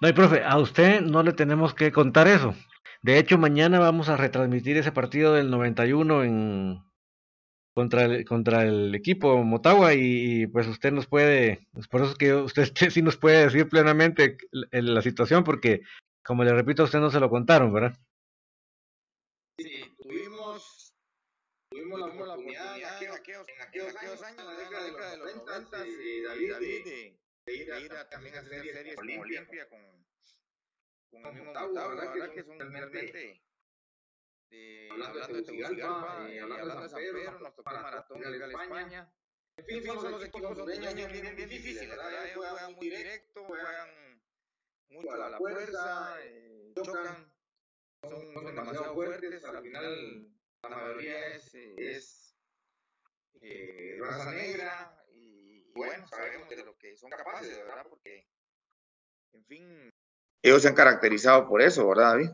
No, 0.00 0.08
y 0.08 0.12
profe, 0.12 0.42
a 0.42 0.58
usted 0.58 1.00
no 1.00 1.22
le 1.22 1.32
tenemos 1.32 1.74
que 1.74 1.92
contar 1.92 2.28
eso. 2.28 2.54
De 3.02 3.18
hecho, 3.18 3.36
mañana 3.36 3.78
vamos 3.80 4.08
a 4.08 4.16
retransmitir 4.16 4.76
ese 4.76 4.92
partido 4.92 5.34
del 5.34 5.50
91 5.50 6.24
en 6.24 6.91
contra 7.74 8.04
el, 8.04 8.24
contra 8.24 8.64
el 8.64 8.94
equipo 8.94 9.42
Motagua 9.42 9.94
y, 9.94 10.42
y, 10.42 10.46
pues 10.46 10.66
usted 10.66 10.92
nos 10.92 11.06
puede, 11.06 11.66
pues 11.72 11.88
por 11.88 12.02
eso 12.02 12.12
es 12.12 12.18
que 12.18 12.34
usted 12.74 12.90
sí 12.90 13.02
nos 13.02 13.16
puede 13.16 13.44
decir 13.44 13.68
plenamente 13.68 14.36
la, 14.50 14.68
la 14.80 15.02
situación 15.02 15.44
porque 15.44 15.82
como 16.24 16.44
le 16.44 16.52
repito 16.52 16.82
a 16.82 16.84
usted 16.84 17.00
no 17.00 17.10
se 17.10 17.20
lo 17.20 17.28
contaron, 17.28 17.72
¿verdad? 17.72 17.96
Sí, 19.58 19.94
tuvimos, 19.98 20.92
tuvimos 21.70 22.00
la 22.00 22.06
oportunidad 22.06 22.78
en 22.78 22.84
aquellos, 22.84 23.16
en 23.48 23.62
aquellos, 23.62 23.88
en 23.88 23.96
aquellos 23.96 24.22
años, 24.22 24.40
en 24.40 24.46
la 24.46 24.56
década 24.56 25.10
de 25.10 25.16
los 25.18 25.36
90, 25.36 25.84
eh, 25.84 26.22
David, 26.26 26.52
David 26.52 26.84
de, 26.84 27.18
de 27.46 27.56
ir, 27.56 27.72
a, 27.72 27.80
ir 27.80 27.92
a 27.92 28.08
también 28.08 28.36
a 28.36 28.40
hacer 28.40 28.62
series 28.62 28.94
con 28.94 29.10
Olimpia, 29.10 29.68
con, 29.68 29.80
con 31.10 31.26
el 31.26 31.32
mismo 31.32 31.46
Motagua, 31.46 31.94
la 31.94 32.12
verdad 32.12 32.32
que 32.32 32.44
son 32.44 32.58
realmente, 32.58 33.42
eh, 34.52 34.88
hablando 34.90 35.18
de 35.18 35.42
Tegucigalpa, 35.42 36.26
eh, 36.28 36.40
hablando 36.40 36.82
de 36.82 36.88
San 36.88 36.98
Pedro, 36.98 37.38
nos 37.40 37.54
tocó 37.54 37.70
Maratón 37.70 38.20
Legal 38.20 38.50
España. 38.50 39.12
En 39.56 39.64
fin, 39.64 39.84
son 39.84 40.12
los 40.12 40.24
equipos 40.24 40.50
hondureños 40.50 40.94
bien, 40.94 41.10
bien 41.10 41.36
difíciles, 41.36 41.88
¿verdad? 41.88 42.26
Ellos 42.26 42.46
juegan 42.46 42.74
muy 42.74 42.90
directo, 42.90 43.44
juegan 43.44 44.22
mucho 44.88 45.12
a 45.12 45.30
la 45.30 45.38
fuerza, 45.38 46.16
eh, 46.22 46.72
chocan, 46.74 47.32
son, 48.02 48.32
son 48.32 48.46
demasiado 48.46 48.94
fuertes, 48.94 49.44
al 49.44 49.62
final 49.62 50.28
la 50.62 50.68
mayoría 50.68 51.26
es, 51.28 51.54
eh, 51.54 51.74
es 51.78 52.36
eh, 53.40 53.98
raza 54.00 54.32
negra 54.32 55.04
y 55.10 55.64
bueno, 55.74 56.06
sabemos 56.08 56.48
de 56.48 56.64
lo 56.64 56.76
que 56.78 56.96
son 56.96 57.10
capaces, 57.10 57.56
¿verdad? 57.58 57.86
Porque, 57.88 58.26
en 59.32 59.44
fin, 59.44 59.90
ellos 60.42 60.62
se 60.62 60.68
han 60.68 60.74
caracterizado 60.74 61.48
por 61.48 61.62
eso, 61.62 61.88
¿verdad, 61.88 62.12
David? 62.12 62.30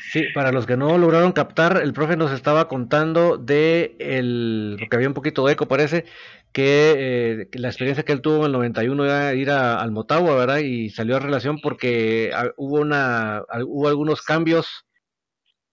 Sí, 0.00 0.24
para 0.34 0.52
los 0.52 0.66
que 0.66 0.76
no 0.76 0.98
lograron 0.98 1.32
captar, 1.32 1.80
el 1.82 1.92
profe 1.92 2.16
nos 2.16 2.32
estaba 2.32 2.68
contando 2.68 3.36
de 3.36 3.96
el, 3.98 4.76
porque 4.78 4.96
había 4.96 5.08
un 5.08 5.14
poquito 5.14 5.46
de 5.46 5.52
eco 5.54 5.66
parece, 5.66 6.04
que, 6.52 6.94
eh, 6.96 7.48
la 7.52 7.68
experiencia 7.68 8.04
que 8.04 8.12
él 8.12 8.20
tuvo 8.20 8.38
en 8.38 8.44
el 8.46 8.52
91 8.52 9.04
era 9.04 9.34
ir 9.34 9.50
a, 9.50 9.80
al 9.80 9.92
Motagua, 9.92 10.36
¿verdad? 10.36 10.58
Y 10.58 10.90
salió 10.90 11.16
a 11.16 11.20
relación 11.20 11.60
porque 11.60 12.30
a, 12.34 12.52
hubo 12.56 12.80
una, 12.80 13.42
hubo 13.66 13.88
algunos 13.88 14.22
cambios 14.22 14.86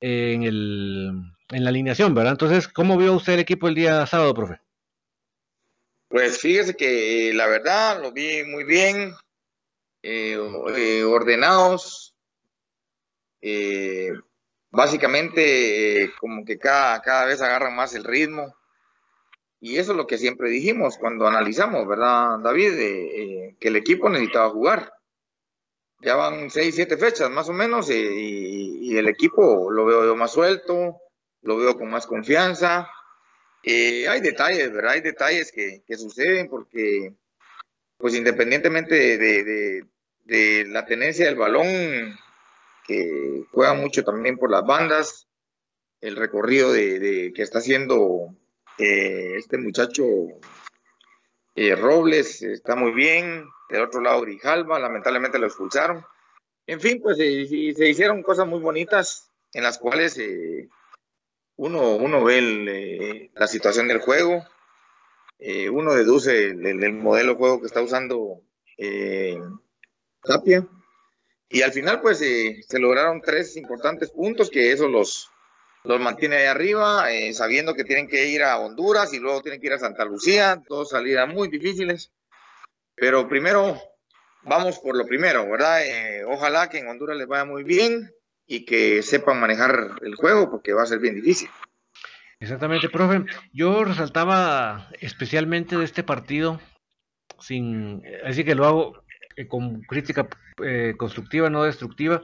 en 0.01 0.43
el, 0.43 1.11
en 1.49 1.63
la 1.63 1.69
alineación, 1.69 2.13
¿verdad? 2.13 2.33
Entonces, 2.33 2.67
¿cómo 2.67 2.97
vio 2.97 3.13
usted 3.13 3.33
el 3.33 3.39
equipo 3.39 3.67
el 3.67 3.75
día 3.75 4.05
sábado, 4.05 4.33
profe? 4.33 4.59
Pues 6.09 6.39
fíjese 6.39 6.75
que 6.75 7.31
la 7.33 7.47
verdad 7.47 8.01
lo 8.01 8.11
vi 8.11 8.43
muy 8.43 8.65
bien, 8.65 9.13
ordenados, 11.07 12.12
básicamente 14.71 16.11
como 16.19 16.45
que 16.45 16.57
cada, 16.57 17.01
cada 17.01 17.25
vez 17.25 17.41
agarran 17.41 17.75
más 17.75 17.93
el 17.95 18.03
ritmo. 18.03 18.55
Y 19.63 19.77
eso 19.77 19.93
es 19.93 19.97
lo 19.97 20.07
que 20.07 20.17
siempre 20.17 20.49
dijimos 20.49 20.97
cuando 20.97 21.25
analizamos, 21.25 21.87
¿verdad, 21.87 22.37
David? 22.39 22.73
Eh, 22.77 23.55
que 23.61 23.69
el 23.69 23.77
equipo 23.77 24.09
necesitaba 24.09 24.49
jugar. 24.49 24.91
Ya 26.01 26.15
van 26.15 26.49
seis, 26.49 26.75
siete 26.75 26.97
fechas 26.97 27.31
más 27.31 27.47
o 27.47 27.53
menos 27.53 27.89
eh, 27.89 27.95
y, 27.95 28.97
el 28.97 29.07
equipo 29.07 29.71
lo 29.71 29.85
veo 29.85 30.17
más 30.17 30.33
suelto, 30.33 30.97
lo 31.43 31.55
veo 31.55 31.77
con 31.77 31.89
más 31.89 32.05
confianza. 32.05 32.89
Eh, 33.63 34.05
hay 34.09 34.19
detalles, 34.19 34.73
¿verdad? 34.73 34.91
Hay 34.91 35.01
detalles 35.01 35.53
que, 35.53 35.81
suceden 35.95 36.49
porque, 36.49 37.13
pues 37.95 38.15
independientemente 38.15 39.17
de, 39.17 40.65
la 40.67 40.85
tenencia 40.85 41.25
del 41.25 41.37
balón, 41.37 42.19
que 42.85 43.45
juega 43.51 43.73
mucho 43.73 44.03
también 44.03 44.37
por 44.37 44.49
las 44.51 44.65
bandas, 44.65 45.27
el 46.03 46.17
recorrido 46.17 46.73
de, 46.73 47.31
que 47.33 47.41
está 47.41 47.59
haciendo 47.59 48.35
eh, 48.77 49.35
este 49.37 49.57
muchacho 49.57 50.03
eh, 51.55 51.75
Robles 51.75 52.41
está 52.41 52.75
muy 52.75 52.91
bien. 52.91 53.45
Del 53.69 53.83
otro 53.83 54.01
lado, 54.01 54.21
Grijalva, 54.21 54.79
lamentablemente 54.79 55.39
lo 55.39 55.47
expulsaron. 55.47 56.05
En 56.67 56.81
fin, 56.81 57.01
pues 57.01 57.17
se 57.17 57.25
hicieron 57.25 58.21
cosas 58.21 58.47
muy 58.47 58.59
bonitas 58.59 59.31
en 59.53 59.63
las 59.63 59.77
cuales 59.77 60.17
eh, 60.17 60.67
uno, 61.55 62.23
ve 62.23 63.31
la 63.35 63.47
situación 63.47 63.87
del 63.87 63.99
juego, 63.99 64.45
uno 65.71 65.93
deduce 65.93 66.47
el, 66.47 66.93
modelo 66.93 67.33
de 67.33 67.37
juego 67.37 67.59
que 67.61 67.67
está 67.67 67.81
usando 67.81 68.41
Tapia. 70.21 70.67
Y 71.49 71.61
al 71.61 71.71
final, 71.71 72.01
pues 72.01 72.19
se 72.19 72.79
lograron 72.79 73.21
tres 73.21 73.55
importantes 73.57 74.09
puntos 74.09 74.49
que 74.49 74.71
eso 74.71 74.87
los, 74.87 75.29
los 75.83 75.99
mantiene 75.99 76.37
ahí 76.37 76.45
arriba, 76.45 77.11
eh, 77.11 77.33
sabiendo 77.33 77.73
que 77.75 77.83
tienen 77.83 78.07
que 78.07 78.27
ir 78.27 78.43
a 78.43 78.57
Honduras 78.57 79.13
y 79.13 79.19
luego 79.19 79.41
tienen 79.41 79.59
que 79.59 79.67
ir 79.67 79.73
a 79.73 79.79
Santa 79.79 80.05
Lucía, 80.05 80.61
dos 80.67 80.89
salidas 80.89 81.27
muy 81.27 81.49
difíciles. 81.49 82.11
Pero 82.95 83.27
primero, 83.27 83.79
vamos 84.43 84.79
por 84.79 84.95
lo 84.95 85.05
primero, 85.05 85.49
¿verdad? 85.49 85.85
Eh, 85.85 86.23
ojalá 86.25 86.69
que 86.69 86.79
en 86.79 86.87
Honduras 86.87 87.17
les 87.17 87.27
vaya 87.27 87.45
muy 87.45 87.63
bien 87.63 88.11
y 88.47 88.65
que 88.65 89.01
sepan 89.01 89.39
manejar 89.39 89.91
el 90.01 90.15
juego 90.15 90.49
porque 90.49 90.73
va 90.73 90.83
a 90.83 90.87
ser 90.87 90.99
bien 90.99 91.15
difícil. 91.15 91.49
Exactamente, 92.39 92.89
profe. 92.89 93.25
Yo 93.53 93.83
resaltaba 93.83 94.89
especialmente 94.99 95.77
de 95.77 95.85
este 95.85 96.03
partido, 96.03 96.59
sin, 97.39 98.03
así 98.25 98.43
que 98.43 98.55
lo 98.55 98.65
hago 98.65 98.97
eh, 98.97 99.02
con 99.47 99.81
crítica 99.81 100.27
constructiva, 100.97 101.49
no 101.49 101.63
destructiva, 101.63 102.21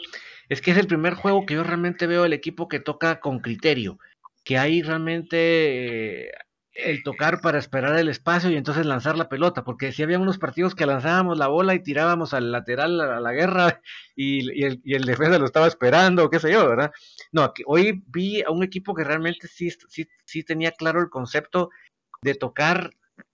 es 0.49 0.61
que 0.61 0.71
es 0.71 0.77
el 0.77 0.87
primer 0.87 1.13
juego 1.13 1.45
que 1.45 1.53
yo 1.53 1.63
realmente 1.63 2.07
veo 2.07 2.25
el 2.25 2.33
equipo 2.33 2.67
que 2.67 2.79
toca 2.79 3.19
con 3.19 3.39
criterio, 3.39 3.99
que 4.43 4.57
hay 4.57 4.81
realmente 4.81 6.27
eh, 6.27 6.31
el 6.73 7.03
tocar 7.03 7.39
para 7.41 7.59
esperar 7.59 7.97
el 7.99 8.09
espacio 8.09 8.49
y 8.49 8.55
entonces 8.55 8.85
lanzar 8.85 9.15
la 9.15 9.29
pelota, 9.29 9.63
porque 9.63 9.91
si 9.91 10.01
había 10.01 10.17
unos 10.17 10.39
partidos 10.39 10.73
que 10.73 10.87
lanzábamos 10.87 11.37
la 11.37 11.47
bola 11.47 11.75
y 11.75 11.83
tirábamos 11.83 12.33
al 12.33 12.51
lateral 12.51 12.99
a 12.99 13.19
la 13.19 13.31
guerra 13.31 13.81
y, 14.15 14.63
el, 14.63 14.81
y 14.83 14.97
defensa 14.97 15.37
lo 15.37 15.45
estaba 15.45 15.67
esperando, 15.67 16.29
qué 16.29 16.39
sé 16.39 16.51
yo, 16.51 16.67
¿verdad? 16.67 16.91
No, 17.31 17.53
hoy 17.67 18.03
vi 18.07 18.41
a 18.41 18.49
un 18.49 18.63
equipo 18.63 18.95
que 18.95 19.03
realmente 19.03 19.47
sí, 19.47 19.69
sí 20.25 20.43
tenía 20.43 20.71
claro 20.71 20.99
el 21.01 21.09
concepto 21.09 21.69
de 22.23 22.33
tocar 22.33 22.89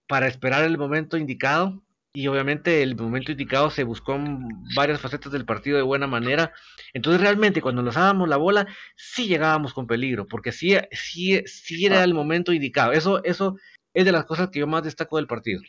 para 0.06 0.26
esperar 0.26 0.64
el 0.64 0.76
momento 0.76 1.16
indicado 1.16 1.82
y 2.16 2.28
obviamente 2.28 2.82
el 2.82 2.96
momento 2.96 3.30
indicado 3.30 3.68
se 3.68 3.84
buscó 3.84 4.14
en 4.14 4.48
varias 4.74 5.02
facetas 5.02 5.30
del 5.30 5.44
partido 5.44 5.76
de 5.76 5.82
buena 5.82 6.06
manera. 6.06 6.50
Entonces 6.94 7.20
realmente 7.20 7.60
cuando 7.60 7.82
lanzábamos 7.82 8.26
la 8.26 8.38
bola 8.38 8.66
sí 8.96 9.28
llegábamos 9.28 9.74
con 9.74 9.86
peligro, 9.86 10.26
porque 10.26 10.50
sí, 10.50 10.78
sí, 10.92 11.42
sí 11.44 11.84
era 11.84 12.02
el 12.02 12.14
momento 12.14 12.54
indicado. 12.54 12.92
Eso, 12.92 13.22
eso 13.22 13.58
es 13.92 14.06
de 14.06 14.12
las 14.12 14.24
cosas 14.24 14.48
que 14.48 14.60
yo 14.60 14.66
más 14.66 14.82
destaco 14.82 15.16
del 15.18 15.26
partido. 15.26 15.60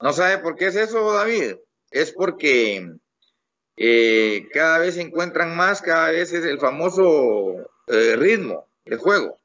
¿No 0.00 0.14
sabe 0.14 0.38
por 0.38 0.56
qué 0.56 0.68
es 0.68 0.76
eso, 0.76 1.12
David? 1.12 1.56
Es 1.90 2.12
porque 2.12 2.94
eh, 3.76 4.48
cada 4.54 4.78
vez 4.78 4.94
se 4.94 5.02
encuentran 5.02 5.54
más, 5.54 5.82
cada 5.82 6.10
vez 6.10 6.32
es 6.32 6.46
el 6.46 6.58
famoso 6.58 7.56
eh, 7.86 8.16
ritmo 8.16 8.66
del 8.86 8.96
juego. 8.96 9.38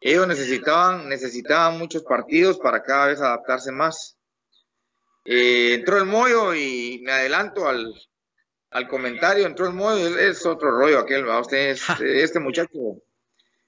Ellos 0.00 0.28
necesitaban, 0.28 1.08
necesitaban 1.08 1.76
muchos 1.76 2.04
partidos 2.04 2.60
para 2.60 2.84
cada 2.84 3.08
vez 3.08 3.20
adaptarse 3.20 3.72
más. 3.72 4.17
Eh, 5.30 5.74
entró 5.74 5.98
el 5.98 6.06
Moyo 6.06 6.54
y 6.54 7.02
me 7.04 7.12
adelanto 7.12 7.68
al, 7.68 7.92
comentario, 8.88 9.44
entró 9.44 9.66
el 9.66 9.74
Moyo, 9.74 10.16
es, 10.16 10.46
otro 10.46 10.70
rollo 10.70 11.00
aquel, 11.00 11.28
Usted 11.28 11.76
este 12.00 12.40
muchacho, 12.40 12.70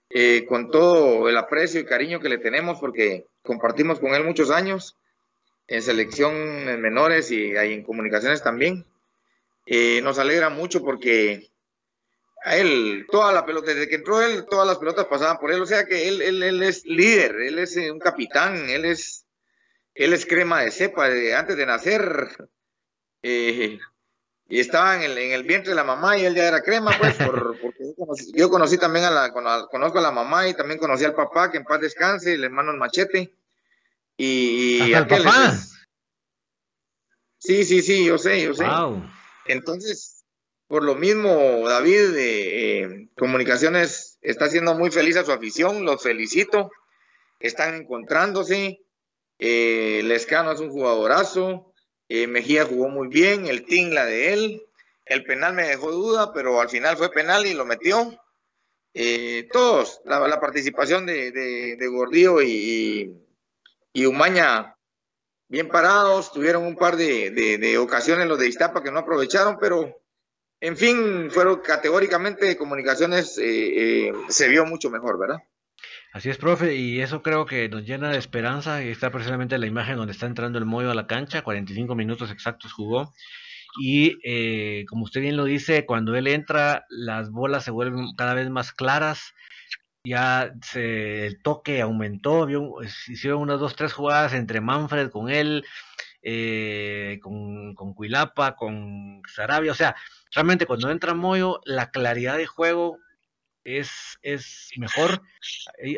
eh, 0.08 0.46
con 0.48 0.70
todo 0.70 1.28
el 1.28 1.36
aprecio 1.36 1.78
y 1.78 1.84
cariño 1.84 2.18
que 2.18 2.30
le 2.30 2.38
tenemos, 2.38 2.80
porque 2.80 3.26
compartimos 3.42 4.00
con 4.00 4.14
él 4.14 4.24
muchos 4.24 4.50
años, 4.50 4.96
en 5.68 5.82
selección 5.82 6.34
en 6.34 6.80
menores 6.80 7.30
y 7.30 7.54
en 7.54 7.82
comunicaciones 7.82 8.42
también, 8.42 8.86
eh, 9.66 10.00
nos 10.00 10.18
alegra 10.18 10.48
mucho 10.48 10.82
porque 10.82 11.50
a 12.42 12.56
él, 12.56 13.04
toda 13.10 13.34
la 13.34 13.44
pelota, 13.44 13.74
desde 13.74 13.86
que 13.86 13.96
entró 13.96 14.22
él, 14.22 14.46
todas 14.48 14.66
las 14.66 14.78
pelotas 14.78 15.04
pasaban 15.04 15.36
por 15.36 15.52
él, 15.52 15.60
o 15.60 15.66
sea 15.66 15.84
que 15.84 16.08
él, 16.08 16.22
él, 16.22 16.42
él 16.42 16.62
es 16.62 16.86
líder, 16.86 17.36
él 17.42 17.58
es 17.58 17.76
un 17.76 17.98
capitán, 17.98 18.70
él 18.70 18.86
es 18.86 19.26
él 19.94 20.12
es 20.12 20.26
crema 20.26 20.62
de 20.62 20.70
cepa 20.70 21.08
de, 21.08 21.34
antes 21.34 21.56
de 21.56 21.66
nacer. 21.66 22.50
Eh, 23.22 23.78
y 24.48 24.58
estaba 24.58 24.96
en 24.96 25.02
el, 25.02 25.16
en 25.16 25.32
el, 25.32 25.44
vientre 25.44 25.70
de 25.70 25.76
la 25.76 25.84
mamá 25.84 26.18
y 26.18 26.24
él 26.24 26.34
ya 26.34 26.48
era 26.48 26.60
crema, 26.60 26.90
pues, 26.98 27.16
porque 27.62 27.94
yo 28.34 28.50
conocí, 28.50 28.78
también 28.78 29.04
a 29.04 29.10
la, 29.10 29.30
conozco 29.30 29.98
a 29.98 30.02
la 30.02 30.10
mamá 30.10 30.48
y 30.48 30.54
también 30.54 30.80
conocí 30.80 31.04
al 31.04 31.14
papá, 31.14 31.50
que 31.50 31.58
en 31.58 31.64
paz 31.64 31.80
descanse, 31.80 32.34
el 32.34 32.44
hermano 32.44 32.72
el 32.72 32.78
machete. 32.78 33.32
Y, 34.16 34.92
el 34.92 35.06
papá? 35.06 35.56
sí, 37.38 37.64
sí, 37.64 37.80
sí, 37.80 38.04
yo 38.04 38.18
sé, 38.18 38.42
yo 38.42 38.54
sé. 38.54 38.66
Entonces, 39.46 40.24
por 40.66 40.84
lo 40.84 40.94
mismo, 40.94 41.68
David, 41.68 42.10
de 42.10 42.80
eh, 42.82 43.08
Comunicaciones 43.16 44.18
está 44.20 44.48
siendo 44.48 44.74
muy 44.74 44.90
feliz 44.90 45.16
a 45.16 45.24
su 45.24 45.32
afición, 45.32 45.84
los 45.84 46.02
felicito, 46.02 46.70
están 47.38 47.74
encontrándose, 47.74 48.80
eh, 49.40 50.02
Lescano 50.04 50.52
es 50.52 50.60
un 50.60 50.70
jugadorazo. 50.70 51.72
Eh, 52.08 52.26
Mejía 52.26 52.66
jugó 52.66 52.88
muy 52.88 53.08
bien. 53.08 53.46
El 53.46 53.64
Ting, 53.64 53.92
la 53.92 54.04
de 54.04 54.34
él. 54.34 54.66
El 55.06 55.24
penal 55.24 55.54
me 55.54 55.66
dejó 55.66 55.90
duda, 55.90 56.32
pero 56.32 56.60
al 56.60 56.68
final 56.68 56.96
fue 56.96 57.10
penal 57.10 57.46
y 57.46 57.54
lo 57.54 57.64
metió. 57.64 58.22
Eh, 58.92 59.48
todos, 59.50 60.02
la, 60.04 60.40
participación 60.40 61.06
de, 61.06 61.32
de, 61.32 61.88
Gordillo 61.88 62.42
y, 62.42 63.16
y, 63.92 64.06
Umaña 64.06 64.76
bien 65.48 65.68
parados, 65.68 66.32
tuvieron 66.32 66.64
un 66.64 66.76
par 66.76 66.96
de, 66.96 67.78
ocasiones 67.78 68.26
los 68.26 68.38
de 68.38 68.48
Iztapa 68.48 68.82
que 68.82 68.90
no 68.90 69.00
aprovecharon, 69.00 69.58
pero 69.60 70.00
en 70.60 70.76
fin, 70.76 71.30
fueron 71.30 71.60
categóricamente 71.60 72.56
comunicaciones, 72.56 73.34
se 73.34 74.48
vio 74.48 74.64
mucho 74.64 74.90
mejor, 74.90 75.18
¿verdad? 75.18 75.38
Así 76.12 76.28
es, 76.28 76.38
profe, 76.38 76.74
y 76.74 77.00
eso 77.00 77.22
creo 77.22 77.46
que 77.46 77.68
nos 77.68 77.84
llena 77.84 78.10
de 78.10 78.18
esperanza. 78.18 78.82
Y 78.82 78.88
está 78.88 79.10
precisamente 79.10 79.58
la 79.58 79.66
imagen 79.66 79.96
donde 79.96 80.12
está 80.12 80.26
entrando 80.26 80.58
el 80.58 80.64
Moyo 80.64 80.90
a 80.90 80.94
la 80.94 81.06
cancha, 81.06 81.42
45 81.42 81.94
minutos 81.94 82.30
exactos 82.30 82.72
jugó. 82.72 83.12
Y 83.78 84.18
eh, 84.24 84.84
como 84.88 85.04
usted 85.04 85.20
bien 85.20 85.36
lo 85.36 85.44
dice, 85.44 85.86
cuando 85.86 86.16
él 86.16 86.26
entra, 86.26 86.84
las 86.88 87.30
bolas 87.30 87.64
se 87.64 87.70
vuelven 87.70 88.14
cada 88.16 88.34
vez 88.34 88.50
más 88.50 88.72
claras. 88.72 89.34
Ya 90.04 90.52
se, 90.62 91.26
el 91.26 91.42
toque 91.42 91.80
aumentó, 91.80 92.48
hicieron 93.08 93.42
unas 93.42 93.60
dos, 93.60 93.76
tres 93.76 93.92
jugadas 93.92 94.32
entre 94.32 94.60
Manfred 94.60 95.10
con 95.10 95.30
él, 95.30 95.64
eh, 96.22 97.20
con, 97.22 97.74
con 97.74 97.94
Cuilapa, 97.94 98.56
con 98.56 99.22
Sarabia. 99.28 99.72
O 99.72 99.76
sea, 99.76 99.94
realmente 100.34 100.66
cuando 100.66 100.90
entra 100.90 101.14
Moyo, 101.14 101.60
la 101.64 101.90
claridad 101.90 102.36
de 102.36 102.46
juego 102.46 102.98
es, 103.64 104.18
es 104.22 104.70
mejor. 104.76 105.22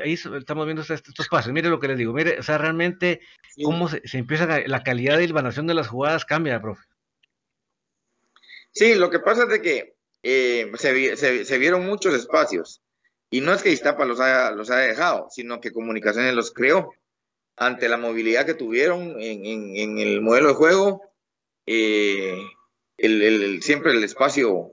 Ahí, 0.03 0.15
estamos 0.15 0.67
viendo 0.67 0.83
estos, 0.83 1.29
pasos. 1.29 1.53
Mire 1.53 1.69
lo 1.69 1.81
que 1.81 1.89
les 1.89 1.99
digo. 1.99 2.13
Mire, 2.13 2.39
o 2.39 2.43
sea, 2.43 2.59
realmente 2.59 3.21
cómo 3.63 3.89
se, 3.89 4.03
empieza 4.13 4.47
la 4.67 4.83
calidad 4.83 5.19
de 5.19 5.25
ilvanación 5.25 5.67
de 5.67 5.75
las 5.75 5.89
jugadas 5.89 6.25
cambia, 6.25 6.61
profe. 6.61 6.85
Sí, 8.73 8.95
lo 8.95 9.11
que 9.11 9.21
pasa 9.21 9.45
es 9.45 9.49
de 9.51 9.61
que 9.61 9.95
eh, 10.23 10.73
se, 10.77 11.59
vieron 11.59 11.87
muchos 11.87 12.15
espacios. 12.15 12.81
Y 13.31 13.41
no 13.41 13.53
es 13.53 13.63
que 13.63 13.71
Iztapa 13.71 14.05
los 14.05 14.21
haya, 14.21 14.51
los 14.51 14.71
haya 14.71 14.89
dejado, 14.89 15.29
sino 15.31 15.61
que 15.61 15.73
Comunicaciones 15.73 16.35
los 16.35 16.53
creó. 16.53 16.93
Ante 17.57 17.89
la 17.89 17.99
movilidad 17.99 18.47
que 18.47 18.55
tuvieron 18.55 19.21
en, 19.21 19.99
el 19.99 20.23
modelo 20.23 20.49
de 20.49 20.55
juego, 20.55 21.03
eh, 21.67 22.35
el, 22.97 23.63
siempre 23.63 23.93
el 23.93 24.03
espacio, 24.03 24.73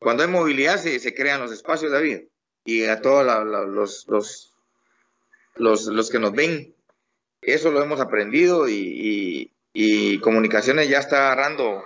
cuando 0.00 0.24
hay 0.24 0.28
movilidad 0.28 0.78
se, 0.78 0.98
se 0.98 1.14
crean 1.14 1.40
los 1.40 1.52
espacios, 1.52 1.92
David 1.92 2.22
y 2.64 2.84
a 2.84 3.00
todos 3.00 3.24
los, 3.24 4.06
los, 4.06 4.52
los, 5.56 5.86
los, 5.86 6.10
que 6.10 6.18
nos 6.18 6.32
ven. 6.32 6.74
eso 7.40 7.70
lo 7.70 7.82
hemos 7.82 8.00
aprendido 8.00 8.68
y, 8.68 9.52
Comunicaciones 10.22 10.88
ya 10.88 10.98
está 10.98 11.32
agarrando 11.32 11.82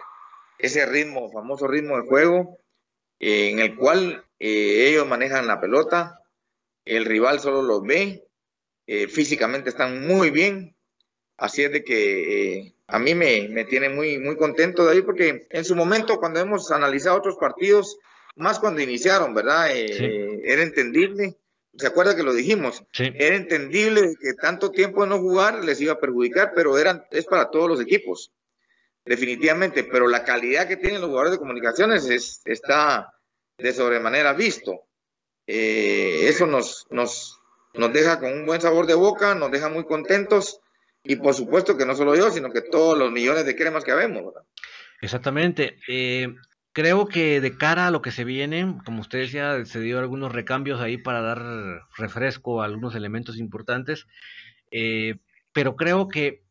ese 0.58 0.86
ritmo, 0.86 1.30
famoso 1.30 1.68
ritmo 1.68 1.96
de 1.96 2.08
juego, 2.08 2.58
eh, 3.20 3.50
en 3.50 3.58
el 3.60 3.76
cual 3.76 4.24
eh, 4.40 4.88
ellos 4.88 5.06
manejan 5.06 5.46
la 5.46 5.60
pelota, 5.60 6.20
el 6.84 7.04
rival 7.04 7.40
solo 7.40 7.62
los 7.62 7.82
ve, 7.82 8.26
eh, 8.86 9.06
físicamente 9.06 9.68
están 9.68 10.06
muy 10.06 10.30
bien, 10.30 10.74
así 11.36 11.62
es 11.62 11.72
de 11.72 11.84
que 11.84 12.73
a 12.86 12.98
mí 12.98 13.14
me, 13.14 13.48
me, 13.48 13.64
tiene 13.64 13.88
muy, 13.88 14.18
muy 14.18 14.36
contento 14.36 14.84
de 14.84 14.92
ahí, 14.92 15.02
porque 15.02 15.46
en 15.50 15.64
su 15.64 15.74
momento 15.74 16.18
cuando 16.18 16.40
hemos 16.40 16.70
analizado 16.70 17.16
otros 17.16 17.36
partidos, 17.36 17.98
más 18.36 18.58
cuando 18.58 18.80
iniciaron, 18.80 19.32
¿verdad? 19.32 19.70
Era 19.74 20.62
entendible 20.62 21.36
¿Se 21.76 21.88
acuerda 21.88 22.14
que 22.14 22.22
lo 22.22 22.32
dijimos? 22.32 22.84
Era 22.92 23.34
entendible 23.34 24.14
que 24.20 24.34
tanto 24.34 24.70
tiempo 24.70 25.02
de 25.02 25.08
no 25.08 25.18
jugar 25.18 25.64
les 25.64 25.80
iba 25.80 25.94
a 25.94 26.00
perjudicar, 26.00 26.52
pero 26.54 26.78
eran, 26.78 27.04
es 27.10 27.24
para 27.24 27.50
todos 27.50 27.68
los 27.68 27.80
equipos, 27.80 28.32
definitivamente. 29.04 29.82
Pero 29.82 30.06
la 30.06 30.22
calidad 30.22 30.68
que 30.68 30.76
tienen 30.76 31.00
los 31.00 31.10
jugadores 31.10 31.32
de 31.32 31.38
comunicaciones 31.38 32.08
es, 32.08 32.42
está 32.44 33.12
de 33.58 33.72
sobremanera 33.72 34.34
visto. 34.34 34.84
Eh, 35.46 36.28
eso 36.28 36.46
nos, 36.46 36.86
nos, 36.90 37.40
nos 37.74 37.92
deja 37.92 38.20
con 38.20 38.32
un 38.32 38.46
buen 38.46 38.60
sabor 38.60 38.86
de 38.86 38.94
boca, 38.94 39.34
nos 39.34 39.50
deja 39.50 39.68
muy 39.68 39.84
contentos 39.84 40.60
y 41.04 41.16
por 41.16 41.34
supuesto 41.34 41.76
que 41.76 41.86
no 41.86 41.94
solo 41.94 42.16
yo, 42.16 42.30
sino 42.30 42.50
que 42.50 42.62
todos 42.62 42.98
los 42.98 43.12
millones 43.12 43.46
de 43.46 43.54
cremas 43.54 43.84
que 43.84 43.94
vemos. 43.94 44.34
Exactamente. 45.00 45.78
Eh, 45.86 46.34
Creo 46.74 47.06
que 47.06 47.40
de 47.40 47.56
cara 47.56 47.86
a 47.86 47.90
lo 47.92 48.02
que 48.02 48.10
se 48.10 48.24
viene, 48.24 48.78
como 48.84 49.00
usted 49.00 49.20
decía, 49.20 49.64
se 49.64 49.78
dio 49.78 50.00
algunos 50.00 50.32
recambios 50.32 50.80
ahí 50.80 50.98
para 50.98 51.22
dar 51.22 51.40
refresco 51.96 52.60
a 52.60 52.64
algunos 52.64 52.96
elementos 52.96 53.38
importantes, 53.38 54.08
eh, 54.72 55.18
pero 55.52 55.76
creo 55.76 56.08
que 56.08 56.42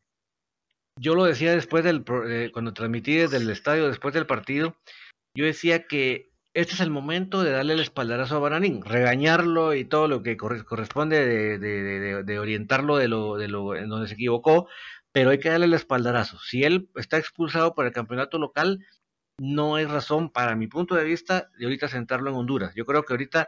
yo 0.97 1.13
lo 1.13 1.25
decía 1.25 1.51
después 1.53 1.83
del, 1.83 2.05
eh, 2.29 2.51
cuando 2.53 2.73
transmití 2.73 3.15
desde 3.15 3.35
el 3.35 3.49
estadio, 3.49 3.89
después 3.89 4.13
del 4.13 4.25
partido, 4.25 4.77
yo 5.35 5.43
decía 5.43 5.87
que 5.87 6.31
este 6.53 6.73
es 6.73 6.79
el 6.81 6.91
momento 6.91 7.43
de 7.43 7.51
darle 7.51 7.73
el 7.73 7.79
espaldarazo 7.79 8.35
a 8.35 8.39
Bananín, 8.39 8.83
regañarlo 8.83 9.73
y 9.73 9.85
todo 9.85 10.07
lo 10.07 10.21
que 10.21 10.37
corresponde 10.37 11.25
de, 11.25 11.57
de, 11.57 12.23
de, 12.23 12.39
orientarlo 12.39 12.97
de 12.97 13.07
lo, 13.07 13.37
de 13.37 13.47
lo 13.47 13.75
en 13.75 13.89
donde 13.89 14.07
se 14.07 14.13
equivocó, 14.13 14.67
pero 15.11 15.31
hay 15.31 15.39
que 15.39 15.49
darle 15.49 15.65
el 15.65 15.73
espaldarazo. 15.73 16.37
Si 16.39 16.63
él 16.63 16.89
está 16.95 17.17
expulsado 17.17 17.73
para 17.73 17.87
el 17.87 17.93
campeonato 17.93 18.37
local, 18.37 18.85
no 19.39 19.75
hay 19.75 19.85
razón, 19.85 20.29
para 20.29 20.55
mi 20.55 20.67
punto 20.67 20.95
de 20.95 21.03
vista, 21.03 21.49
de 21.57 21.65
ahorita 21.65 21.87
sentarlo 21.87 22.29
en 22.29 22.35
Honduras. 22.35 22.73
Yo 22.75 22.85
creo 22.85 23.03
que 23.03 23.13
ahorita, 23.13 23.47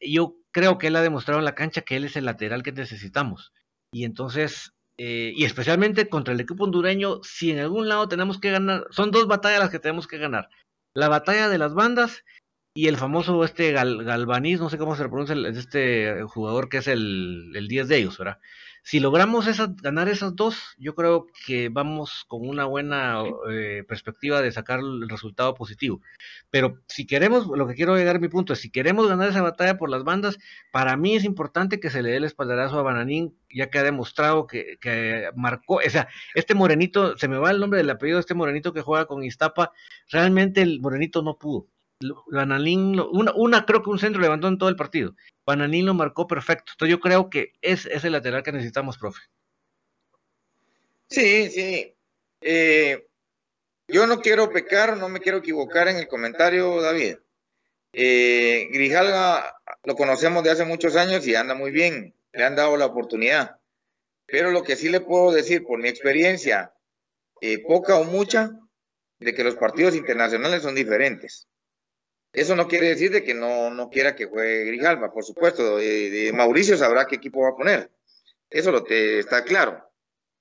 yo 0.00 0.36
creo 0.50 0.78
que 0.78 0.88
él 0.88 0.96
ha 0.96 1.02
demostrado 1.02 1.38
en 1.38 1.44
la 1.44 1.54
cancha 1.54 1.82
que 1.82 1.96
él 1.96 2.04
es 2.04 2.16
el 2.16 2.24
lateral 2.24 2.64
que 2.64 2.72
necesitamos. 2.72 3.52
Y 3.92 4.04
entonces, 4.04 4.72
eh, 4.98 5.32
y 5.36 5.44
especialmente 5.44 6.08
contra 6.08 6.34
el 6.34 6.40
equipo 6.40 6.64
hondureño, 6.64 7.20
si 7.22 7.52
en 7.52 7.60
algún 7.60 7.88
lado 7.88 8.08
tenemos 8.08 8.40
que 8.40 8.50
ganar, 8.50 8.86
son 8.90 9.12
dos 9.12 9.28
batallas 9.28 9.60
las 9.60 9.70
que 9.70 9.78
tenemos 9.78 10.08
que 10.08 10.18
ganar. 10.18 10.48
La 10.94 11.08
batalla 11.08 11.48
de 11.48 11.58
las 11.58 11.74
bandas 11.74 12.24
y 12.74 12.88
el 12.88 12.96
famoso 12.96 13.44
este 13.44 13.72
Gal, 13.72 14.04
Galvaniz, 14.04 14.60
no 14.60 14.70
sé 14.70 14.78
cómo 14.78 14.96
se 14.96 15.08
pronuncia, 15.08 15.36
este 15.48 16.22
jugador 16.24 16.68
que 16.68 16.78
es 16.78 16.88
el, 16.88 17.52
el 17.54 17.68
10 17.68 17.88
de 17.88 17.96
ellos, 17.96 18.18
¿verdad? 18.18 18.38
Si 18.82 19.00
logramos 19.00 19.46
ganar 19.82 20.08
esas 20.08 20.34
dos, 20.34 20.56
yo 20.78 20.94
creo 20.94 21.26
que 21.46 21.68
vamos 21.68 22.24
con 22.26 22.48
una 22.48 22.64
buena 22.64 23.22
eh, 23.50 23.84
perspectiva 23.86 24.40
de 24.40 24.52
sacar 24.52 24.80
el 24.80 25.08
resultado 25.08 25.54
positivo. 25.54 26.00
Pero 26.50 26.80
si 26.88 27.06
queremos, 27.06 27.46
lo 27.46 27.66
que 27.66 27.74
quiero 27.74 27.96
llegar 27.96 28.16
a 28.16 28.20
mi 28.20 28.28
punto 28.28 28.52
es, 28.52 28.60
si 28.60 28.70
queremos 28.70 29.08
ganar 29.08 29.28
esa 29.28 29.42
batalla 29.42 29.76
por 29.76 29.90
las 29.90 30.04
bandas, 30.04 30.38
para 30.72 30.96
mí 30.96 31.14
es 31.14 31.24
importante 31.24 31.80
que 31.80 31.90
se 31.90 32.02
le 32.02 32.10
dé 32.10 32.16
el 32.16 32.24
espaldarazo 32.24 32.78
a 32.78 32.82
Bananín, 32.82 33.36
ya 33.50 33.70
que 33.70 33.78
ha 33.78 33.82
demostrado 33.82 34.46
que, 34.46 34.78
que 34.80 35.30
marcó, 35.34 35.76
o 35.76 35.90
sea, 35.90 36.08
este 36.34 36.54
morenito, 36.54 37.16
se 37.18 37.28
me 37.28 37.38
va 37.38 37.50
el 37.50 37.60
nombre 37.60 37.78
del 37.78 37.90
apellido 37.90 38.16
de 38.16 38.20
este 38.20 38.34
morenito 38.34 38.72
que 38.72 38.82
juega 38.82 39.06
con 39.06 39.22
Iztapa, 39.22 39.72
realmente 40.10 40.62
el 40.62 40.80
morenito 40.80 41.22
no 41.22 41.36
pudo. 41.38 41.66
Bananín, 42.28 42.98
una, 43.00 43.66
creo 43.66 43.82
que 43.82 43.90
un 43.90 43.98
centro 43.98 44.20
levantó 44.20 44.48
en 44.48 44.58
todo 44.58 44.68
el 44.68 44.76
partido. 44.76 45.14
Bananín 45.44 45.86
lo 45.86 45.94
marcó 45.94 46.26
perfecto. 46.26 46.72
Entonces 46.72 46.90
yo 46.90 47.00
creo 47.00 47.28
que 47.28 47.52
es, 47.60 47.86
es 47.86 48.04
el 48.04 48.12
lateral 48.12 48.42
que 48.42 48.52
necesitamos, 48.52 48.96
profe. 48.98 49.20
Sí, 51.08 51.50
sí. 51.50 51.94
Eh, 52.40 53.06
yo 53.88 54.06
no 54.06 54.20
quiero 54.20 54.50
pecar, 54.50 54.96
no 54.96 55.08
me 55.08 55.20
quiero 55.20 55.38
equivocar 55.38 55.88
en 55.88 55.96
el 55.96 56.08
comentario, 56.08 56.80
David. 56.80 57.16
Eh, 57.92 58.68
Grijalga 58.72 59.60
lo 59.82 59.96
conocemos 59.96 60.44
de 60.44 60.50
hace 60.50 60.64
muchos 60.64 60.96
años 60.96 61.26
y 61.26 61.34
anda 61.34 61.54
muy 61.54 61.72
bien, 61.72 62.14
le 62.32 62.44
han 62.44 62.54
dado 62.54 62.76
la 62.76 62.86
oportunidad. 62.86 63.58
Pero 64.26 64.52
lo 64.52 64.62
que 64.62 64.76
sí 64.76 64.88
le 64.88 65.00
puedo 65.00 65.32
decir 65.32 65.64
por 65.64 65.80
mi 65.80 65.88
experiencia, 65.88 66.72
eh, 67.40 67.58
poca 67.66 67.96
o 67.96 68.04
mucha, 68.04 68.52
de 69.18 69.34
que 69.34 69.44
los 69.44 69.56
partidos 69.56 69.96
internacionales 69.96 70.62
son 70.62 70.76
diferentes. 70.76 71.49
Eso 72.32 72.54
no 72.54 72.68
quiere 72.68 72.88
decir 72.88 73.10
de 73.10 73.24
que 73.24 73.34
no, 73.34 73.70
no 73.70 73.90
quiera 73.90 74.14
que 74.14 74.26
juegue 74.26 74.64
Grijalva, 74.66 75.12
por 75.12 75.24
supuesto. 75.24 75.78
De, 75.78 76.30
Mauricio 76.34 76.76
sabrá 76.76 77.06
qué 77.06 77.16
equipo 77.16 77.42
va 77.42 77.50
a 77.50 77.56
poner. 77.56 77.90
Eso 78.48 78.70
lo 78.70 78.84
te, 78.84 79.18
está 79.18 79.44
claro. 79.44 79.84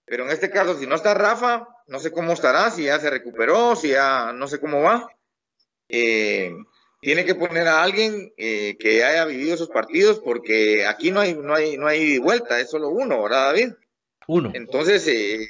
Pero 0.05 0.25
en 0.25 0.31
este 0.31 0.49
caso, 0.49 0.77
si 0.77 0.87
no 0.87 0.95
está 0.95 1.13
Rafa, 1.13 1.67
no 1.87 1.99
sé 1.99 2.11
cómo 2.11 2.33
estará, 2.33 2.71
si 2.71 2.83
ya 2.83 2.99
se 2.99 3.09
recuperó, 3.09 3.75
si 3.75 3.89
ya 3.89 4.33
no 4.33 4.47
sé 4.47 4.59
cómo 4.59 4.81
va. 4.81 5.07
Eh, 5.87 6.51
tiene 7.01 7.25
que 7.25 7.35
poner 7.35 7.67
a 7.67 7.81
alguien 7.81 8.33
eh, 8.37 8.75
que 8.77 9.03
haya 9.03 9.25
vivido 9.25 9.55
esos 9.55 9.69
partidos, 9.69 10.19
porque 10.19 10.85
aquí 10.85 11.11
no 11.11 11.21
hay, 11.21 11.33
no 11.35 11.55
hay, 11.55 11.77
no 11.77 11.87
hay 11.87 12.17
vuelta, 12.17 12.59
es 12.59 12.69
solo 12.69 12.89
uno, 12.89 13.23
¿verdad, 13.23 13.47
David? 13.47 13.73
Uno. 14.27 14.51
Entonces, 14.53 15.07
eh, 15.07 15.47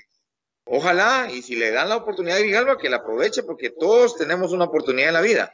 ojalá, 0.64 1.28
y 1.32 1.42
si 1.42 1.56
le 1.56 1.72
dan 1.72 1.90
la 1.90 1.98
oportunidad 1.98 2.38
a 2.38 2.42
Grijalva, 2.42 2.78
que 2.78 2.90
la 2.90 2.98
aproveche, 2.98 3.44
porque 3.44 3.72
todos 3.72 4.16
tenemos 4.16 4.52
una 4.52 4.66
oportunidad 4.66 5.10
en 5.10 5.14
la 5.16 5.22
vida. 5.22 5.54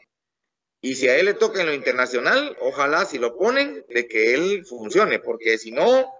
Y 0.85 0.93
si 0.93 1.07
a 1.07 1.17
él 1.17 1.25
le 1.25 1.33
toca 1.33 1.61
en 1.61 1.65
lo 1.65 1.73
internacional, 1.73 2.55
ojalá 2.61 3.05
si 3.05 3.17
lo 3.17 3.35
ponen, 3.35 3.83
de 3.89 4.07
que 4.07 4.35
él 4.35 4.63
funcione, 4.67 5.17
porque 5.17 5.57
si 5.57 5.71
no, 5.71 6.13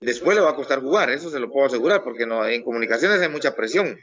después 0.00 0.36
le 0.36 0.42
va 0.42 0.50
a 0.50 0.56
costar 0.56 0.80
jugar, 0.80 1.08
eso 1.10 1.30
se 1.30 1.38
lo 1.38 1.48
puedo 1.48 1.66
asegurar, 1.66 2.02
porque 2.02 2.26
no, 2.26 2.44
en 2.44 2.64
comunicaciones 2.64 3.20
hay 3.20 3.28
mucha 3.28 3.54
presión. 3.54 3.96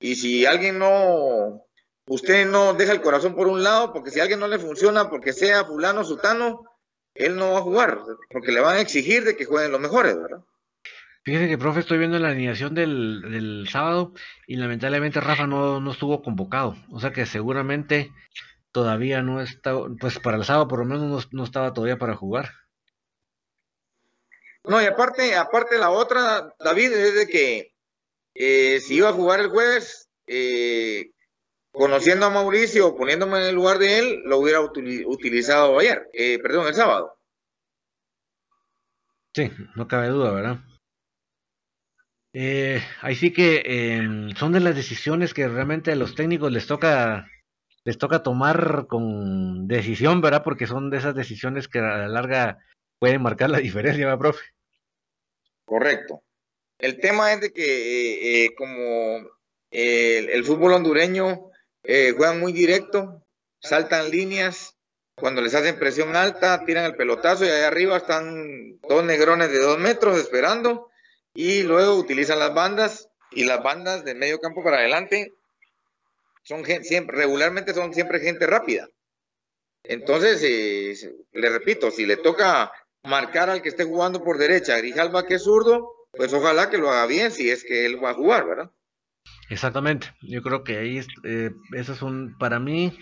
Y 0.00 0.16
si 0.16 0.46
alguien 0.46 0.80
no, 0.80 1.64
usted 2.08 2.44
no 2.44 2.74
deja 2.74 2.90
el 2.90 3.02
corazón 3.02 3.36
por 3.36 3.46
un 3.46 3.62
lado, 3.62 3.92
porque 3.92 4.10
si 4.10 4.18
a 4.18 4.22
alguien 4.24 4.40
no 4.40 4.48
le 4.48 4.58
funciona, 4.58 5.08
porque 5.08 5.32
sea 5.32 5.64
fulano, 5.64 6.02
sutano, 6.02 6.64
él 7.14 7.36
no 7.36 7.52
va 7.52 7.60
a 7.60 7.62
jugar, 7.62 8.00
porque 8.30 8.50
le 8.50 8.58
van 8.58 8.78
a 8.78 8.80
exigir 8.80 9.22
de 9.22 9.36
que 9.36 9.44
jueguen 9.44 9.70
los 9.70 9.80
mejores, 9.80 10.20
¿verdad? 10.20 10.40
Fíjese 11.22 11.46
que, 11.46 11.58
profe, 11.58 11.80
estoy 11.80 11.98
viendo 11.98 12.18
la 12.18 12.30
alineación 12.30 12.74
del, 12.74 13.22
del 13.30 13.68
sábado 13.68 14.12
y 14.48 14.56
lamentablemente 14.56 15.20
Rafa 15.20 15.46
no, 15.46 15.78
no 15.78 15.92
estuvo 15.92 16.20
convocado. 16.20 16.74
O 16.90 16.98
sea 16.98 17.12
que 17.12 17.26
seguramente 17.26 18.10
todavía 18.72 19.22
no 19.22 19.40
está, 19.40 19.74
pues 20.00 20.18
para 20.18 20.36
el 20.36 20.44
sábado 20.44 20.68
por 20.68 20.80
lo 20.80 20.84
menos 20.84 21.28
no, 21.32 21.44
estaba 21.44 21.72
todavía 21.72 21.98
para 21.98 22.16
jugar. 22.16 22.50
No, 24.64 24.80
y 24.82 24.84
aparte, 24.84 25.34
aparte 25.36 25.78
la 25.78 25.90
otra, 25.90 26.54
David, 26.58 26.92
es 26.92 27.14
de 27.14 27.26
que 27.26 27.74
eh, 28.34 28.80
si 28.80 28.96
iba 28.96 29.08
a 29.08 29.14
jugar 29.14 29.40
el 29.40 29.48
jueves, 29.48 30.10
eh, 30.26 31.12
conociendo 31.72 32.26
a 32.26 32.30
Mauricio, 32.30 32.94
poniéndome 32.94 33.38
en 33.38 33.46
el 33.46 33.54
lugar 33.54 33.78
de 33.78 33.98
él, 33.98 34.22
lo 34.24 34.38
hubiera 34.38 34.60
utilizado 34.60 35.78
ayer, 35.78 36.08
eh, 36.12 36.38
perdón, 36.40 36.66
el 36.66 36.74
sábado. 36.74 37.16
Sí, 39.34 39.50
no 39.76 39.86
cabe 39.86 40.08
duda, 40.08 40.32
¿verdad? 40.32 40.58
Eh, 42.32 42.80
ahí 43.00 43.16
sí 43.16 43.32
que 43.32 43.62
em, 43.64 44.34
son 44.36 44.52
de 44.52 44.60
las 44.60 44.76
decisiones 44.76 45.34
que 45.34 45.48
realmente 45.48 45.90
a 45.90 45.96
los 45.96 46.14
técnicos 46.14 46.52
les 46.52 46.66
toca 46.66 47.28
les 47.84 47.98
toca 47.98 48.22
tomar 48.22 48.86
con 48.88 49.66
decisión, 49.66 50.20
¿verdad? 50.20 50.42
Porque 50.42 50.66
son 50.66 50.90
de 50.90 50.98
esas 50.98 51.14
decisiones 51.14 51.68
que 51.68 51.78
a 51.78 51.98
la 51.98 52.08
larga 52.08 52.58
pueden 52.98 53.22
marcar 53.22 53.50
la 53.50 53.58
diferencia, 53.60 54.06
¿verdad, 54.06 54.18
profe? 54.18 54.44
Correcto. 55.64 56.22
El 56.78 56.98
tema 56.98 57.32
es 57.32 57.40
de 57.40 57.52
que 57.52 57.62
eh, 57.62 58.44
eh, 58.44 58.54
como 58.56 59.28
el, 59.70 60.44
fútbol 60.44 60.72
hondureño 60.72 61.50
eh, 61.82 62.12
juegan 62.16 62.40
muy 62.40 62.52
directo, 62.52 63.22
saltan 63.60 64.10
líneas, 64.10 64.76
cuando 65.14 65.42
les 65.42 65.54
hacen 65.54 65.78
presión 65.78 66.16
alta, 66.16 66.64
tiran 66.64 66.86
el 66.86 66.96
pelotazo 66.96 67.44
y 67.44 67.48
allá 67.50 67.68
arriba 67.68 67.98
están 67.98 68.80
dos 68.80 69.04
negrones 69.04 69.52
de 69.52 69.58
dos 69.58 69.78
metros 69.78 70.18
esperando 70.18 70.88
y 71.34 71.62
luego 71.62 71.96
utilizan 71.96 72.38
las 72.38 72.54
bandas 72.54 73.10
y 73.30 73.44
las 73.44 73.62
bandas 73.62 74.02
de 74.04 74.14
medio 74.14 74.40
campo 74.40 74.64
para 74.64 74.78
adelante 74.78 75.34
son 76.42 76.64
siempre, 76.64 77.16
regularmente 77.16 77.74
son 77.74 77.92
siempre 77.94 78.20
gente 78.20 78.46
rápida. 78.46 78.88
Entonces, 79.84 80.42
eh, 80.42 81.14
le 81.32 81.48
repito, 81.48 81.90
si 81.90 82.06
le 82.06 82.16
toca 82.16 82.70
marcar 83.02 83.48
al 83.48 83.62
que 83.62 83.70
esté 83.70 83.84
jugando 83.84 84.22
por 84.22 84.38
derecha, 84.38 84.76
Grijalva 84.78 85.26
que 85.26 85.34
es 85.34 85.44
zurdo, 85.44 85.88
pues 86.12 86.32
ojalá 86.32 86.70
que 86.70 86.78
lo 86.78 86.90
haga 86.90 87.06
bien 87.06 87.30
si 87.30 87.50
es 87.50 87.64
que 87.64 87.86
él 87.86 88.02
va 88.02 88.10
a 88.10 88.14
jugar, 88.14 88.46
¿verdad? 88.46 88.70
Exactamente, 89.48 90.14
yo 90.22 90.42
creo 90.42 90.64
que 90.64 90.78
ahí 90.78 91.00
eh, 91.24 91.50
eso 91.72 91.92
es 91.92 92.02
un, 92.02 92.36
para 92.38 92.60
mí, 92.60 92.96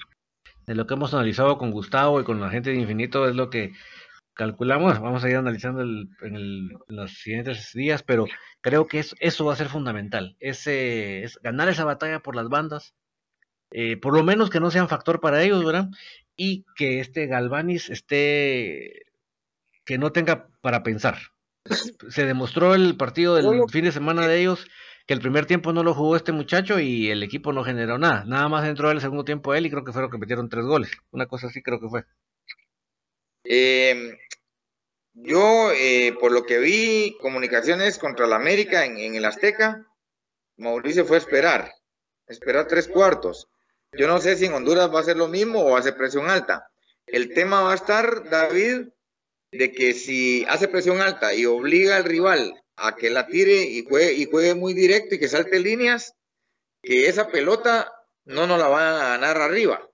de 0.66 0.74
lo 0.74 0.86
que 0.86 0.94
hemos 0.94 1.12
analizado 1.14 1.58
con 1.58 1.70
Gustavo 1.70 2.20
y 2.20 2.24
con 2.24 2.40
la 2.40 2.50
gente 2.50 2.70
de 2.70 2.76
Infinito, 2.76 3.28
es 3.28 3.34
lo 3.34 3.50
que 3.50 3.72
calculamos, 4.34 5.00
vamos 5.00 5.24
a 5.24 5.28
ir 5.28 5.36
analizando 5.36 5.82
en, 5.82 6.70
los 6.86 7.12
siguientes 7.18 7.72
días, 7.72 8.02
pero 8.02 8.26
creo 8.60 8.86
que 8.86 9.04
eso, 9.20 9.44
va 9.44 9.52
a 9.52 9.56
ser 9.56 9.68
fundamental, 9.68 10.36
ese, 10.38 11.24
es 11.24 11.38
ganar 11.42 11.68
esa 11.68 11.84
batalla 11.84 12.20
por 12.20 12.36
las 12.36 12.48
bandas, 12.48 12.94
eh, 13.70 13.96
por 13.96 14.14
lo 14.14 14.22
menos 14.22 14.50
que 14.50 14.60
no 14.60 14.70
sea 14.70 14.82
un 14.82 14.88
factor 14.88 15.20
para 15.20 15.42
ellos, 15.42 15.64
¿verdad? 15.64 15.88
Y 16.36 16.64
que 16.76 17.00
este 17.00 17.26
Galvanis 17.26 17.90
esté, 17.90 19.06
que 19.84 19.98
no 19.98 20.12
tenga 20.12 20.48
para 20.60 20.82
pensar. 20.82 21.18
Se 22.08 22.24
demostró 22.24 22.74
el 22.74 22.96
partido 22.96 23.34
del 23.34 23.68
fin 23.70 23.84
de 23.84 23.92
semana 23.92 24.26
de 24.26 24.40
ellos 24.40 24.66
que 25.06 25.14
el 25.14 25.20
primer 25.20 25.46
tiempo 25.46 25.72
no 25.72 25.82
lo 25.82 25.94
jugó 25.94 26.16
este 26.16 26.32
muchacho 26.32 26.78
y 26.78 27.10
el 27.10 27.22
equipo 27.22 27.52
no 27.52 27.64
generó 27.64 27.96
nada. 27.98 28.24
Nada 28.26 28.48
más 28.48 28.68
entró 28.68 28.90
el 28.90 29.00
segundo 29.00 29.24
tiempo 29.24 29.54
él 29.54 29.64
y 29.64 29.70
creo 29.70 29.82
que 29.82 29.92
fueron 29.92 30.10
que 30.10 30.18
metieron 30.18 30.50
tres 30.50 30.66
goles. 30.66 30.90
Una 31.10 31.26
cosa 31.26 31.46
así 31.46 31.62
creo 31.62 31.80
que 31.80 31.88
fue. 31.88 32.04
Eh, 33.44 34.18
yo, 35.14 35.72
eh, 35.72 36.14
por 36.20 36.30
lo 36.30 36.44
que 36.44 36.58
vi, 36.58 37.16
comunicaciones 37.20 37.98
contra 37.98 38.26
la 38.26 38.36
América 38.36 38.84
en, 38.84 39.14
el 39.14 39.24
Azteca, 39.24 39.86
Mauricio 40.58 41.06
fue 41.06 41.16
a 41.16 41.20
esperar, 41.20 41.72
esperar 42.26 42.66
tres 42.68 42.86
cuartos. 42.86 43.48
Yo 43.92 44.06
no 44.06 44.20
sé 44.20 44.36
si 44.36 44.46
en 44.46 44.54
Honduras 44.54 44.92
va 44.94 45.00
a 45.00 45.04
ser 45.04 45.16
lo 45.16 45.28
mismo 45.28 45.60
o 45.62 45.76
hace 45.76 45.92
presión 45.92 46.28
alta. 46.28 46.68
El 47.06 47.32
tema 47.32 47.62
va 47.62 47.72
a 47.72 47.76
estar, 47.76 48.28
David, 48.28 48.88
de 49.50 49.72
que 49.72 49.94
si 49.94 50.44
hace 50.48 50.68
presión 50.68 51.00
alta 51.00 51.32
y 51.34 51.46
obliga 51.46 51.96
al 51.96 52.04
rival 52.04 52.62
a 52.76 52.94
que 52.96 53.10
la 53.10 53.26
tire 53.26 53.62
y 53.62 53.84
juegue, 53.84 54.12
y 54.12 54.26
juegue 54.26 54.54
muy 54.54 54.74
directo 54.74 55.14
y 55.14 55.18
que 55.18 55.28
salte 55.28 55.58
líneas, 55.58 56.14
que 56.82 57.08
esa 57.08 57.28
pelota 57.28 57.92
no 58.24 58.46
nos 58.46 58.58
la 58.58 58.68
va 58.68 58.90
a 58.90 59.08
ganar 59.10 59.38
arriba. 59.38 59.88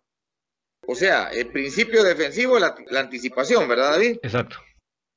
O 0.87 0.95
sea, 0.95 1.29
el 1.29 1.51
principio 1.51 2.03
defensivo, 2.03 2.59
la, 2.59 2.75
la 2.89 3.01
anticipación, 3.01 3.69
¿verdad, 3.69 3.93
David? 3.93 4.19
Exacto. 4.23 4.57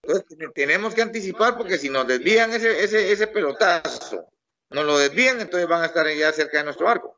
Entonces 0.03 0.37
tenemos 0.53 0.95
que 0.95 1.01
anticipar 1.01 1.57
porque 1.57 1.77
si 1.77 1.89
nos 1.89 2.07
desvían 2.07 2.53
ese, 2.53 2.83
ese, 2.83 3.11
ese 3.11 3.27
pelotazo, 3.27 4.29
nos 4.69 4.85
lo 4.85 4.97
desvían, 4.97 5.41
entonces 5.41 5.67
van 5.67 5.83
a 5.83 5.87
estar 5.87 6.07
ya 6.13 6.31
cerca 6.31 6.59
de 6.59 6.63
nuestro 6.65 6.87
arco. 6.87 7.16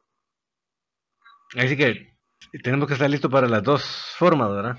Así 1.58 1.76
que 1.76 2.14
tenemos 2.64 2.88
que 2.88 2.93
estar 2.93 3.10
listos 3.10 3.32
para 3.32 3.47
las 3.47 3.64
dos 3.64 3.84
formas, 4.18 4.50
¿verdad? 4.52 4.78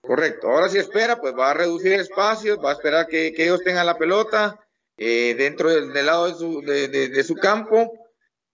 Correcto. 0.00 0.48
Ahora 0.48 0.68
si 0.68 0.78
espera, 0.78 1.20
pues 1.20 1.34
va 1.34 1.50
a 1.50 1.54
reducir 1.54 1.92
espacios, 1.94 2.58
va 2.64 2.70
a 2.70 2.74
esperar 2.74 3.06
que, 3.06 3.34
ellos 3.36 3.62
tengan 3.62 3.86
la 3.86 3.98
pelota 3.98 4.58
eh, 4.96 5.34
dentro 5.36 5.70
del, 5.70 6.06
lado 6.06 6.28
de 6.28 6.34
su, 6.34 6.60
de, 6.62 6.88
de, 6.88 7.24
su 7.24 7.34
campo 7.34 7.92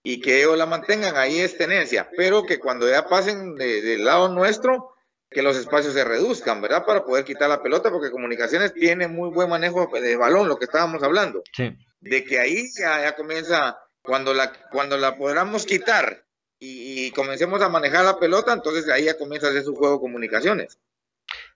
y 0.02 0.20
que 0.20 0.40
ellos 0.40 0.56
la 0.56 0.66
mantengan. 0.66 1.16
Ahí 1.16 1.40
es 1.40 1.56
tenencia. 1.56 2.08
Pero 2.16 2.44
que 2.44 2.58
cuando 2.58 2.88
ya 2.88 3.06
pasen 3.06 3.54
del 3.56 4.04
lado 4.04 4.28
nuestro, 4.28 4.94
que 5.32 5.42
los 5.42 5.56
espacios 5.56 5.94
se 5.94 6.04
reduzcan, 6.04 6.60
¿verdad? 6.60 6.84
Para 6.86 7.04
poder 7.04 7.24
quitar 7.24 7.48
la 7.48 7.62
pelota, 7.62 7.90
porque 7.90 8.10
Comunicaciones 8.10 8.72
tiene 8.72 9.08
muy 9.08 9.30
buen 9.30 9.48
manejo 9.48 9.90
de 9.92 10.16
balón, 10.16 10.48
lo 10.48 10.58
que 10.58 10.64
estábamos 10.64 11.02
hablando. 11.02 11.42
Sí. 11.52 11.76
De 12.00 12.24
que 12.24 12.38
ahí 12.38 12.64
ya, 12.78 13.14
comienza, 13.14 13.78
cuando 14.02 14.34
la, 14.34 14.52
cuando 14.70 14.96
la 14.96 15.16
podamos 15.16 15.66
quitar 15.66 16.24
y, 16.64 17.10
comencemos 17.10 17.60
a 17.60 17.68
manejar 17.68 18.04
la 18.04 18.18
pelota, 18.18 18.52
entonces 18.52 18.88
ahí 18.88 19.04
ya 19.04 19.18
comienza 19.18 19.48
a 19.48 19.50
hacer 19.50 19.64
su 19.64 19.74
juego 19.74 20.00
Comunicaciones. 20.00 20.78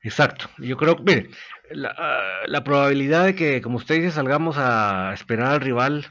Exacto. 0.03 0.49
Yo 0.59 0.77
creo, 0.77 0.97
mire, 0.99 1.31
la, 1.71 1.95
la 2.47 2.65
probabilidad 2.65 3.25
de 3.25 3.35
que, 3.35 3.63
como 3.63 3.77
usted 3.77 3.97
dice, 3.97 4.11
salgamos 4.11 4.57
a 4.59 5.13
esperar 5.15 5.53
al 5.53 5.61
rival 5.61 6.07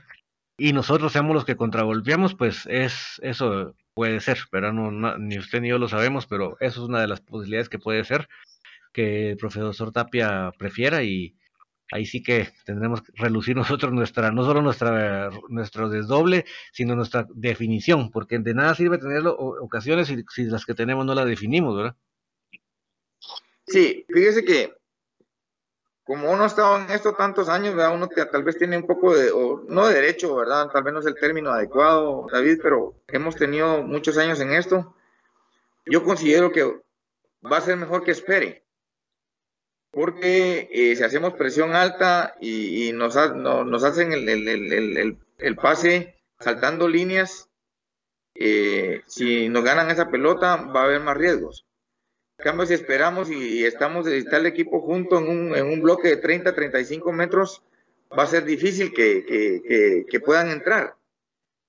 y 0.57 0.71
nosotros 0.71 1.11
seamos 1.11 1.35
los 1.35 1.45
que 1.45 1.57
contragolpeamos, 1.57 2.35
pues 2.35 2.65
es 2.67 3.19
eso 3.21 3.75
puede 3.93 4.21
ser, 4.21 4.39
pero 4.51 4.71
no, 4.71 5.17
ni 5.17 5.37
usted 5.37 5.61
ni 5.61 5.69
yo 5.69 5.77
lo 5.77 5.89
sabemos, 5.89 6.25
pero 6.27 6.57
eso 6.59 6.83
es 6.83 6.89
una 6.89 7.01
de 7.01 7.07
las 7.07 7.21
posibilidades 7.21 7.69
que 7.69 7.79
puede 7.79 8.03
ser 8.03 8.27
que 8.93 9.31
el 9.31 9.37
profesor 9.37 9.91
Tapia 9.91 10.53
prefiera 10.57 11.03
y 11.03 11.35
ahí 11.91 12.05
sí 12.05 12.23
que 12.23 12.49
tendremos 12.65 13.01
que 13.01 13.11
relucir 13.15 13.55
nosotros 13.55 13.91
nuestra, 13.93 14.31
no 14.31 14.43
solo 14.43 14.61
nuestra, 14.61 15.29
nuestro 15.49 15.89
desdoble, 15.89 16.45
sino 16.71 16.95
nuestra 16.95 17.27
definición, 17.33 18.11
porque 18.11 18.39
de 18.39 18.53
nada 18.53 18.75
sirve 18.75 18.97
tener 18.97 19.23
ocasiones 19.25 20.07
si, 20.07 20.43
las 20.45 20.65
que 20.65 20.73
tenemos 20.73 21.05
no 21.05 21.13
las 21.13 21.25
definimos, 21.25 21.75
¿verdad? 21.77 21.95
Sí, 23.67 24.05
fíjese 24.09 24.43
que 24.43 24.73
como 26.03 26.31
uno 26.31 26.43
ha 26.43 26.47
estado 26.47 26.77
en 26.77 26.91
esto 26.91 27.13
tantos 27.13 27.49
años, 27.49 27.75
¿verdad? 27.75 27.95
uno 27.95 28.07
tal 28.07 28.43
vez 28.43 28.57
tiene 28.59 28.77
un 28.77 28.85
poco 28.85 29.15
de, 29.15 29.31
no 29.67 29.87
de 29.87 29.95
derecho, 29.95 30.35
¿verdad? 30.35 30.69
Tal 30.71 30.83
vez 30.83 30.93
no 30.93 30.99
es 30.99 31.07
el 31.07 31.15
término 31.15 31.49
adecuado, 31.49 32.27
David, 32.31 32.59
pero 32.61 32.93
hemos 33.07 33.35
tenido 33.35 33.81
muchos 33.81 34.15
años 34.19 34.39
en 34.39 34.51
esto. 34.53 34.95
Yo 35.87 36.03
considero 36.03 36.51
que 36.51 36.63
va 36.63 37.57
a 37.57 37.61
ser 37.61 37.75
mejor 37.77 38.03
que 38.03 38.11
espere, 38.11 38.64
porque 39.95 40.69
eh, 40.71 40.95
si 40.95 41.03
hacemos 41.03 41.33
presión 41.33 41.73
alta 41.73 42.35
y, 42.39 42.91
nos, 42.93 43.15
hacen 43.15 44.11
el, 44.11 45.55
pase 45.55 46.15
saltando 46.39 46.87
líneas, 46.87 47.49
eh, 48.35 49.01
si 49.07 49.49
nos 49.49 49.63
ganan 49.63 49.89
esa 49.89 50.11
pelota 50.11 50.57
va 50.57 50.81
a 50.81 50.83
haber 50.83 50.99
más 50.99 51.17
riesgos 51.17 51.65
cambio, 52.37 52.65
si 52.65 52.73
esperamos 52.73 53.29
y, 53.29 53.65
estamos, 53.65 54.07
está 54.07 54.37
el 54.37 54.45
equipo 54.45 54.81
junto 54.81 55.17
en 55.19 55.27
un, 55.27 55.55
en 55.55 55.65
un 55.65 55.81
bloque 55.81 56.09
de 56.09 56.17
30, 56.17 56.53
35 56.53 57.11
metros, 57.11 57.63
va 58.17 58.23
a 58.23 58.27
ser 58.27 58.45
difícil 58.45 58.93
que, 58.93 60.21
puedan 60.23 60.49
entrar. 60.49 60.95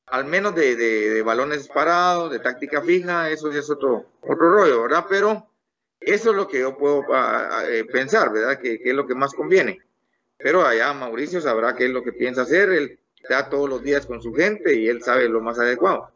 Al 0.07 0.25
menos 0.25 0.55
de, 0.55 0.77
de, 0.77 1.23
balones 1.23 1.67
parados, 1.69 2.31
de 2.31 2.39
táctica 2.39 2.81
fija, 2.83 3.31
eso 3.31 3.51
es 3.51 3.69
otro, 3.71 4.07
otro 4.21 4.51
rollo, 4.51 4.83
¿verdad? 4.83 5.07
Pero 5.09 5.49
eso 6.07 6.31
es 6.31 6.37
lo 6.37 6.49
que 6.49 6.61
yo 6.61 6.79
puedo 6.79 7.05
eh, 7.69 7.85
pensar, 7.85 8.33
¿verdad? 8.33 8.59
Que, 8.59 8.81
que, 8.81 8.91
es 8.91 8.97
lo 8.97 9.07
que 9.07 9.15
más 9.15 9.35
conviene. 9.35 9.81
Pero 10.39 10.65
allá 10.65 10.93
Mauricio 10.93 11.41
sabrá 11.41 11.75
qué 11.75 11.87
es 11.87 11.91
lo 11.91 12.03
que 12.03 12.13
piensa 12.13 12.43
hacer, 12.43 12.71
él 12.71 12.99
está 13.17 13.49
todos 13.51 13.69
los 13.69 13.83
días 13.83 14.07
con 14.07 14.23
su 14.23 14.33
gente 14.33 14.79
y 14.79 14.89
él 14.89 15.03
sabe 15.03 15.29
lo 15.29 15.41
más 15.41 15.59
adecuado. 15.59 16.13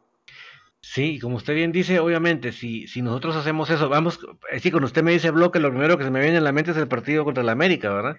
Sí, 0.81 1.19
como 1.19 1.35
usted 1.35 1.53
bien 1.53 1.71
dice, 1.71 1.99
obviamente, 1.99 2.51
si, 2.51 2.87
si 2.87 3.01
nosotros 3.01 3.35
hacemos 3.35 3.69
eso, 3.69 3.87
vamos, 3.87 4.19
sí, 4.59 4.71
cuando 4.71 4.87
usted 4.87 5.03
me 5.03 5.11
dice 5.11 5.29
bloque, 5.29 5.59
lo 5.59 5.69
primero 5.69 5.97
que 5.97 6.03
se 6.03 6.09
me 6.09 6.21
viene 6.21 6.37
a 6.37 6.41
la 6.41 6.51
mente 6.51 6.71
es 6.71 6.77
el 6.77 6.87
partido 6.87 7.23
contra 7.23 7.43
la 7.43 7.51
América, 7.51 7.93
¿verdad? 7.93 8.17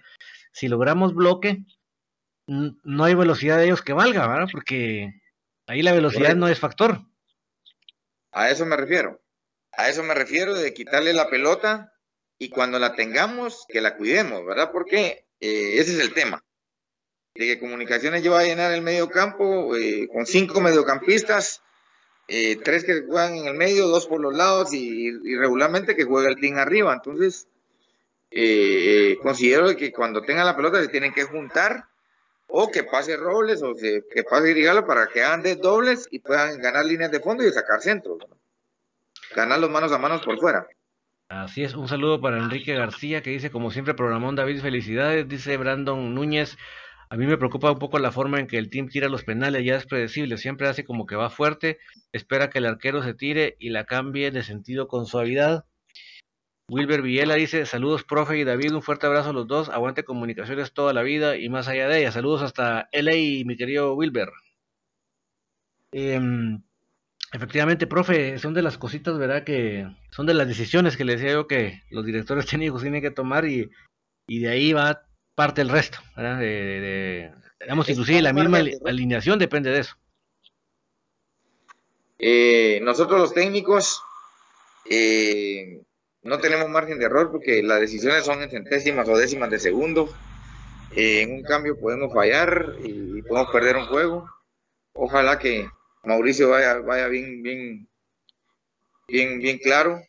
Si 0.52 0.68
logramos 0.68 1.14
bloque, 1.14 1.64
no 2.46 3.04
hay 3.04 3.14
velocidad 3.14 3.58
de 3.58 3.64
ellos 3.64 3.82
que 3.82 3.92
valga, 3.92 4.28
¿verdad? 4.28 4.48
Porque 4.52 5.20
ahí 5.66 5.82
la 5.82 5.92
velocidad 5.92 6.36
no 6.36 6.48
es 6.48 6.60
factor. 6.60 7.00
A 8.30 8.50
eso 8.50 8.64
me 8.64 8.76
refiero. 8.76 9.20
A 9.72 9.88
eso 9.88 10.02
me 10.02 10.14
refiero 10.14 10.54
de 10.54 10.74
quitarle 10.74 11.12
la 11.12 11.28
pelota 11.28 11.92
y 12.38 12.50
cuando 12.50 12.78
la 12.78 12.94
tengamos, 12.94 13.64
que 13.68 13.80
la 13.80 13.96
cuidemos, 13.96 14.44
¿verdad? 14.44 14.70
Porque 14.72 15.26
eh, 15.40 15.78
ese 15.78 15.94
es 15.94 16.00
el 16.00 16.12
tema. 16.12 16.44
De 17.34 17.46
que 17.46 17.58
Comunicaciones 17.58 18.22
lleva 18.22 18.40
a 18.40 18.44
llenar 18.44 18.72
el 18.72 18.82
medio 18.82 19.08
campo 19.08 19.74
eh, 19.76 20.08
con 20.12 20.26
cinco 20.26 20.60
mediocampistas 20.60 21.62
eh, 22.28 22.56
tres 22.56 22.84
que 22.84 23.02
juegan 23.02 23.36
en 23.36 23.46
el 23.46 23.54
medio, 23.54 23.88
dos 23.88 24.06
por 24.06 24.20
los 24.20 24.34
lados 24.34 24.72
y, 24.72 25.10
regularmente 25.36 25.96
que 25.96 26.04
juega 26.04 26.28
el 26.28 26.40
team 26.40 26.56
arriba. 26.56 26.94
Entonces, 26.94 27.48
eh, 28.30 29.18
considero 29.22 29.76
que 29.76 29.92
cuando 29.92 30.22
tengan 30.22 30.46
la 30.46 30.56
pelota 30.56 30.80
se 30.80 30.88
tienen 30.88 31.12
que 31.12 31.24
juntar 31.24 31.88
o 32.46 32.70
que 32.70 32.84
pase 32.84 33.16
Robles 33.16 33.62
o 33.62 33.74
que, 33.74 34.02
pase 34.28 34.50
Grigalo 34.50 34.86
para 34.86 35.08
que 35.08 35.22
hagan 35.22 35.42
de 35.42 35.56
dobles 35.56 36.08
y 36.10 36.20
puedan 36.20 36.60
ganar 36.60 36.84
líneas 36.84 37.10
de 37.10 37.20
fondo 37.20 37.46
y 37.46 37.52
sacar 37.52 37.82
centros. 37.82 38.18
Ganar 39.34 39.58
los 39.60 39.70
manos 39.70 39.92
a 39.92 39.98
manos 39.98 40.22
por 40.22 40.38
fuera. 40.38 40.66
Así 41.28 41.64
es, 41.64 41.74
un 41.74 41.88
saludo 41.88 42.20
para 42.20 42.38
Enrique 42.38 42.74
García 42.74 43.22
que 43.22 43.30
dice, 43.30 43.50
como 43.50 43.70
siempre, 43.70 43.94
programón 43.94 44.36
David, 44.36 44.60
felicidades, 44.60 45.26
dice 45.26 45.56
Brandon 45.56 46.14
Núñez, 46.14 46.58
a 47.08 47.16
mí 47.16 47.26
me 47.26 47.38
preocupa 47.38 47.70
un 47.70 47.78
poco 47.78 47.98
la 47.98 48.12
forma 48.12 48.38
en 48.38 48.46
que 48.46 48.58
el 48.58 48.70
team 48.70 48.88
tira 48.88 49.08
los 49.08 49.24
penales, 49.24 49.64
ya 49.64 49.76
es 49.76 49.86
predecible, 49.86 50.36
siempre 50.36 50.68
hace 50.68 50.84
como 50.84 51.06
que 51.06 51.16
va 51.16 51.30
fuerte, 51.30 51.78
espera 52.12 52.50
que 52.50 52.58
el 52.58 52.66
arquero 52.66 53.02
se 53.02 53.14
tire 53.14 53.56
y 53.58 53.70
la 53.70 53.84
cambie 53.84 54.30
de 54.30 54.42
sentido 54.42 54.88
con 54.88 55.06
suavidad. 55.06 55.64
Wilber 56.68 57.02
Villela 57.02 57.34
dice, 57.34 57.66
saludos 57.66 58.04
profe 58.04 58.38
y 58.38 58.44
David, 58.44 58.72
un 58.72 58.82
fuerte 58.82 59.06
abrazo 59.06 59.30
a 59.30 59.32
los 59.34 59.46
dos, 59.46 59.68
aguante 59.68 60.04
comunicaciones 60.04 60.72
toda 60.72 60.92
la 60.92 61.02
vida 61.02 61.36
y 61.36 61.48
más 61.48 61.68
allá 61.68 61.88
de 61.88 61.98
ella. 62.00 62.12
Saludos 62.12 62.42
hasta 62.42 62.88
LA, 62.92 63.44
mi 63.44 63.56
querido 63.56 63.94
Wilber. 63.94 64.28
Em, 65.92 66.62
efectivamente, 67.32 67.86
profe, 67.86 68.38
son 68.38 68.54
de 68.54 68.62
las 68.62 68.78
cositas, 68.78 69.18
¿verdad? 69.18 69.44
Que 69.44 69.86
son 70.10 70.26
de 70.26 70.34
las 70.34 70.46
decisiones 70.46 70.96
que 70.96 71.04
le 71.04 71.16
decía 71.16 71.32
yo 71.32 71.46
que 71.46 71.82
los 71.90 72.04
directores 72.04 72.46
técnicos 72.50 72.82
tienen 72.82 73.02
que 73.02 73.10
tomar 73.10 73.46
y, 73.46 73.70
y 74.26 74.40
de 74.40 74.48
ahí 74.48 74.72
va 74.72 75.06
parte 75.34 75.62
el 75.62 75.70
resto, 75.70 75.98
¿verdad? 76.16 76.38
De, 76.38 77.32
digamos, 77.60 77.88
inclusive 77.88 78.22
la 78.22 78.32
misma 78.32 78.58
alineación 78.84 79.38
depende 79.38 79.70
de 79.70 79.80
eso. 79.80 79.96
Eh, 82.18 82.80
nosotros 82.82 83.20
los 83.20 83.34
técnicos 83.34 84.00
eh, 84.88 85.82
no 86.22 86.38
tenemos 86.38 86.68
margen 86.68 86.98
de 86.98 87.06
error 87.06 87.32
porque 87.32 87.62
las 87.62 87.80
decisiones 87.80 88.24
son 88.24 88.42
en 88.42 88.50
centésimas 88.50 89.08
o 89.08 89.16
décimas 89.16 89.50
de 89.50 89.58
segundo. 89.58 90.08
Eh, 90.94 91.22
en 91.22 91.32
un 91.32 91.42
cambio 91.42 91.80
podemos 91.80 92.12
fallar 92.12 92.76
y 92.84 93.22
podemos 93.22 93.50
perder 93.50 93.76
un 93.76 93.86
juego. 93.86 94.28
Ojalá 94.92 95.38
que 95.38 95.68
Mauricio 96.04 96.50
vaya, 96.50 96.78
vaya 96.80 97.08
bien, 97.08 97.42
bien, 97.42 97.88
bien, 99.08 99.38
bien 99.38 99.58
claro. 99.58 100.00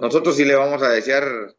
nosotros 0.00 0.36
sí 0.36 0.44
le 0.44 0.54
vamos 0.54 0.82
a 0.82 0.88
desear 0.88 1.56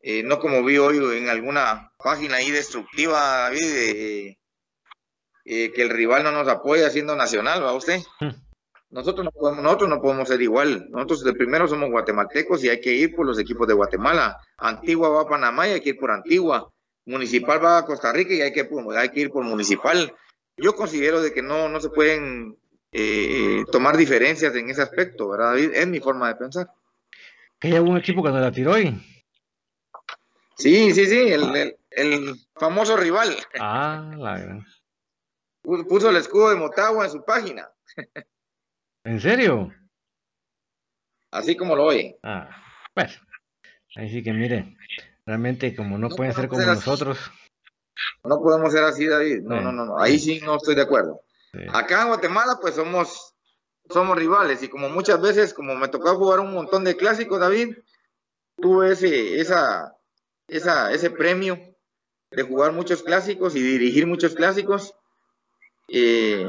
eh, 0.00 0.22
no 0.22 0.38
como 0.38 0.62
vi 0.62 0.78
hoy 0.78 0.98
en 1.18 1.28
alguna 1.28 1.92
página 1.98 2.36
ahí 2.36 2.50
destructiva, 2.50 3.20
David, 3.20 4.36
eh, 5.44 5.72
que 5.72 5.82
el 5.82 5.90
rival 5.90 6.22
no 6.22 6.30
nos 6.30 6.46
apoya 6.46 6.88
siendo 6.90 7.16
nacional, 7.16 7.64
¿va 7.64 7.72
usted? 7.72 8.00
Hmm. 8.20 8.30
Nosotros 8.90 9.24
no, 9.24 9.30
podemos, 9.32 9.62
nosotros 9.62 9.90
no 9.90 10.00
podemos 10.00 10.28
ser 10.28 10.40
igual. 10.40 10.86
Nosotros 10.90 11.24
de 11.24 11.34
primero 11.34 11.68
somos 11.68 11.90
guatemaltecos 11.90 12.64
y 12.64 12.70
hay 12.70 12.80
que 12.80 12.94
ir 12.94 13.14
por 13.14 13.26
los 13.26 13.38
equipos 13.38 13.66
de 13.66 13.74
Guatemala. 13.74 14.38
Antigua 14.56 15.10
va 15.10 15.22
a 15.22 15.28
Panamá 15.28 15.68
y 15.68 15.72
hay 15.72 15.80
que 15.80 15.90
ir 15.90 15.98
por 15.98 16.10
Antigua. 16.10 16.72
Municipal 17.04 17.62
va 17.62 17.78
a 17.78 17.84
Costa 17.84 18.12
Rica 18.12 18.32
y 18.32 18.40
hay 18.40 18.52
que, 18.52 18.66
hay 18.96 19.08
que 19.10 19.20
ir 19.20 19.30
por 19.30 19.44
Municipal. 19.44 20.14
Yo 20.58 20.74
considero 20.74 21.20
de 21.22 21.32
que 21.32 21.42
no, 21.42 21.68
no 21.68 21.80
se 21.80 21.90
pueden 21.90 22.58
eh, 22.92 23.64
tomar 23.70 23.96
diferencias 23.96 24.54
en 24.54 24.70
ese 24.70 24.82
aspecto, 24.82 25.28
¿verdad, 25.28 25.52
David? 25.52 25.70
Es 25.74 25.86
mi 25.86 26.00
forma 26.00 26.28
de 26.28 26.34
pensar. 26.34 26.72
¿Que 27.58 27.68
hay 27.68 27.74
algún 27.74 27.96
equipo 27.96 28.22
que 28.22 28.30
la 28.30 28.52
tiró 28.52 28.72
hoy? 28.72 29.00
Sí, 30.56 30.92
sí, 30.92 31.06
sí, 31.06 31.32
el, 31.32 31.76
el, 31.90 32.34
famoso 32.54 32.96
rival. 32.96 33.36
Ah, 33.60 34.12
la 34.16 34.38
gran. 34.38 34.66
Puso 35.62 36.10
el 36.10 36.16
escudo 36.16 36.50
de 36.50 36.56
Motagua 36.56 37.04
en 37.04 37.10
su 37.10 37.24
página. 37.24 37.70
¿En 39.04 39.20
serio? 39.20 39.72
Así 41.30 41.56
como 41.56 41.76
lo 41.76 41.84
oye. 41.84 42.18
Ah, 42.22 42.48
bueno. 42.94 43.12
Ahí 43.96 44.10
sí 44.10 44.22
que 44.22 44.32
mire, 44.32 44.76
realmente 45.26 45.74
como 45.74 45.98
no, 45.98 46.08
pueden 46.08 46.32
ser 46.32 46.48
como 46.48 46.64
nosotros. 46.64 47.18
No 48.24 48.40
podemos 48.40 48.72
ser 48.72 48.84
así, 48.84 49.06
David. 49.06 49.42
No, 49.42 49.60
no, 49.60 49.72
no, 49.72 49.98
Ahí 49.98 50.18
sí 50.18 50.40
no 50.44 50.56
estoy 50.56 50.74
de 50.74 50.82
acuerdo. 50.82 51.20
Acá 51.72 52.02
en 52.02 52.08
Guatemala, 52.08 52.58
pues 52.60 52.74
somos, 52.74 53.34
somos 53.88 54.16
rivales 54.16 54.62
y 54.62 54.68
como 54.68 54.88
muchas 54.88 55.20
veces, 55.20 55.54
como 55.54 55.74
me 55.74 55.88
tocó 55.88 56.14
jugar 56.16 56.40
un 56.40 56.52
montón 56.52 56.84
de 56.84 56.96
clásicos, 56.96 57.40
David, 57.40 57.76
tuve 58.56 58.92
ese, 58.92 59.40
esa, 59.40 59.96
esa, 60.46 60.92
ese 60.92 61.10
premio 61.10 61.58
de 62.30 62.42
jugar 62.42 62.72
muchos 62.72 63.02
clásicos 63.02 63.56
y 63.56 63.62
dirigir 63.62 64.06
muchos 64.06 64.34
clásicos. 64.34 64.94
Eh, 65.88 66.46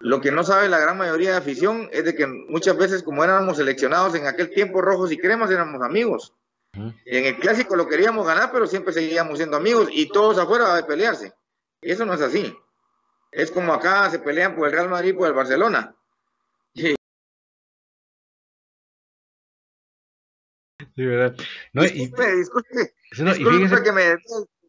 lo 0.00 0.20
que 0.20 0.32
no 0.32 0.42
sabe 0.42 0.68
la 0.68 0.80
gran 0.80 0.98
mayoría 0.98 1.30
de 1.30 1.36
afición 1.36 1.88
es 1.92 2.04
de 2.04 2.14
que 2.14 2.26
muchas 2.26 2.76
veces, 2.76 3.02
como 3.02 3.22
éramos 3.22 3.56
seleccionados 3.56 4.14
en 4.14 4.26
aquel 4.26 4.50
tiempo 4.50 4.82
rojos 4.82 5.12
y 5.12 5.18
cremas, 5.18 5.50
éramos 5.50 5.80
amigos. 5.82 6.34
En 6.76 7.24
el 7.24 7.38
clásico 7.38 7.76
lo 7.76 7.88
queríamos 7.88 8.26
ganar, 8.26 8.50
pero 8.52 8.66
siempre 8.66 8.92
seguíamos 8.92 9.38
siendo 9.38 9.56
amigos 9.56 9.88
y 9.92 10.08
todos 10.08 10.38
afuera 10.38 10.74
de 10.74 10.84
pelearse. 10.84 11.32
Eso 11.80 12.04
no 12.04 12.14
es 12.14 12.20
así. 12.20 12.56
Es 13.30 13.50
como 13.50 13.72
acá 13.72 14.10
se 14.10 14.18
pelean 14.18 14.54
por 14.54 14.66
el 14.66 14.72
Real 14.72 14.88
Madrid 14.88 15.10
y 15.10 15.12
por 15.14 15.28
el 15.28 15.34
Barcelona. 15.34 15.94
Sí. 16.74 16.94
¿verdad? 20.96 21.34
disculpe, 21.72 22.36
disculpe, 22.36 22.94
disculpe 23.10 23.82
que 23.82 23.92
me 23.92 24.16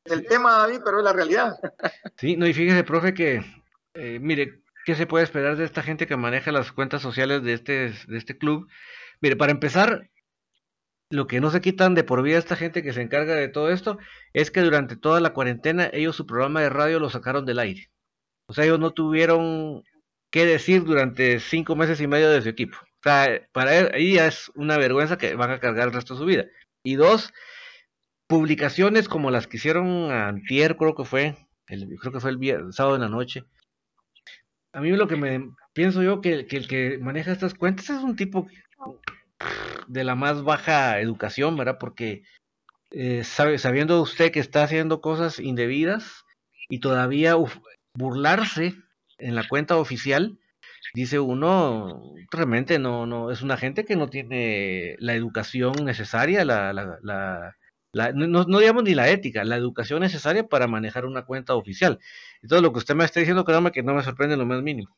el 0.06 0.28
tema, 0.28 0.60
David, 0.60 0.82
pero 0.86 1.00
es 1.00 1.04
la 1.04 1.14
realidad. 1.14 1.58
Sí, 2.18 2.38
no, 2.38 2.48
y 2.48 2.54
fíjese, 2.54 2.84
profe, 2.84 3.14
que, 3.14 3.44
eh, 3.96 4.20
mire, 4.22 4.62
¿qué 4.86 4.96
se 4.96 5.08
puede 5.08 5.24
esperar 5.24 5.58
de 5.58 5.66
esta 5.66 5.82
gente 5.82 6.08
que 6.08 6.16
maneja 6.16 6.52
las 6.52 6.72
cuentas 6.72 7.02
sociales 7.02 7.44
de 7.44 7.54
este, 7.54 7.92
de 8.08 8.18
este 8.18 8.38
club? 8.38 8.68
Mire, 9.20 9.36
para 9.36 9.52
empezar, 9.52 10.10
lo 11.10 11.28
que 11.28 11.40
no 11.40 11.52
se 11.52 11.62
quitan 11.62 11.96
de 11.96 12.04
por 12.04 12.22
vida 12.24 12.38
esta 12.38 12.56
gente 12.56 12.82
que 12.84 12.94
se 12.94 13.02
encarga 13.02 13.36
de 13.36 13.48
todo 13.48 13.70
esto 13.70 13.98
es 14.34 14.52
que 14.52 14.62
durante 14.62 14.96
toda 14.96 15.20
la 15.20 15.34
cuarentena 15.34 15.90
ellos 15.94 16.16
su 16.16 16.26
programa 16.26 16.62
de 16.62 16.70
radio 16.70 17.00
lo 17.00 17.10
sacaron 17.10 17.46
del 17.46 17.60
aire. 17.60 17.90
O 18.48 18.54
sea, 18.54 18.66
ellos 18.66 18.80
no 18.80 18.92
tuvieron 18.92 19.84
qué 20.32 20.46
decir 20.46 20.84
durante 20.84 21.40
cinco 21.40 21.76
meses 21.76 22.02
y 22.02 22.08
medio 22.08 22.30
de 22.30 22.42
su 22.42 22.50
equipo. 22.50 22.78
O 22.78 23.04
sea, 23.04 23.48
para 23.52 23.72
ahí 23.94 24.16
ya 24.16 24.28
es 24.28 24.52
una 24.56 24.78
vergüenza 24.78 25.18
que 25.18 25.36
van 25.36 25.52
a 25.52 25.60
cargar 25.60 25.88
el 25.88 25.94
resto 25.94 26.16
de 26.16 26.20
su 26.20 26.26
vida. 26.26 26.46
Y 26.84 26.96
dos, 26.96 27.34
publicaciones 28.28 29.08
como 29.08 29.32
las 29.32 29.48
que 29.48 29.58
hicieron 29.58 30.12
antier, 30.12 30.78
creo 30.78 30.96
que 30.96 31.06
fue, 31.06 31.36
el, 31.68 31.96
creo 32.00 32.14
que 32.14 32.20
fue 32.20 32.32
el, 32.32 32.74
sábado 32.74 32.96
en 32.96 33.02
la 33.02 33.10
noche. 33.10 33.44
A 34.74 34.82
mí 34.82 34.92
lo 34.92 35.08
que 35.08 35.16
me 35.16 35.52
pienso 35.74 36.04
yo 36.04 36.22
que, 36.22 36.48
que 36.48 36.58
el 36.58 36.68
que 36.68 36.98
maneja 37.00 37.32
estas 37.32 37.54
cuentas 37.54 37.90
es 37.90 38.02
un 38.02 38.16
tipo 38.16 38.48
de 39.88 40.04
la 40.04 40.16
más 40.16 40.44
baja 40.44 41.00
educación, 41.00 41.58
¿verdad? 41.58 41.78
Porque 41.80 42.24
eh, 42.92 43.24
sabe, 43.24 43.58
sabiendo 43.58 44.02
usted 44.02 44.32
que 44.32 44.40
está 44.40 44.64
haciendo 44.64 45.02
cosas 45.02 45.40
indebidas 45.40 46.26
y 46.70 46.80
todavía 46.80 47.36
burlarse 47.94 48.76
en 49.18 49.36
la 49.36 49.48
cuenta 49.48 49.78
oficial, 49.78 50.40
dice 50.94 51.20
uno, 51.20 52.14
realmente 52.32 52.80
no, 52.80 53.06
no, 53.06 53.32
es 53.32 53.42
una 53.42 53.58
gente 53.58 53.86
que 53.86 53.96
no 53.96 54.08
tiene 54.08 54.96
la 55.00 55.14
educación 55.14 55.74
necesaria, 55.84 56.46
la, 56.46 56.74
la, 56.74 57.56
no, 58.14 58.44
no, 58.44 58.60
digamos 58.60 58.84
ni 58.84 58.94
la 58.94 59.10
ética, 59.10 59.44
la 59.44 59.56
educación 59.56 60.02
necesaria 60.02 60.48
para 60.48 60.68
manejar 60.68 61.06
una 61.06 61.26
cuenta 61.26 61.56
oficial. 61.56 62.00
Entonces, 62.42 62.62
lo 62.62 62.74
que 62.74 62.80
usted 62.80 62.96
me 62.96 63.06
está 63.06 63.20
diciendo, 63.20 63.46
créame 63.46 63.72
que 63.72 63.84
no 63.84 63.94
me 63.94 64.04
sorprende 64.04 64.38
lo 64.38 64.46
más 64.46 64.62
mínimo. 64.62 64.96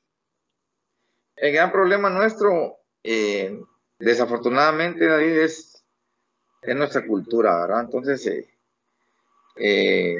El 1.36 1.54
gran 1.54 1.72
problema 1.72 2.10
nuestro, 2.10 2.78
eh, 3.04 3.60
desafortunadamente, 4.00 5.06
David, 5.06 5.38
es, 5.40 5.84
es, 6.62 6.76
nuestra 6.76 7.06
cultura, 7.06 7.62
¿verdad? 7.62 7.82
Entonces, 7.82 8.26
eh, 8.28 8.50
eh, 9.56 10.18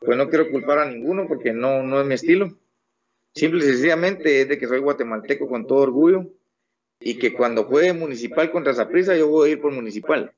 pues 0.00 0.16
no 0.16 0.28
quiero 0.28 0.50
culpar 0.50 0.78
a 0.78 0.90
ninguno 0.90 1.26
porque 1.26 1.52
no, 1.52 1.82
no 1.82 2.00
es 2.00 2.06
mi 2.06 2.14
estilo. 2.14 2.56
Simple 3.34 3.64
y 3.64 3.68
sencillamente 3.68 4.40
es 4.40 4.48
de 4.48 4.58
que 4.58 4.66
soy 4.66 4.80
guatemalteco 4.80 5.48
con 5.48 5.66
todo 5.66 5.80
orgullo 5.80 6.26
y 7.00 7.18
que 7.18 7.32
cuando 7.32 7.64
juegue 7.64 7.92
municipal 7.92 8.50
contra 8.50 8.74
Zaprisa 8.74 9.16
yo 9.16 9.28
voy 9.28 9.50
a 9.50 9.52
ir 9.52 9.60
por 9.60 9.72
municipal. 9.72 10.34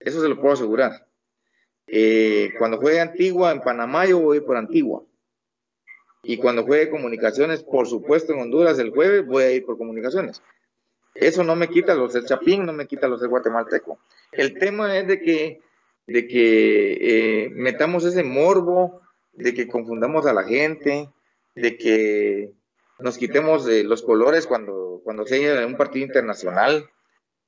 Eso 0.00 0.20
se 0.20 0.28
lo 0.28 0.40
puedo 0.40 0.54
asegurar. 0.54 1.06
Eh, 1.86 2.52
cuando 2.58 2.78
juegue 2.78 3.00
Antigua 3.00 3.52
en 3.52 3.60
Panamá, 3.60 4.06
yo 4.06 4.18
voy 4.20 4.40
por 4.40 4.56
Antigua. 4.56 5.04
Y 6.24 6.36
cuando 6.36 6.64
juegue 6.64 6.90
Comunicaciones, 6.90 7.62
por 7.62 7.86
supuesto, 7.86 8.32
en 8.32 8.40
Honduras 8.40 8.78
el 8.78 8.90
jueves, 8.90 9.26
voy 9.26 9.42
a 9.42 9.52
ir 9.52 9.64
por 9.64 9.76
Comunicaciones. 9.76 10.42
Eso 11.14 11.44
no 11.44 11.56
me 11.56 11.68
quita 11.68 11.94
los 11.94 12.12
del 12.12 12.24
Chapín, 12.24 12.64
no 12.64 12.72
me 12.72 12.86
quita 12.86 13.08
los 13.08 13.20
del 13.20 13.30
guatemalteco. 13.30 13.98
El 14.30 14.58
tema 14.58 14.98
es 14.98 15.06
de 15.06 15.20
que, 15.20 15.60
de 16.06 16.26
que 16.26 17.44
eh, 17.44 17.50
metamos 17.50 18.04
ese 18.04 18.24
morbo, 18.24 19.02
de 19.32 19.52
que 19.54 19.68
confundamos 19.68 20.26
a 20.26 20.32
la 20.32 20.44
gente, 20.44 21.10
de 21.54 21.76
que 21.76 22.52
nos 22.98 23.18
quitemos 23.18 23.64
de 23.64 23.84
los 23.84 24.02
colores 24.02 24.46
cuando, 24.46 25.00
cuando 25.04 25.26
se 25.26 25.36
haya 25.36 25.66
un 25.66 25.76
partido 25.76 26.06
internacional 26.06 26.88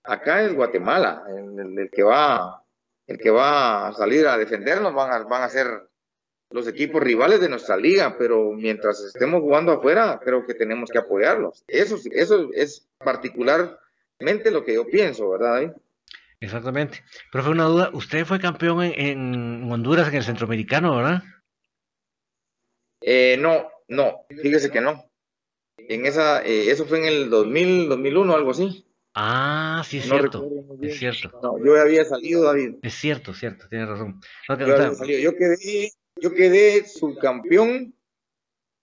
acá 0.04 0.42
es 0.42 0.54
Guatemala, 0.54 1.24
el, 1.28 1.90
que 1.90 2.02
va 2.02 2.62
el 3.06 3.18
que 3.18 3.30
va 3.30 3.88
a 3.88 3.92
salir 3.92 4.26
a 4.26 4.38
defendernos 4.38 4.94
van 4.94 5.12
a, 5.12 5.18
van 5.24 5.42
a 5.42 5.48
ser 5.48 5.88
los 6.54 6.68
equipos 6.68 7.02
rivales 7.02 7.40
de 7.40 7.48
nuestra 7.48 7.76
liga, 7.76 8.16
pero 8.16 8.52
mientras 8.52 9.02
estemos 9.02 9.40
jugando 9.40 9.72
afuera, 9.72 10.20
creo 10.24 10.46
que 10.46 10.54
tenemos 10.54 10.88
que 10.88 10.98
apoyarlos. 10.98 11.64
Eso, 11.66 11.98
eso 12.12 12.48
es 12.54 12.86
particularmente 12.98 14.52
lo 14.52 14.64
que 14.64 14.74
yo 14.74 14.86
pienso, 14.86 15.28
¿verdad? 15.30 15.74
Exactamente. 16.38 17.02
Pero 17.32 17.42
fue 17.42 17.52
una 17.52 17.64
duda, 17.64 17.90
usted 17.92 18.24
fue 18.24 18.38
campeón 18.38 18.84
en, 18.84 19.68
Honduras, 19.68 20.06
en 20.06 20.14
el 20.14 20.22
Centroamericano, 20.22 20.94
¿verdad? 20.94 21.24
Eh, 23.00 23.36
no, 23.40 23.68
no, 23.88 24.24
fíjese 24.28 24.70
que 24.70 24.80
no. 24.80 25.10
En 25.76 26.06
esa, 26.06 26.40
eh, 26.44 26.70
eso 26.70 26.86
fue 26.86 27.00
en 27.00 27.06
el 27.06 27.30
2000, 27.30 27.88
2001, 27.88 28.32
algo 28.32 28.52
así. 28.52 28.86
Ah, 29.12 29.82
sí, 29.84 29.98
es 29.98 30.04
cierto. 30.04 30.48
Es 30.80 31.00
cierto. 31.00 31.32
No, 31.42 31.58
yo 31.64 31.80
había 31.80 32.04
salido, 32.04 32.44
David. 32.44 32.76
Es 32.82 32.94
cierto, 32.94 33.34
cierto, 33.34 33.68
tienes 33.68 33.88
razón. 33.88 34.20
yo, 34.48 35.34
quedé, 35.36 35.90
yo 36.20 36.34
quedé 36.34 36.86
subcampeón 36.86 37.94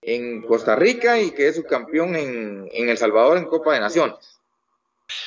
en 0.02 0.42
Costa 0.42 0.76
Rica 0.76 1.20
y 1.20 1.30
quedé 1.30 1.52
subcampeón 1.52 2.16
en, 2.16 2.68
en 2.72 2.88
El 2.88 2.98
Salvador 2.98 3.38
en 3.38 3.46
Copa 3.46 3.74
de 3.74 3.80
Naciones. 3.80 4.40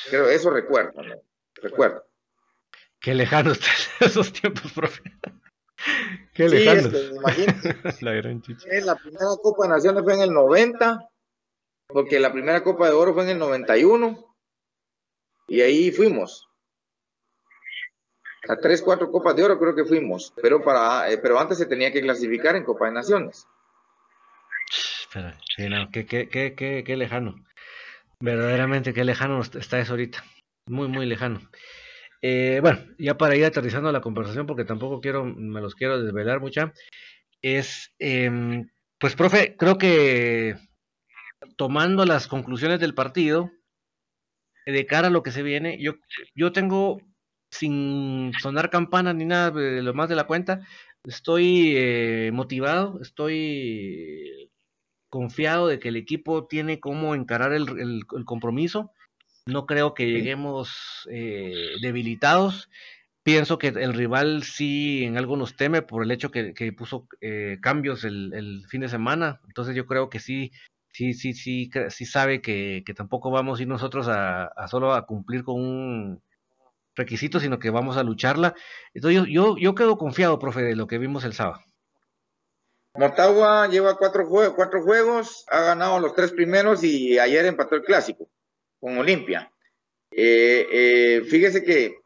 Creo, 0.10 0.28
eso 0.30 0.49
recuerdo, 0.49 1.01
¿no? 1.01 1.16
Recuerdo. 1.56 2.06
Qué 2.99 3.14
lejano 3.14 3.51
están 3.51 3.74
esos 3.99 4.34
tiempos, 4.34 4.72
profe. 4.74 5.01
Qué 6.34 6.49
lejano. 6.49 6.89
la 8.01 8.12
gran 8.14 8.41
chicha. 8.41 8.68
La 8.84 8.95
primera 8.95 9.28
Copa 9.41 9.64
de 9.64 9.70
Naciones 9.70 10.03
fue 10.03 10.14
en 10.16 10.22
el 10.22 10.34
90, 10.34 11.10
porque 11.88 12.20
la 12.20 12.32
primera 12.32 12.64
Copa 12.64 12.88
de 12.88 12.93
Oro 12.93 13.14
fue 13.14 13.24
en 13.24 13.30
el 13.30 13.39
91 13.39 14.36
y 15.47 15.62
ahí 15.62 15.91
fuimos. 15.91 16.49
A 18.47 18.57
tres, 18.57 18.81
cuatro 18.81 19.11
copas 19.11 19.35
de 19.35 19.43
oro 19.43 19.59
creo 19.59 19.75
que 19.75 19.85
fuimos, 19.85 20.33
pero 20.41 20.63
para, 20.63 21.09
eh, 21.11 21.17
pero 21.17 21.39
antes 21.39 21.57
se 21.57 21.65
tenía 21.65 21.91
que 21.91 22.01
clasificar 22.01 22.55
en 22.55 22.63
Copa 22.63 22.87
de 22.87 22.93
Naciones. 22.93 23.47
No, 25.57 25.89
qué, 25.91 26.05
qué, 26.05 26.27
qué, 26.27 26.83
qué, 26.85 26.97
lejano. 26.97 27.35
Verdaderamente, 28.19 28.93
qué 28.93 29.03
lejano 29.05 29.41
está 29.41 29.79
eso 29.79 29.93
ahorita. 29.93 30.23
Muy, 30.67 30.87
muy 30.87 31.05
lejano. 31.05 31.39
Eh, 32.21 32.59
bueno, 32.61 32.79
ya 32.97 33.17
para 33.17 33.35
ir 33.35 33.45
aterrizando 33.45 33.91
la 33.91 34.01
conversación, 34.01 34.45
porque 34.45 34.65
tampoco 34.65 34.99
quiero, 34.99 35.23
me 35.23 35.61
los 35.61 35.75
quiero 35.75 36.01
desvelar 36.01 36.41
mucha, 36.41 36.73
es, 37.41 37.93
em, 37.99 38.69
pues, 38.99 39.15
profe, 39.15 39.55
creo 39.57 39.77
que 39.77 40.55
tomando 41.55 42.05
las 42.05 42.27
conclusiones 42.27 42.79
del 42.79 42.95
partido, 42.95 43.51
de 44.65 44.85
cara 44.85 45.07
a 45.07 45.11
lo 45.11 45.23
que 45.23 45.31
se 45.31 45.43
viene, 45.43 45.77
yo, 45.79 45.93
yo 46.33 46.51
tengo 46.51 46.99
sin 47.51 48.31
sonar 48.41 48.69
campana 48.69 49.13
ni 49.13 49.25
nada 49.25 49.51
de 49.51 49.81
lo 49.81 49.93
más 49.93 50.09
de 50.09 50.15
la 50.15 50.27
cuenta, 50.27 50.61
estoy 51.03 51.73
eh, 51.75 52.31
motivado, 52.33 52.99
estoy 53.01 54.49
confiado 55.09 55.67
de 55.67 55.79
que 55.79 55.89
el 55.89 55.95
equipo 55.95 56.45
tiene 56.47 56.79
cómo 56.79 57.15
encarar 57.15 57.53
el, 57.53 57.65
el, 57.79 58.25
compromiso. 58.25 58.91
No 59.45 59.65
creo 59.65 59.93
que 59.93 60.07
lleguemos 60.07 61.07
eh, 61.09 61.75
debilitados. 61.81 62.69
Pienso 63.23 63.57
que 63.57 63.67
el 63.69 63.93
rival 63.93 64.43
sí 64.43 65.03
en 65.03 65.17
algo 65.17 65.37
nos 65.37 65.55
teme 65.55 65.81
por 65.81 66.03
el 66.03 66.11
hecho 66.11 66.31
que, 66.31 66.53
que 66.53 66.71
puso 66.73 67.07
eh, 67.21 67.59
cambios 67.61 68.03
el, 68.03 68.33
el, 68.33 68.65
fin 68.67 68.81
de 68.81 68.89
semana. 68.89 69.39
Entonces 69.47 69.75
yo 69.75 69.85
creo 69.85 70.09
que 70.09 70.19
sí, 70.19 70.51
sí, 70.91 71.13
sí, 71.13 71.33
sí, 71.33 71.69
sí 71.89 72.05
sabe 72.05 72.41
que, 72.41 72.83
que 72.85 72.93
tampoco 72.93 73.31
vamos 73.31 73.59
a 73.59 73.61
ir 73.61 73.67
nosotros 73.67 74.07
a, 74.07 74.45
a 74.45 74.67
solo 74.67 74.93
a 74.93 75.05
cumplir 75.05 75.43
con 75.43 75.61
un 75.61 76.21
requisito, 76.95 77.39
sino 77.39 77.59
que 77.59 77.69
vamos 77.69 77.97
a 77.97 78.03
lucharla. 78.03 78.55
Entonces 78.93 79.21
yo, 79.21 79.25
yo, 79.25 79.57
yo 79.57 79.75
quedo 79.75 79.97
confiado, 79.97 80.39
profe, 80.39 80.61
de 80.61 80.75
lo 80.75 80.87
que 80.87 80.97
vimos 80.97 81.23
el 81.23 81.33
sábado. 81.33 81.61
Motagua 82.95 83.67
lleva 83.67 83.97
cuatro, 83.97 84.25
juegos, 84.25 84.55
cuatro 84.55 84.81
juegos, 84.81 85.43
ha 85.49 85.61
ganado 85.61 85.99
los 85.99 86.15
tres 86.15 86.31
primeros 86.31 86.81
y 86.83 87.19
ayer 87.19 87.45
empató 87.45 87.75
el 87.75 87.83
clásico 87.83 88.29
con 88.79 88.97
Olimpia. 88.97 89.51
Eh, 90.11 90.67
eh, 90.71 91.21
fíjese 91.29 91.63
que 91.63 91.97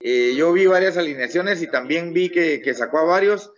eh, 0.00 0.34
yo 0.36 0.52
vi 0.52 0.66
varias 0.66 0.96
alineaciones 0.96 1.62
y 1.62 1.68
también 1.68 2.12
vi 2.12 2.30
que, 2.30 2.74
sacó 2.74 2.98
a 2.98 3.04
varios. 3.04 3.52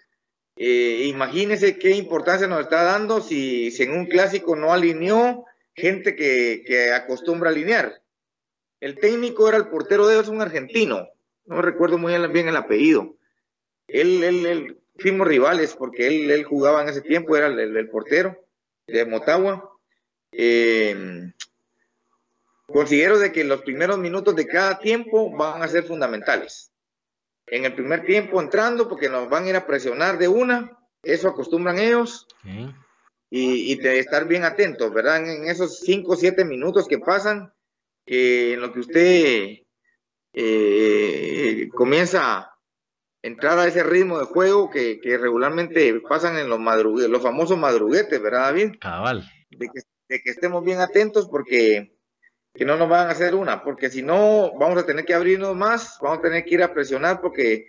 imagínese 0.56 1.78
qué 1.78 1.92
importancia 1.92 2.46
nos 2.46 2.60
está 2.60 2.82
dando 2.82 3.22
si, 3.22 3.70
si, 3.70 3.84
en 3.84 3.92
un 3.92 4.06
clásico 4.06 4.54
no 4.54 4.72
alineó 4.72 5.46
gente 5.74 6.16
que, 6.16 6.64
que 6.66 6.92
acostumbra 6.92 7.48
alinear. 7.48 8.02
El 8.80 8.98
técnico 8.98 9.48
era 9.48 9.58
el 9.58 9.68
portero 9.68 10.06
de 10.06 10.14
ellos, 10.14 10.28
un 10.28 10.40
argentino. 10.40 11.08
No 11.46 11.62
recuerdo 11.62 11.98
muy 11.98 12.16
bien 12.28 12.48
el 12.48 12.56
apellido. 12.56 13.16
Él, 13.88 14.22
él, 14.22 14.46
él 14.46 14.80
fuimos 14.98 15.26
rivales 15.26 15.74
porque 15.74 16.06
él, 16.06 16.30
él, 16.30 16.44
jugaba 16.44 16.82
en 16.82 16.88
ese 16.88 17.00
tiempo, 17.00 17.36
era 17.36 17.46
el, 17.46 17.76
el 17.76 17.88
portero 17.88 18.36
de 18.86 19.04
Motagua. 19.06 19.70
Eh, 20.32 21.32
considero 22.66 23.18
de 23.18 23.32
que 23.32 23.44
los 23.44 23.62
primeros 23.62 23.98
minutos 23.98 24.36
de 24.36 24.46
cada 24.46 24.78
tiempo 24.78 25.34
van 25.34 25.62
a 25.62 25.68
ser 25.68 25.84
fundamentales. 25.84 26.70
En 27.46 27.64
el 27.64 27.74
primer 27.74 28.04
tiempo 28.04 28.40
entrando, 28.40 28.88
porque 28.88 29.08
nos 29.08 29.28
van 29.28 29.44
a 29.44 29.48
ir 29.48 29.56
a 29.56 29.66
presionar 29.66 30.18
de 30.18 30.28
una, 30.28 30.78
eso 31.02 31.28
acostumbran 31.28 31.78
ellos. 31.78 32.26
Y, 33.30 33.72
y 33.72 33.74
de 33.76 33.98
estar 33.98 34.26
bien 34.26 34.44
atentos, 34.44 34.92
¿verdad? 34.92 35.28
En 35.28 35.48
esos 35.48 35.80
cinco 35.80 36.12
o 36.12 36.16
siete 36.16 36.44
minutos 36.44 36.86
que 36.88 36.98
pasan, 36.98 37.52
en 38.08 38.60
lo 38.60 38.72
que 38.72 38.80
usted 38.80 39.58
eh, 40.32 41.68
comienza 41.74 42.38
a 42.38 42.58
entrar 43.22 43.58
a 43.58 43.66
ese 43.66 43.82
ritmo 43.82 44.18
de 44.18 44.26
juego 44.26 44.70
que, 44.70 45.00
regularmente 45.20 46.00
pasan 46.08 46.38
en 46.38 46.48
los 46.48 46.58
madruguetes, 46.58 47.10
los 47.10 47.22
famosos 47.22 47.58
madruguetes, 47.58 48.20
¿verdad, 48.22 48.46
David? 48.46 48.76
Cabal. 48.80 49.30
De 49.50 49.66
que, 49.66 49.80
de 50.08 50.20
que 50.20 50.30
estemos 50.30 50.64
bien 50.64 50.80
atentos 50.80 51.28
porque 51.28 51.94
que 52.54 52.64
no 52.64 52.76
nos 52.76 52.88
van 52.88 53.08
a 53.08 53.12
hacer 53.12 53.34
una, 53.34 53.62
porque 53.62 53.88
si 53.88 54.02
no 54.02 54.52
vamos 54.58 54.78
a 54.78 54.86
tener 54.86 55.04
que 55.04 55.14
abrirnos 55.14 55.54
más, 55.54 55.98
vamos 56.00 56.18
a 56.18 56.22
tener 56.22 56.44
que 56.44 56.54
ir 56.54 56.62
a 56.62 56.72
presionar 56.72 57.20
porque 57.20 57.68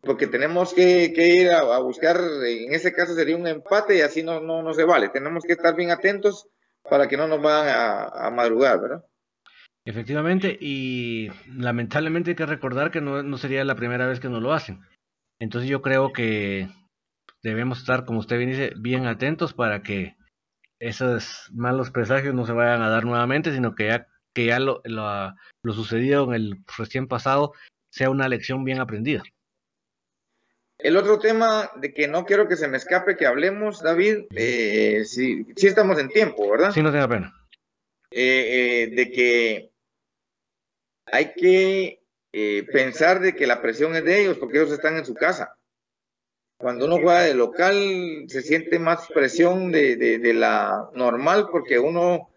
porque 0.00 0.26
tenemos 0.26 0.74
que, 0.74 1.12
que 1.14 1.28
ir 1.28 1.50
a, 1.50 1.78
buscar, 1.78 2.20
en 2.44 2.74
ese 2.74 2.92
caso 2.92 3.14
sería 3.14 3.36
un 3.36 3.46
empate 3.46 3.96
y 3.96 4.00
así 4.00 4.22
no, 4.24 4.40
no, 4.40 4.60
no 4.60 4.74
se 4.74 4.82
vale. 4.82 5.10
Tenemos 5.10 5.44
que 5.44 5.52
estar 5.52 5.76
bien 5.76 5.92
atentos 5.92 6.48
para 6.82 7.06
que 7.06 7.16
no 7.16 7.28
nos 7.28 7.40
vayan 7.40 7.68
a, 7.68 8.26
a 8.26 8.30
madrugar, 8.30 8.80
¿verdad? 8.80 9.04
Efectivamente, 9.84 10.56
y 10.60 11.28
lamentablemente 11.48 12.30
hay 12.30 12.36
que 12.36 12.46
recordar 12.46 12.92
que 12.92 13.00
no, 13.00 13.36
sería 13.36 13.64
la 13.64 13.74
primera 13.74 14.06
vez 14.06 14.20
que 14.20 14.28
nos 14.28 14.42
lo 14.42 14.52
hacen. 14.52 14.80
Entonces 15.40 15.68
yo 15.68 15.82
creo 15.82 16.12
que 16.12 16.68
debemos 17.42 17.80
estar, 17.80 18.04
como 18.04 18.20
usted 18.20 18.38
bien 18.38 18.50
dice, 18.50 18.72
bien 18.76 19.06
atentos 19.06 19.54
para 19.54 19.82
que 19.82 20.14
esos 20.78 21.50
malos 21.52 21.90
presagios 21.90 22.32
no 22.34 22.46
se 22.46 22.52
vayan 22.52 22.82
a 22.82 22.90
dar 22.90 23.04
nuevamente, 23.04 23.52
sino 23.52 23.74
que 23.74 23.88
ya, 23.88 24.06
que 24.32 24.46
ya 24.46 24.60
lo, 24.60 24.82
lo, 24.84 25.72
sucedido 25.72 26.24
en 26.24 26.34
el 26.34 26.64
recién 26.78 27.08
pasado 27.08 27.52
sea 27.90 28.10
una 28.10 28.28
lección 28.28 28.64
bien 28.64 28.80
aprendida. 28.80 29.24
El 30.78 30.96
otro 30.96 31.18
tema 31.18 31.70
de 31.76 31.92
que 31.92 32.06
no 32.06 32.24
quiero 32.24 32.48
que 32.48 32.56
se 32.56 32.68
me 32.68 32.76
escape 32.76 33.16
que 33.16 33.26
hablemos, 33.26 33.82
David, 33.82 34.26
eh, 34.34 35.04
si, 35.04 35.46
estamos 35.56 35.98
en 35.98 36.08
tiempo, 36.08 36.50
¿verdad? 36.50 36.72
Sí, 36.72 36.82
no 36.82 36.92
tenga 36.92 37.08
pena. 37.08 37.34
Eh, 38.10 38.84
eh, 38.84 38.94
de 38.94 39.10
que 39.10 39.71
hay 41.12 41.34
que 41.34 42.02
eh, 42.32 42.66
pensar 42.72 43.20
de 43.20 43.36
que 43.36 43.46
la 43.46 43.60
presión 43.60 43.94
es 43.94 44.04
de 44.04 44.22
ellos 44.22 44.38
porque 44.38 44.58
ellos 44.58 44.72
están 44.72 44.96
en 44.96 45.04
su 45.04 45.14
casa. 45.14 45.56
Cuando 46.56 46.86
uno 46.86 46.96
juega 46.96 47.22
de 47.22 47.34
local 47.34 48.24
se 48.28 48.40
siente 48.40 48.78
más 48.78 49.08
presión 49.08 49.70
de, 49.70 49.96
de, 49.96 50.34
la 50.34 50.88
normal 50.94 51.48
porque 51.50 51.78
uno 51.78 52.30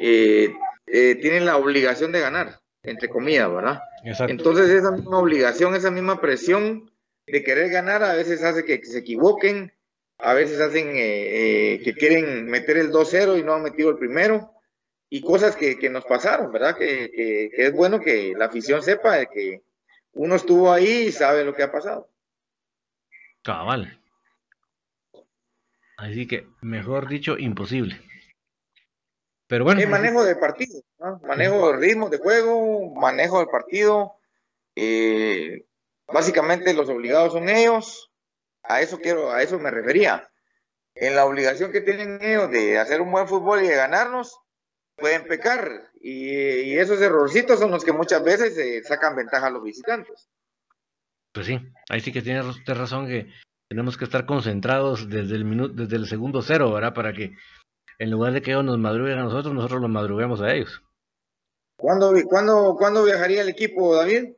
eh, 0.00 0.50
eh, 0.86 1.16
tiene 1.16 1.40
la 1.40 1.56
obligación 1.56 2.12
de 2.12 2.20
ganar, 2.20 2.60
entre 2.82 3.08
comillas, 3.08 3.52
¿verdad? 3.52 3.82
Entonces 4.28 4.70
esa 4.70 4.92
misma 4.92 5.18
obligación, 5.18 5.74
esa 5.74 5.90
misma 5.90 6.20
presión 6.20 6.90
de 7.26 7.42
querer 7.42 7.70
ganar 7.70 8.02
a 8.04 8.14
veces 8.14 8.42
hace 8.44 8.64
que, 8.64 8.82
se 8.84 9.00
equivoquen, 9.00 9.72
a 10.18 10.32
veces 10.32 10.60
hacen 10.60 10.92
que 10.92 11.94
quieren 11.98 12.46
meter 12.46 12.78
el 12.78 12.92
2-0 12.92 13.38
y 13.38 13.42
no 13.42 13.54
han 13.54 13.62
metido 13.62 13.90
el 13.90 13.98
primero 13.98 14.51
y 15.14 15.20
cosas 15.20 15.56
que, 15.56 15.78
que 15.78 15.90
nos 15.90 16.06
pasaron, 16.06 16.50
¿verdad? 16.50 16.74
Que, 16.74 17.10
que, 17.10 17.66
es 17.66 17.72
bueno 17.74 18.00
que 18.00 18.32
la 18.34 18.46
afición 18.46 18.82
sepa 18.82 19.16
de 19.16 19.26
que 19.26 19.62
uno 20.12 20.36
estuvo 20.36 20.72
ahí 20.72 21.08
y 21.08 21.12
sabe 21.12 21.44
lo 21.44 21.54
que 21.54 21.62
ha 21.62 21.70
pasado. 21.70 22.08
Cabal. 23.42 24.00
Así 25.98 26.26
que, 26.26 26.46
mejor 26.62 27.10
dicho, 27.10 27.36
imposible. 27.36 28.00
Pero 29.48 29.64
bueno. 29.64 29.82
El 29.82 29.90
manejo 29.90 30.24
de 30.24 30.34
partido, 30.34 30.80
¿no? 30.98 31.20
manejo 31.26 31.72
de 31.72 31.76
ritmo 31.76 32.08
de 32.08 32.16
juego, 32.16 32.94
manejo 32.94 33.40
del 33.40 33.48
partido. 33.48 34.14
Eh, 34.74 35.66
básicamente 36.06 36.72
los 36.72 36.88
obligados 36.88 37.34
son 37.34 37.50
ellos. 37.50 38.10
A 38.62 38.80
eso 38.80 38.98
quiero, 38.98 39.30
a 39.30 39.42
eso 39.42 39.58
me 39.58 39.70
refería. 39.70 40.30
En 40.94 41.14
la 41.14 41.26
obligación 41.26 41.70
que 41.70 41.82
tienen 41.82 42.18
ellos 42.22 42.50
de 42.50 42.78
hacer 42.78 43.02
un 43.02 43.12
buen 43.12 43.28
fútbol 43.28 43.62
y 43.62 43.68
de 43.68 43.76
ganarnos, 43.76 44.41
pueden 45.02 45.26
pecar 45.26 45.90
y, 46.00 46.76
esos 46.78 47.00
errorcitos 47.02 47.58
son 47.58 47.72
los 47.72 47.84
que 47.84 47.92
muchas 47.92 48.22
veces 48.24 48.56
eh, 48.56 48.82
sacan 48.84 49.16
ventaja 49.16 49.48
a 49.48 49.50
los 49.50 49.62
visitantes. 49.62 50.30
Pues 51.32 51.46
sí, 51.46 51.58
ahí 51.90 52.00
sí 52.00 52.12
que 52.12 52.22
tiene 52.22 52.40
usted 52.40 52.74
razón 52.74 53.08
que 53.08 53.30
tenemos 53.68 53.96
que 53.96 54.04
estar 54.04 54.24
concentrados 54.26 55.08
desde 55.08 55.34
el 55.34 55.44
minuto, 55.44 55.74
desde 55.74 55.96
el 55.96 56.06
segundo 56.06 56.40
cero, 56.40 56.72
¿verdad? 56.72 56.94
Para 56.94 57.12
que 57.12 57.32
en 57.98 58.10
lugar 58.10 58.32
de 58.32 58.42
que 58.42 58.52
ellos 58.52 58.64
nos 58.64 58.78
madruguen 58.78 59.18
a 59.18 59.24
nosotros, 59.24 59.52
nosotros 59.52 59.80
los 59.80 59.90
madruguemos 59.90 60.40
a 60.40 60.54
ellos. 60.54 60.82
¿Cuándo, 61.76 62.12
cuándo, 62.28 62.76
¿Cuándo 62.78 63.04
viajaría 63.04 63.42
el 63.42 63.48
equipo, 63.48 63.96
David? 63.96 64.34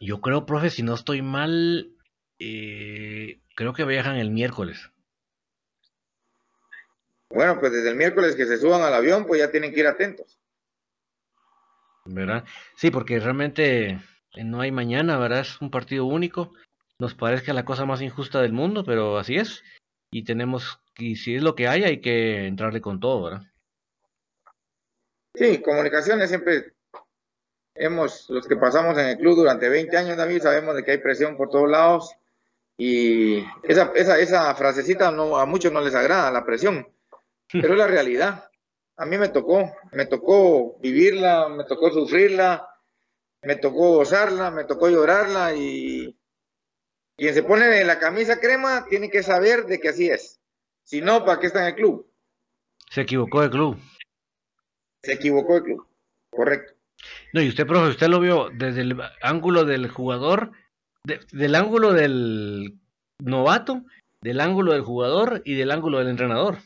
Yo 0.00 0.20
creo, 0.20 0.46
profe, 0.46 0.70
si 0.70 0.82
no 0.82 0.94
estoy 0.94 1.20
mal, 1.20 1.90
eh, 2.38 3.40
creo 3.54 3.74
que 3.74 3.84
viajan 3.84 4.16
el 4.16 4.30
miércoles. 4.30 4.90
Bueno, 7.30 7.58
pues 7.60 7.72
desde 7.72 7.90
el 7.90 7.96
miércoles 7.96 8.36
que 8.36 8.46
se 8.46 8.58
suban 8.58 8.82
al 8.82 8.94
avión, 8.94 9.26
pues 9.26 9.40
ya 9.40 9.50
tienen 9.50 9.72
que 9.72 9.80
ir 9.80 9.86
atentos. 9.86 10.38
¿Verdad? 12.04 12.44
Sí, 12.76 12.90
porque 12.90 13.18
realmente 13.18 13.98
no 14.36 14.60
hay 14.60 14.70
mañana, 14.70 15.18
¿verdad? 15.18 15.40
Es 15.40 15.60
un 15.60 15.70
partido 15.70 16.04
único. 16.04 16.52
Nos 16.98 17.14
parezca 17.14 17.52
la 17.52 17.64
cosa 17.64 17.84
más 17.84 18.00
injusta 18.00 18.40
del 18.40 18.52
mundo, 18.52 18.84
pero 18.84 19.18
así 19.18 19.36
es. 19.36 19.62
Y 20.10 20.24
tenemos, 20.24 20.80
y 20.96 21.16
si 21.16 21.34
es 21.34 21.42
lo 21.42 21.54
que 21.54 21.68
hay, 21.68 21.82
hay 21.84 22.00
que 22.00 22.46
entrarle 22.46 22.80
con 22.80 23.00
todo, 23.00 23.24
¿verdad? 23.24 23.42
Sí, 25.34 25.60
comunicaciones 25.60 26.28
siempre 26.28 26.74
hemos, 27.74 28.30
los 28.30 28.46
que 28.46 28.56
pasamos 28.56 28.96
en 28.98 29.08
el 29.08 29.18
club 29.18 29.36
durante 29.36 29.68
20 29.68 29.96
años, 29.96 30.16
David, 30.16 30.42
sabemos 30.42 30.76
de 30.76 30.84
que 30.84 30.92
hay 30.92 30.98
presión 30.98 31.36
por 31.36 31.50
todos 31.50 31.68
lados. 31.68 32.14
Y 32.78 33.38
esa, 33.64 33.92
esa, 33.94 34.18
esa 34.18 34.54
frasecita 34.54 35.10
no, 35.10 35.36
a 35.36 35.44
muchos 35.44 35.72
no 35.72 35.80
les 35.80 35.94
agrada, 35.94 36.30
la 36.30 36.44
presión 36.44 36.86
pero 37.52 37.72
es 37.72 37.78
la 37.78 37.86
realidad. 37.86 38.50
A 38.96 39.04
mí 39.04 39.18
me 39.18 39.28
tocó, 39.28 39.72
me 39.92 40.06
tocó 40.06 40.78
vivirla, 40.80 41.48
me 41.48 41.64
tocó 41.64 41.90
sufrirla, 41.90 42.66
me 43.42 43.56
tocó 43.56 43.96
gozarla, 43.96 44.50
me 44.50 44.64
tocó 44.64 44.88
llorarla 44.88 45.54
y 45.54 46.18
quien 47.16 47.34
se 47.34 47.42
pone 47.42 47.84
la 47.84 47.98
camisa 47.98 48.40
crema 48.40 48.86
tiene 48.88 49.10
que 49.10 49.22
saber 49.22 49.66
de 49.66 49.80
que 49.80 49.90
así 49.90 50.08
es. 50.08 50.40
Si 50.82 51.02
no, 51.02 51.24
¿para 51.24 51.40
qué 51.40 51.48
está 51.48 51.60
en 51.60 51.68
el 51.68 51.74
club? 51.74 52.10
Se 52.90 53.02
equivocó 53.02 53.42
el 53.42 53.50
club. 53.50 53.78
Se 55.02 55.12
equivocó 55.12 55.56
el 55.56 55.62
club, 55.62 55.86
correcto. 56.30 56.72
No, 57.32 57.42
y 57.42 57.48
usted, 57.48 57.66
profe, 57.66 57.90
usted 57.90 58.08
lo 58.08 58.20
vio 58.20 58.48
desde 58.54 58.80
el 58.80 58.98
ángulo 59.20 59.64
del 59.64 59.88
jugador, 59.88 60.52
del 61.04 61.54
ángulo 61.54 61.92
del 61.92 62.78
novato, 63.18 63.84
del 64.22 64.40
ángulo 64.40 64.72
del 64.72 64.82
jugador 64.82 65.42
y 65.44 65.54
del 65.54 65.70
ángulo 65.70 65.98
del 65.98 66.08
entrenador 66.08 66.58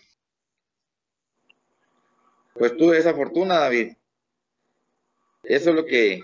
pues 2.60 2.76
tuve 2.76 2.98
esa 2.98 3.14
fortuna, 3.14 3.58
David. 3.58 3.94
Eso 5.42 5.70
es 5.70 5.76
lo 5.76 5.86
que 5.86 6.20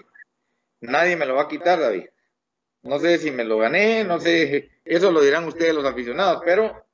nadie 0.80 1.16
me 1.16 1.24
lo 1.24 1.37
va 1.37 1.45
a 1.45 1.49
quitar, 1.49 1.80
David. 1.80 2.09
No 2.82 2.99
sé 2.99 3.16
si 3.16 3.30
me 3.30 3.43
lo 3.43 3.57
gané, 3.57 4.05
no 4.05 4.20
sé, 4.20 4.68
eso 4.84 5.11
lo 5.11 5.22
dirán 5.22 5.46
ustedes 5.46 5.75
los 5.75 5.87
aficionados, 5.87 6.42
pero 6.45 6.84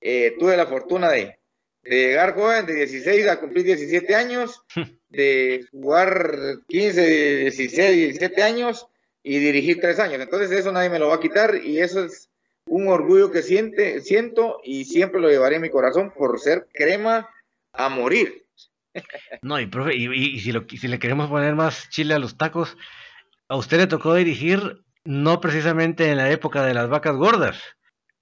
eh, 0.00 0.34
tuve 0.38 0.56
la 0.56 0.66
fortuna 0.66 1.10
de, 1.10 1.38
de 1.82 1.96
llegar 1.96 2.34
joven, 2.34 2.64
de 2.64 2.76
16 2.76 3.28
a 3.28 3.38
cumplir 3.38 3.66
17 3.66 4.14
años, 4.14 4.62
de 5.10 5.66
jugar 5.70 6.38
15, 6.68 7.36
16, 7.40 7.94
17 7.94 8.42
años 8.42 8.88
y 9.22 9.38
dirigir 9.38 9.82
3 9.82 9.98
años. 9.98 10.22
Entonces 10.22 10.50
eso 10.50 10.72
nadie 10.72 10.88
me 10.88 10.98
lo 10.98 11.08
va 11.08 11.16
a 11.16 11.20
quitar 11.20 11.56
y 11.62 11.78
eso 11.78 12.06
es 12.06 12.30
un 12.64 12.88
orgullo 12.88 13.30
que 13.30 13.42
siente, 13.42 14.00
siento 14.00 14.60
y 14.64 14.86
siempre 14.86 15.20
lo 15.20 15.28
llevaré 15.28 15.56
en 15.56 15.62
mi 15.62 15.68
corazón 15.68 16.10
por 16.10 16.40
ser 16.40 16.68
crema 16.72 17.28
a 17.74 17.90
morir. 17.90 18.47
No, 19.42 19.60
y 19.60 19.66
profe, 19.66 19.94
y, 19.94 20.40
si, 20.40 20.52
lo, 20.52 20.66
si 20.68 20.88
le 20.88 20.98
queremos 20.98 21.28
poner 21.28 21.54
más 21.54 21.88
chile 21.90 22.14
a 22.14 22.18
los 22.18 22.36
tacos, 22.36 22.76
a 23.48 23.56
usted 23.56 23.78
le 23.78 23.86
tocó 23.86 24.14
dirigir 24.14 24.84
no 25.04 25.40
precisamente 25.40 26.10
en 26.10 26.16
la 26.16 26.30
época 26.30 26.64
de 26.64 26.74
las 26.74 26.88
vacas 26.88 27.16
gordas, 27.16 27.62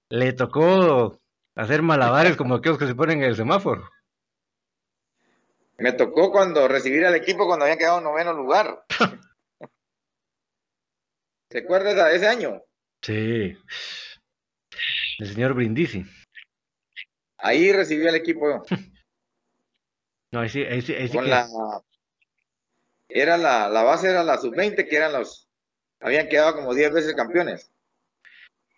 le 0.09 0.33
tocó 0.33 1.19
hacer 1.55 1.81
malabares 1.81 2.37
como 2.37 2.55
aquellos 2.55 2.77
que 2.77 2.87
se 2.87 2.95
ponen 2.95 3.19
en 3.19 3.29
el 3.29 3.35
semáforo. 3.35 3.89
Me 5.77 5.93
tocó 5.93 6.31
cuando 6.31 6.67
recibir 6.67 7.05
al 7.05 7.15
equipo 7.15 7.45
cuando 7.45 7.65
había 7.65 7.77
quedado 7.77 7.99
en 7.99 8.05
noveno 8.05 8.33
lugar. 8.33 8.83
¿Se 11.51 11.59
acuerda 11.59 12.09
de 12.09 12.15
ese 12.15 12.27
año? 12.27 12.61
Sí. 13.01 13.57
El 15.19 15.27
señor 15.27 15.53
Brindisi. 15.53 16.05
Ahí 17.37 17.71
recibió 17.71 18.09
al 18.09 18.15
equipo. 18.15 18.63
No, 20.37 20.43
ahí 20.43 20.49
ahí 20.65 20.85
ahí 20.95 21.09
con 21.09 21.27
la 21.27 21.47
era 23.09 23.37
la, 23.37 23.69
la 23.69 23.81
base 23.81 24.07
era 24.07 24.23
la 24.23 24.37
sub-20 24.37 24.87
que 24.87 24.95
eran 24.95 25.13
los 25.13 25.47
habían 25.99 26.29
quedado 26.29 26.53
como 26.53 26.75
10 26.75 26.93
veces 26.93 27.15
campeones. 27.15 27.71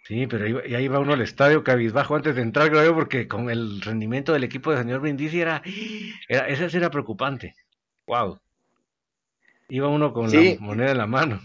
Sí, 0.06 0.26
pero 0.26 0.48
iba, 0.48 0.66
y 0.66 0.74
ahí 0.74 0.88
va 0.88 1.00
uno 1.00 1.14
al 1.14 1.22
estadio 1.22 1.62
cabizbajo 1.64 2.16
antes 2.16 2.34
de 2.36 2.44
entrar, 2.44 2.70
creo 2.70 2.86
yo, 2.86 2.96
porque 2.96 3.28
con 3.28 3.50
el 3.50 3.82
rendimiento 3.82 4.32
del 4.32 4.46
equipo 4.46 4.72
del 4.72 4.80
señor 4.80 5.02
Brindisi 5.02 5.42
era, 5.42 5.62
era 6.30 6.48
ese 6.48 6.70
sí 6.70 6.78
era 6.78 6.90
preocupante. 6.90 7.54
Wow. 8.08 8.40
Iba 9.68 9.90
uno 9.90 10.14
con 10.14 10.30
Sí. 10.30 10.56
la 10.56 10.62
moneda 10.62 10.92
en 10.92 10.98
la 10.98 11.08
mano. 11.08 11.42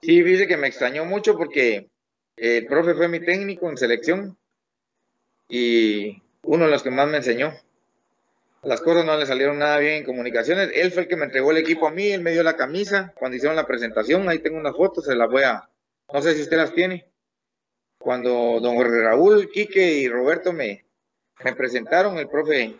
Sí, 0.00 0.22
dice 0.22 0.46
que 0.46 0.56
me 0.56 0.68
extrañó 0.68 1.04
mucho 1.04 1.36
porque 1.36 1.90
el 2.36 2.66
profe 2.66 2.94
fue 2.94 3.08
mi 3.08 3.18
técnico 3.18 3.68
en 3.68 3.76
selección 3.76 4.38
y 5.48 6.22
uno 6.42 6.66
de 6.66 6.70
los 6.70 6.84
que 6.84 6.90
más 6.92 7.08
me 7.08 7.16
enseñó. 7.16 7.52
Las 8.68 8.82
cosas 8.82 9.06
no 9.06 9.16
le 9.16 9.24
salieron 9.24 9.58
nada 9.58 9.78
bien 9.78 9.94
en 9.94 10.04
comunicaciones. 10.04 10.70
Él 10.74 10.92
fue 10.92 11.02
el 11.04 11.08
que 11.08 11.16
me 11.16 11.24
entregó 11.24 11.50
el 11.52 11.56
equipo 11.56 11.88
a 11.88 11.90
mí, 11.90 12.08
él 12.12 12.20
me 12.20 12.32
dio 12.32 12.42
la 12.42 12.54
camisa 12.56 13.14
cuando 13.16 13.36
hicieron 13.36 13.56
la 13.56 13.66
presentación. 13.66 14.28
Ahí 14.28 14.40
tengo 14.40 14.58
unas 14.58 14.76
fotos, 14.76 15.06
se 15.06 15.14
las 15.16 15.30
voy 15.30 15.42
a, 15.44 15.68
no 16.12 16.20
sé 16.20 16.34
si 16.34 16.42
usted 16.42 16.58
las 16.58 16.74
tiene. 16.74 17.06
Cuando 17.98 18.60
don 18.60 18.76
Jorge 18.76 19.00
Raúl, 19.00 19.50
Quique 19.50 19.94
y 19.94 20.08
Roberto 20.08 20.52
me, 20.52 20.84
me 21.44 21.54
presentaron, 21.54 22.18
el 22.18 22.28
profe 22.28 22.76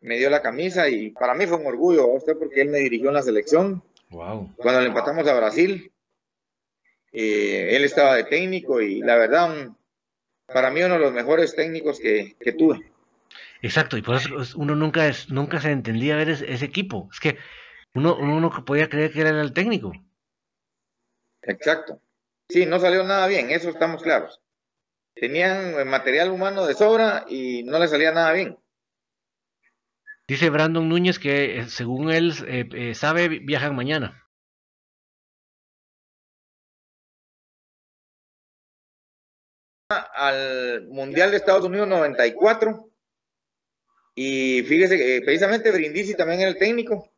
me 0.00 0.18
dio 0.18 0.28
la 0.28 0.42
camisa 0.42 0.88
y 0.88 1.10
para 1.10 1.34
mí 1.34 1.46
fue 1.46 1.58
un 1.58 1.66
orgullo, 1.66 2.02
¿a 2.02 2.14
usted 2.16 2.36
porque 2.36 2.60
él 2.62 2.68
me 2.70 2.78
dirigió 2.78 3.08
en 3.08 3.14
la 3.14 3.22
selección 3.22 3.82
Wow. 4.10 4.54
cuando 4.56 4.80
le 4.80 4.88
empatamos 4.88 5.24
a 5.28 5.34
Brasil, 5.36 5.92
eh, 7.12 7.76
él 7.76 7.84
estaba 7.84 8.16
de 8.16 8.24
técnico 8.24 8.80
y 8.80 9.00
la 9.02 9.16
verdad, 9.16 9.50
un- 9.52 9.76
para 10.46 10.70
mí 10.72 10.82
uno 10.82 10.94
de 10.94 11.00
los 11.00 11.12
mejores 11.12 11.54
técnicos 11.54 12.00
que, 12.00 12.34
que 12.40 12.52
tuve. 12.52 12.89
Exacto, 13.62 13.96
y 13.96 14.02
por 14.02 14.16
eso 14.16 14.40
es- 14.40 14.54
uno 14.54 14.74
nunca 14.74 15.06
es, 15.06 15.30
nunca 15.30 15.60
se 15.60 15.70
entendía 15.70 16.16
ver 16.16 16.30
ese, 16.30 16.52
ese 16.52 16.64
equipo. 16.64 17.08
Es 17.12 17.20
que 17.20 17.38
uno, 17.94 18.16
uno 18.16 18.40
no 18.40 18.64
podía 18.64 18.88
creer 18.88 19.12
que 19.12 19.20
era 19.20 19.30
el 19.40 19.52
técnico. 19.52 19.92
Exacto. 21.42 22.00
Sí, 22.48 22.66
no 22.66 22.78
salió 22.80 23.04
nada 23.04 23.26
bien, 23.26 23.50
eso 23.50 23.70
estamos 23.70 24.02
claros. 24.02 24.40
Tenían 25.14 25.78
eh, 25.78 25.84
material 25.84 26.30
humano 26.30 26.66
de 26.66 26.74
sobra 26.74 27.24
y 27.28 27.62
no 27.64 27.78
le 27.78 27.88
salía 27.88 28.12
nada 28.12 28.32
bien. 28.32 28.58
Dice 30.26 30.50
Brandon 30.50 30.88
Núñez 30.88 31.18
que 31.18 31.58
eh, 31.58 31.68
según 31.68 32.10
él 32.10 32.32
eh, 32.46 32.68
eh, 32.72 32.94
sabe, 32.94 33.28
viajan 33.28 33.74
mañana. 33.74 34.26
Al 39.88 40.86
Mundial 40.88 41.32
de 41.32 41.38
Estados 41.38 41.64
Unidos 41.64 41.88
94 41.88 42.89
y 44.14 44.62
fíjese 44.64 44.96
que 44.96 45.16
eh, 45.16 45.22
precisamente 45.22 45.70
Brindisi 45.70 46.14
también 46.14 46.40
era 46.40 46.50
el 46.50 46.58
técnico 46.58 47.10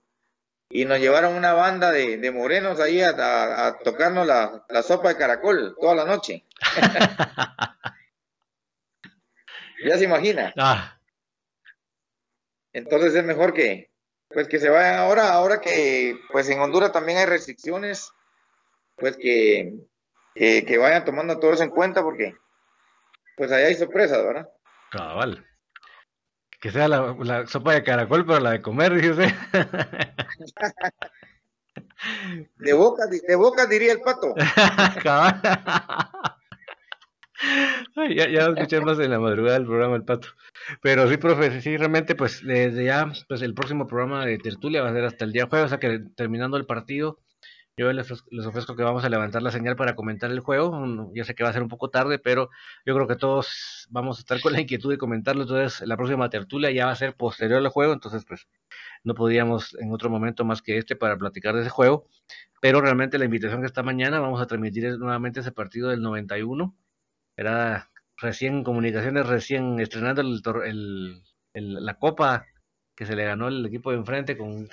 y 0.70 0.84
nos 0.84 0.98
llevaron 1.00 1.34
una 1.34 1.52
banda 1.52 1.90
de, 1.90 2.16
de 2.18 2.30
morenos 2.30 2.80
ahí 2.80 3.02
a, 3.02 3.10
a- 3.10 3.66
a 3.66 3.78
tocarnos 3.78 4.26
la, 4.26 4.64
la 4.68 4.82
sopa 4.82 5.08
de 5.10 5.16
caracol 5.16 5.76
toda 5.80 5.94
la 5.94 6.04
noche. 6.04 6.44
Ya 9.84 9.98
se 9.98 10.04
imagina. 10.04 10.52
Ah, 10.56 10.96
Entonces 12.72 13.14
es 13.14 13.24
mejor 13.24 13.52
que 13.52 13.90
pues 14.28 14.48
que 14.48 14.58
se 14.58 14.70
vayan 14.70 14.94
ahora, 14.94 15.30
ahora 15.32 15.60
que 15.60 16.16
pues 16.30 16.48
en 16.48 16.58
Honduras 16.60 16.92
también 16.92 17.18
hay 17.18 17.26
restricciones, 17.26 18.12
pues 18.96 19.16
que, 19.18 19.74
que, 20.34 20.64
que 20.64 20.78
vayan 20.78 21.04
tomando 21.04 21.38
todo 21.38 21.52
eso 21.52 21.64
en 21.64 21.70
cuenta 21.70 22.02
porque 22.02 22.34
pues 23.36 23.52
allá 23.52 23.66
hay 23.66 23.74
sorpresas, 23.74 24.24
¿verdad? 24.24 24.48
cabal. 24.90 25.44
Que 26.62 26.70
sea 26.70 26.88
la, 26.88 27.14
la 27.20 27.46
sopa 27.46 27.74
de 27.74 27.82
caracol, 27.82 28.24
pero 28.24 28.40
la 28.40 28.52
de 28.52 28.62
comer, 28.62 28.94
dice 28.94 29.10
usted. 29.10 29.34
De 32.58 32.72
boca, 32.72 33.04
de 33.06 33.36
boca 33.36 33.66
diría 33.66 33.92
el 33.92 34.00
pato. 34.00 34.34
Ya, 37.96 38.28
ya 38.28 38.46
lo 38.48 38.54
escuché 38.54 38.80
más 38.80 39.00
en 39.00 39.10
la 39.10 39.18
madrugada 39.18 39.58
del 39.58 39.66
programa 39.66 39.96
El 39.96 40.04
Pato. 40.04 40.28
Pero 40.80 41.08
sí, 41.08 41.16
profe, 41.16 41.60
sí, 41.60 41.76
realmente, 41.76 42.14
pues 42.14 42.40
desde 42.44 42.84
ya, 42.84 43.10
pues 43.28 43.42
el 43.42 43.52
próximo 43.52 43.88
programa 43.88 44.24
de 44.24 44.38
tertulia 44.38 44.80
va 44.82 44.90
a 44.90 44.92
ser 44.92 45.04
hasta 45.04 45.24
el 45.24 45.32
día 45.32 45.48
jueves, 45.48 45.66
o 45.66 45.68
sea 45.70 45.80
que 45.80 46.00
terminando 46.14 46.56
el 46.56 46.66
partido, 46.66 47.18
yo 47.76 47.92
les, 47.92 48.08
les 48.30 48.46
ofrezco 48.46 48.76
que 48.76 48.82
vamos 48.82 49.04
a 49.04 49.08
levantar 49.08 49.42
la 49.42 49.50
señal 49.50 49.76
para 49.76 49.94
comentar 49.96 50.30
el 50.30 50.40
juego. 50.40 51.10
Ya 51.14 51.24
sé 51.24 51.34
que 51.34 51.42
va 51.44 51.50
a 51.50 51.52
ser 51.52 51.62
un 51.62 51.68
poco 51.68 51.90
tarde, 51.90 52.18
pero 52.18 52.50
yo 52.86 52.94
creo 52.94 53.08
que 53.08 53.16
todos 53.16 53.86
vamos 53.90 54.18
a 54.18 54.20
estar 54.20 54.40
con 54.40 54.52
la 54.52 54.60
inquietud 54.60 54.90
de 54.90 54.98
comentarlo. 54.98 55.42
Entonces, 55.42 55.86
la 55.86 55.96
próxima 55.96 56.28
tertulia 56.30 56.70
ya 56.70 56.86
va 56.86 56.92
a 56.92 56.96
ser 56.96 57.16
posterior 57.16 57.58
al 57.58 57.68
juego, 57.68 57.92
entonces, 57.94 58.24
pues 58.26 58.46
no 59.04 59.14
podíamos 59.14 59.74
en 59.80 59.92
otro 59.92 60.10
momento 60.10 60.44
más 60.44 60.62
que 60.62 60.78
este 60.78 60.96
para 60.96 61.16
platicar 61.18 61.54
de 61.54 61.62
ese 61.62 61.70
juego. 61.70 62.08
Pero 62.60 62.80
realmente 62.80 63.18
la 63.18 63.24
invitación 63.26 63.60
que 63.60 63.66
está 63.66 63.82
mañana, 63.82 64.20
vamos 64.20 64.40
a 64.40 64.46
transmitir 64.46 64.98
nuevamente 64.98 65.40
ese 65.40 65.52
partido 65.52 65.88
del 65.90 66.02
91. 66.02 66.76
Era 67.36 67.90
recién 68.16 68.64
comunicaciones, 68.64 69.26
recién 69.26 69.80
estrenando 69.80 70.20
el, 70.22 70.40
el- 70.66 71.22
el- 71.54 71.84
la 71.84 71.94
copa 71.98 72.46
que 72.96 73.06
se 73.06 73.16
le 73.16 73.24
ganó 73.24 73.48
el 73.48 73.64
equipo 73.66 73.90
de 73.90 73.98
enfrente 73.98 74.36
con 74.36 74.48
un 74.48 74.68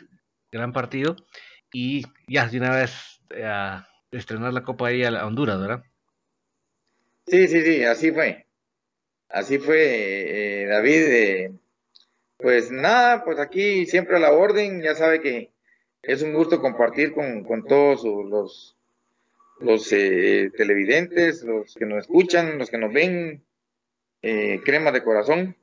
gran 0.52 0.74
partido. 0.74 1.16
Y 1.72 2.06
ya 2.28 2.48
de 2.48 2.58
una 2.58 2.76
vez 2.76 3.22
eh, 3.30 3.46
a 3.46 3.88
estrenar 4.12 4.54
la 4.54 4.64
copa 4.64 4.88
ahí 4.88 5.04
a, 5.04 5.26
Honduras, 5.26 5.60
¿verdad? 5.60 5.84
Sí, 7.28 7.48
sí, 7.48 7.62
sí, 7.62 7.84
así 7.84 8.12
fue. 8.12 8.46
Así 9.30 9.60
fue, 9.60 10.64
eh, 10.64 10.66
David. 10.66 11.04
eh, 11.08 11.52
pues 12.40 12.72
nada, 12.72 13.26
pues 13.26 13.38
aquí 13.38 13.86
siempre 13.86 14.16
a 14.16 14.20
la 14.20 14.32
orden, 14.32 14.82
ya 14.82 14.96
sabe 14.96 15.20
que 15.20 15.52
es 16.02 16.22
un 16.22 16.34
gusto 16.34 16.62
compartir 16.62 17.12
con, 17.12 17.44
con 17.44 17.66
todos 17.66 18.06
los, 18.06 18.78
los 19.60 19.92
eh, 19.92 20.50
televidentes, 20.56 21.44
los 21.44 21.76
que 21.76 21.86
nos 21.86 22.00
escuchan, 22.00 22.58
los 22.58 22.70
que 22.70 22.78
nos 22.78 22.94
ven, 22.94 23.44
eh, 24.22 24.62
cremas 24.64 24.94
de 24.94 25.04
corazón, 25.04 25.58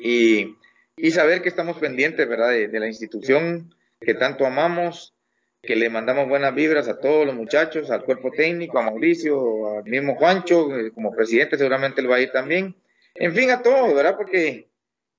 y, 0.00 0.56
y 0.96 1.10
saber 1.12 1.40
que 1.40 1.50
estamos 1.50 1.78
pendientes, 1.78 2.28
¿verdad?, 2.28 2.50
de 2.50 2.80
la 2.80 2.88
institución 2.88 3.72
que 4.00 4.14
tanto 4.14 4.46
amamos, 4.46 5.14
que 5.62 5.76
le 5.76 5.90
mandamos 5.90 6.28
buenas 6.28 6.54
vibras 6.54 6.88
a 6.88 7.00
todos 7.00 7.26
los 7.26 7.34
muchachos, 7.34 7.90
al 7.90 8.04
cuerpo 8.04 8.30
técnico, 8.30 8.78
a 8.78 8.82
Mauricio, 8.82 9.78
al 9.78 9.84
mismo 9.84 10.16
Juancho, 10.16 10.76
eh, 10.76 10.92
como 10.92 11.12
presidente 11.12 11.58
seguramente 11.58 12.00
él 12.00 12.10
va 12.10 12.16
a 12.16 12.20
ir 12.20 12.30
también, 12.30 12.76
en 13.14 13.34
fin, 13.34 13.50
a 13.50 13.62
todos, 13.62 13.94
¿verdad?, 13.94 14.16
porque 14.16 14.68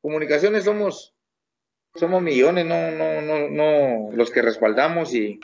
comunicaciones 0.01 0.63
somos 0.63 1.13
somos 1.95 2.21
millones, 2.21 2.65
no, 2.65 2.91
no, 2.91 3.21
no, 3.21 3.49
no 3.49 4.11
los 4.15 4.29
que 4.29 4.43
respaldamos 4.43 5.15
y, 5.15 5.39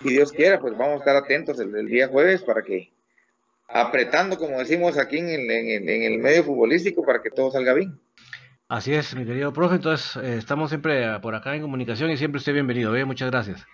y 0.00 0.10
Dios 0.10 0.30
quiera, 0.32 0.60
pues 0.60 0.76
vamos 0.76 0.94
a 0.94 0.98
estar 0.98 1.16
atentos 1.16 1.58
el, 1.58 1.74
el 1.74 1.88
día 1.88 2.06
jueves 2.06 2.42
para 2.42 2.62
que 2.62 2.92
apretando, 3.68 4.38
como 4.38 4.58
decimos 4.58 4.98
aquí 4.98 5.18
en 5.18 5.28
el, 5.28 5.50
en 5.50 5.68
el, 5.68 5.88
en 5.88 6.02
el 6.02 6.18
medio 6.18 6.44
futbolístico, 6.44 7.04
para 7.04 7.22
que 7.22 7.30
todo 7.30 7.50
salga 7.50 7.74
bien. 7.74 7.98
Así 8.70 8.94
es, 8.94 9.16
mi 9.16 9.26
querido 9.26 9.52
profe. 9.52 9.74
Entonces, 9.74 10.14
eh, 10.22 10.36
estamos 10.36 10.70
siempre 10.70 11.02
eh, 11.02 11.18
por 11.20 11.34
acá 11.34 11.56
en 11.56 11.62
comunicación 11.62 12.08
y 12.12 12.16
siempre 12.16 12.38
esté 12.38 12.52
bienvenido. 12.52 12.94
¿eh? 12.94 13.04
Muchas 13.04 13.28
gracias. 13.28 13.66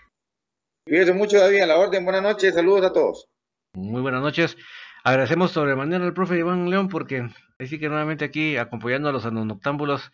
Mucho, 1.14 1.38
David, 1.38 1.60
a 1.60 1.66
la 1.66 1.76
orden. 1.76 2.02
Buenas 2.02 2.22
noches, 2.22 2.54
saludos 2.54 2.86
a 2.86 2.94
todos. 2.94 3.28
Muy 3.74 4.00
buenas 4.00 4.22
noches. 4.22 4.56
Agradecemos 5.04 5.50
sobremanera 5.50 6.02
al 6.02 6.14
profe 6.14 6.38
Iván 6.38 6.70
León 6.70 6.88
porque 6.88 7.28
ahí 7.58 7.66
sí 7.66 7.78
que 7.78 7.90
nuevamente 7.90 8.24
aquí 8.24 8.56
acompañando 8.56 9.10
a 9.10 9.12
los 9.12 9.30
noctámbulos 9.30 10.12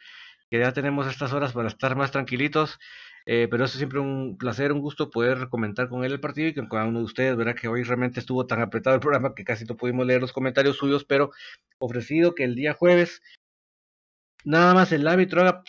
que 0.50 0.58
ya 0.58 0.72
tenemos 0.72 1.06
estas 1.06 1.32
horas 1.32 1.52
para 1.52 1.68
estar 1.68 1.94
más 1.94 2.10
tranquilitos. 2.10 2.80
Eh, 3.24 3.46
pero 3.48 3.66
es 3.66 3.70
siempre 3.70 4.00
un 4.00 4.36
placer, 4.36 4.72
un 4.72 4.80
gusto 4.80 5.10
poder 5.10 5.48
comentar 5.48 5.88
con 5.88 6.04
él 6.04 6.10
el 6.10 6.18
partido 6.18 6.48
y 6.48 6.54
con 6.54 6.66
cada 6.68 6.86
uno 6.86 6.98
de 6.98 7.04
ustedes, 7.04 7.36
¿verdad? 7.36 7.54
Que 7.54 7.68
hoy 7.68 7.84
realmente 7.84 8.18
estuvo 8.18 8.48
tan 8.48 8.60
apretado 8.60 8.96
el 8.96 9.00
programa 9.00 9.32
que 9.36 9.44
casi 9.44 9.64
no 9.64 9.76
pudimos 9.76 10.04
leer 10.06 10.20
los 10.20 10.32
comentarios 10.32 10.76
suyos, 10.76 11.04
pero 11.04 11.30
ofrecido 11.78 12.34
que 12.34 12.42
el 12.42 12.56
día 12.56 12.74
jueves 12.74 13.22
nada 14.44 14.74
más 14.74 14.92
el 14.92 15.06
árbitro 15.06 15.42
haga 15.42 15.62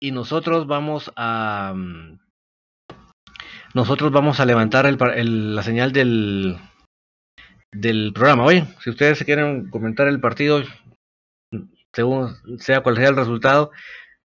y 0.00 0.10
nosotros 0.10 0.66
vamos 0.66 1.12
a 1.16 1.72
mm, 1.74 2.18
nosotros 3.74 4.12
vamos 4.12 4.38
a 4.38 4.44
levantar 4.44 4.86
el, 4.86 5.54
la 5.54 5.62
señal 5.62 5.92
del 5.92 6.58
del 7.72 8.12
programa. 8.14 8.44
Oye, 8.44 8.66
si 8.80 8.90
ustedes 8.90 9.24
quieren 9.24 9.68
comentar 9.68 10.06
el 10.06 10.20
partido, 10.20 10.62
según 11.92 12.36
sea 12.60 12.82
cual 12.82 12.96
sea 12.96 13.08
el 13.08 13.16
resultado, 13.16 13.72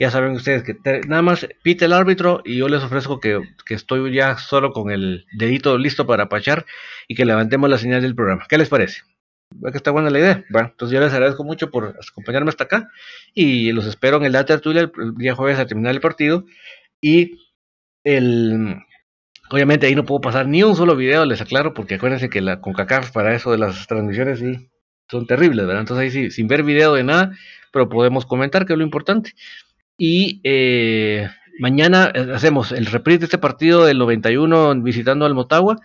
ya 0.00 0.10
saben 0.10 0.32
ustedes 0.32 0.62
que 0.62 0.76
nada 1.06 1.22
más 1.22 1.48
pite 1.62 1.84
el 1.84 1.92
árbitro 1.92 2.42
y 2.44 2.56
yo 2.58 2.68
les 2.68 2.82
ofrezco 2.82 3.20
que, 3.20 3.40
que, 3.64 3.74
estoy 3.74 4.12
ya 4.12 4.36
solo 4.36 4.72
con 4.72 4.90
el 4.90 5.26
dedito 5.32 5.78
listo 5.78 6.06
para 6.06 6.28
pachar 6.28 6.66
y 7.08 7.14
que 7.14 7.24
levantemos 7.24 7.70
la 7.70 7.78
señal 7.78 8.02
del 8.02 8.14
programa. 8.14 8.46
¿Qué 8.48 8.58
les 8.58 8.68
parece? 8.68 9.02
¿Ve 9.54 9.70
que 9.70 9.78
está 9.78 9.90
buena 9.90 10.10
la 10.10 10.18
idea? 10.18 10.44
Bueno, 10.50 10.68
entonces 10.72 10.94
yo 10.94 11.00
les 11.00 11.12
agradezco 11.12 11.44
mucho 11.44 11.70
por 11.70 11.96
acompañarme 12.10 12.50
hasta 12.50 12.64
acá 12.64 12.90
y 13.32 13.72
los 13.72 13.86
espero 13.86 14.16
en 14.16 14.24
el 14.24 14.32
data 14.32 14.46
tertulia 14.46 14.82
el, 14.82 15.14
día 15.16 15.34
jueves 15.34 15.58
a 15.58 15.66
terminar 15.66 15.94
el 15.94 16.00
partido 16.00 16.44
y 17.00 17.38
el 18.04 18.76
obviamente 19.50 19.86
ahí 19.86 19.94
no 19.94 20.04
puedo 20.04 20.20
pasar 20.20 20.48
ni 20.48 20.62
un 20.62 20.76
solo 20.76 20.96
video, 20.96 21.24
les 21.24 21.40
aclaro, 21.40 21.74
porque 21.74 21.94
acuérdense 21.94 22.28
que 22.28 22.40
la 22.40 22.60
CONCACAF 22.60 23.12
para 23.12 23.34
eso 23.34 23.52
de 23.52 23.58
las 23.58 23.86
transmisiones 23.86 24.40
sí 24.40 24.68
son 25.08 25.26
terribles, 25.26 25.66
¿verdad? 25.66 25.82
Entonces 25.82 26.02
ahí 26.02 26.10
sí, 26.10 26.30
sin 26.30 26.48
ver 26.48 26.62
video 26.62 26.94
de 26.94 27.04
nada, 27.04 27.32
pero 27.72 27.88
podemos 27.88 28.26
comentar 28.26 28.66
que 28.66 28.72
es 28.72 28.78
lo 28.78 28.84
importante. 28.84 29.32
Y 29.96 30.40
eh, 30.44 31.28
mañana 31.58 32.10
eh, 32.12 32.26
hacemos 32.34 32.72
el 32.72 32.86
reprise 32.86 33.20
de 33.20 33.24
este 33.26 33.38
partido 33.38 33.84
del 33.84 33.98
91 33.98 34.82
visitando 34.82 35.26
al 35.26 35.34
Motagua 35.34 35.76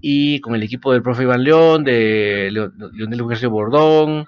y 0.00 0.40
con 0.40 0.54
el 0.54 0.62
equipo 0.62 0.92
del 0.92 1.02
profe 1.02 1.24
Iván 1.24 1.44
León, 1.44 1.84
de 1.84 2.50
Leonel 2.50 3.26
García 3.26 3.48
Bordón, 3.48 4.26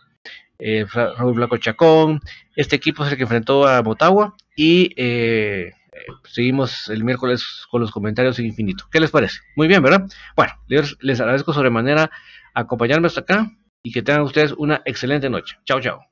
eh, 0.58 0.84
Raúl 0.92 1.34
Blanco 1.34 1.56
Chacón. 1.56 2.20
Este 2.56 2.76
equipo 2.76 3.04
es 3.04 3.10
el 3.10 3.16
que 3.16 3.24
enfrentó 3.24 3.66
a 3.66 3.82
Motagua 3.82 4.34
y 4.56 4.92
eh, 4.96 5.72
seguimos 6.24 6.88
el 6.88 7.04
miércoles 7.04 7.66
con 7.70 7.80
los 7.80 7.90
comentarios 7.90 8.38
infinito. 8.38 8.84
¿Qué 8.90 9.00
les 9.00 9.10
parece? 9.10 9.40
Muy 9.56 9.68
bien, 9.68 9.82
¿verdad? 9.82 10.06
Bueno, 10.36 10.52
les, 10.68 10.96
les 11.00 11.20
agradezco 11.20 11.52
sobremanera 11.52 12.10
acompañarme 12.54 13.06
hasta 13.06 13.20
acá 13.20 13.50
y 13.82 13.92
que 13.92 14.02
tengan 14.02 14.22
ustedes 14.22 14.52
una 14.52 14.82
excelente 14.84 15.28
noche. 15.30 15.56
Chao, 15.64 15.80
chao. 15.80 16.11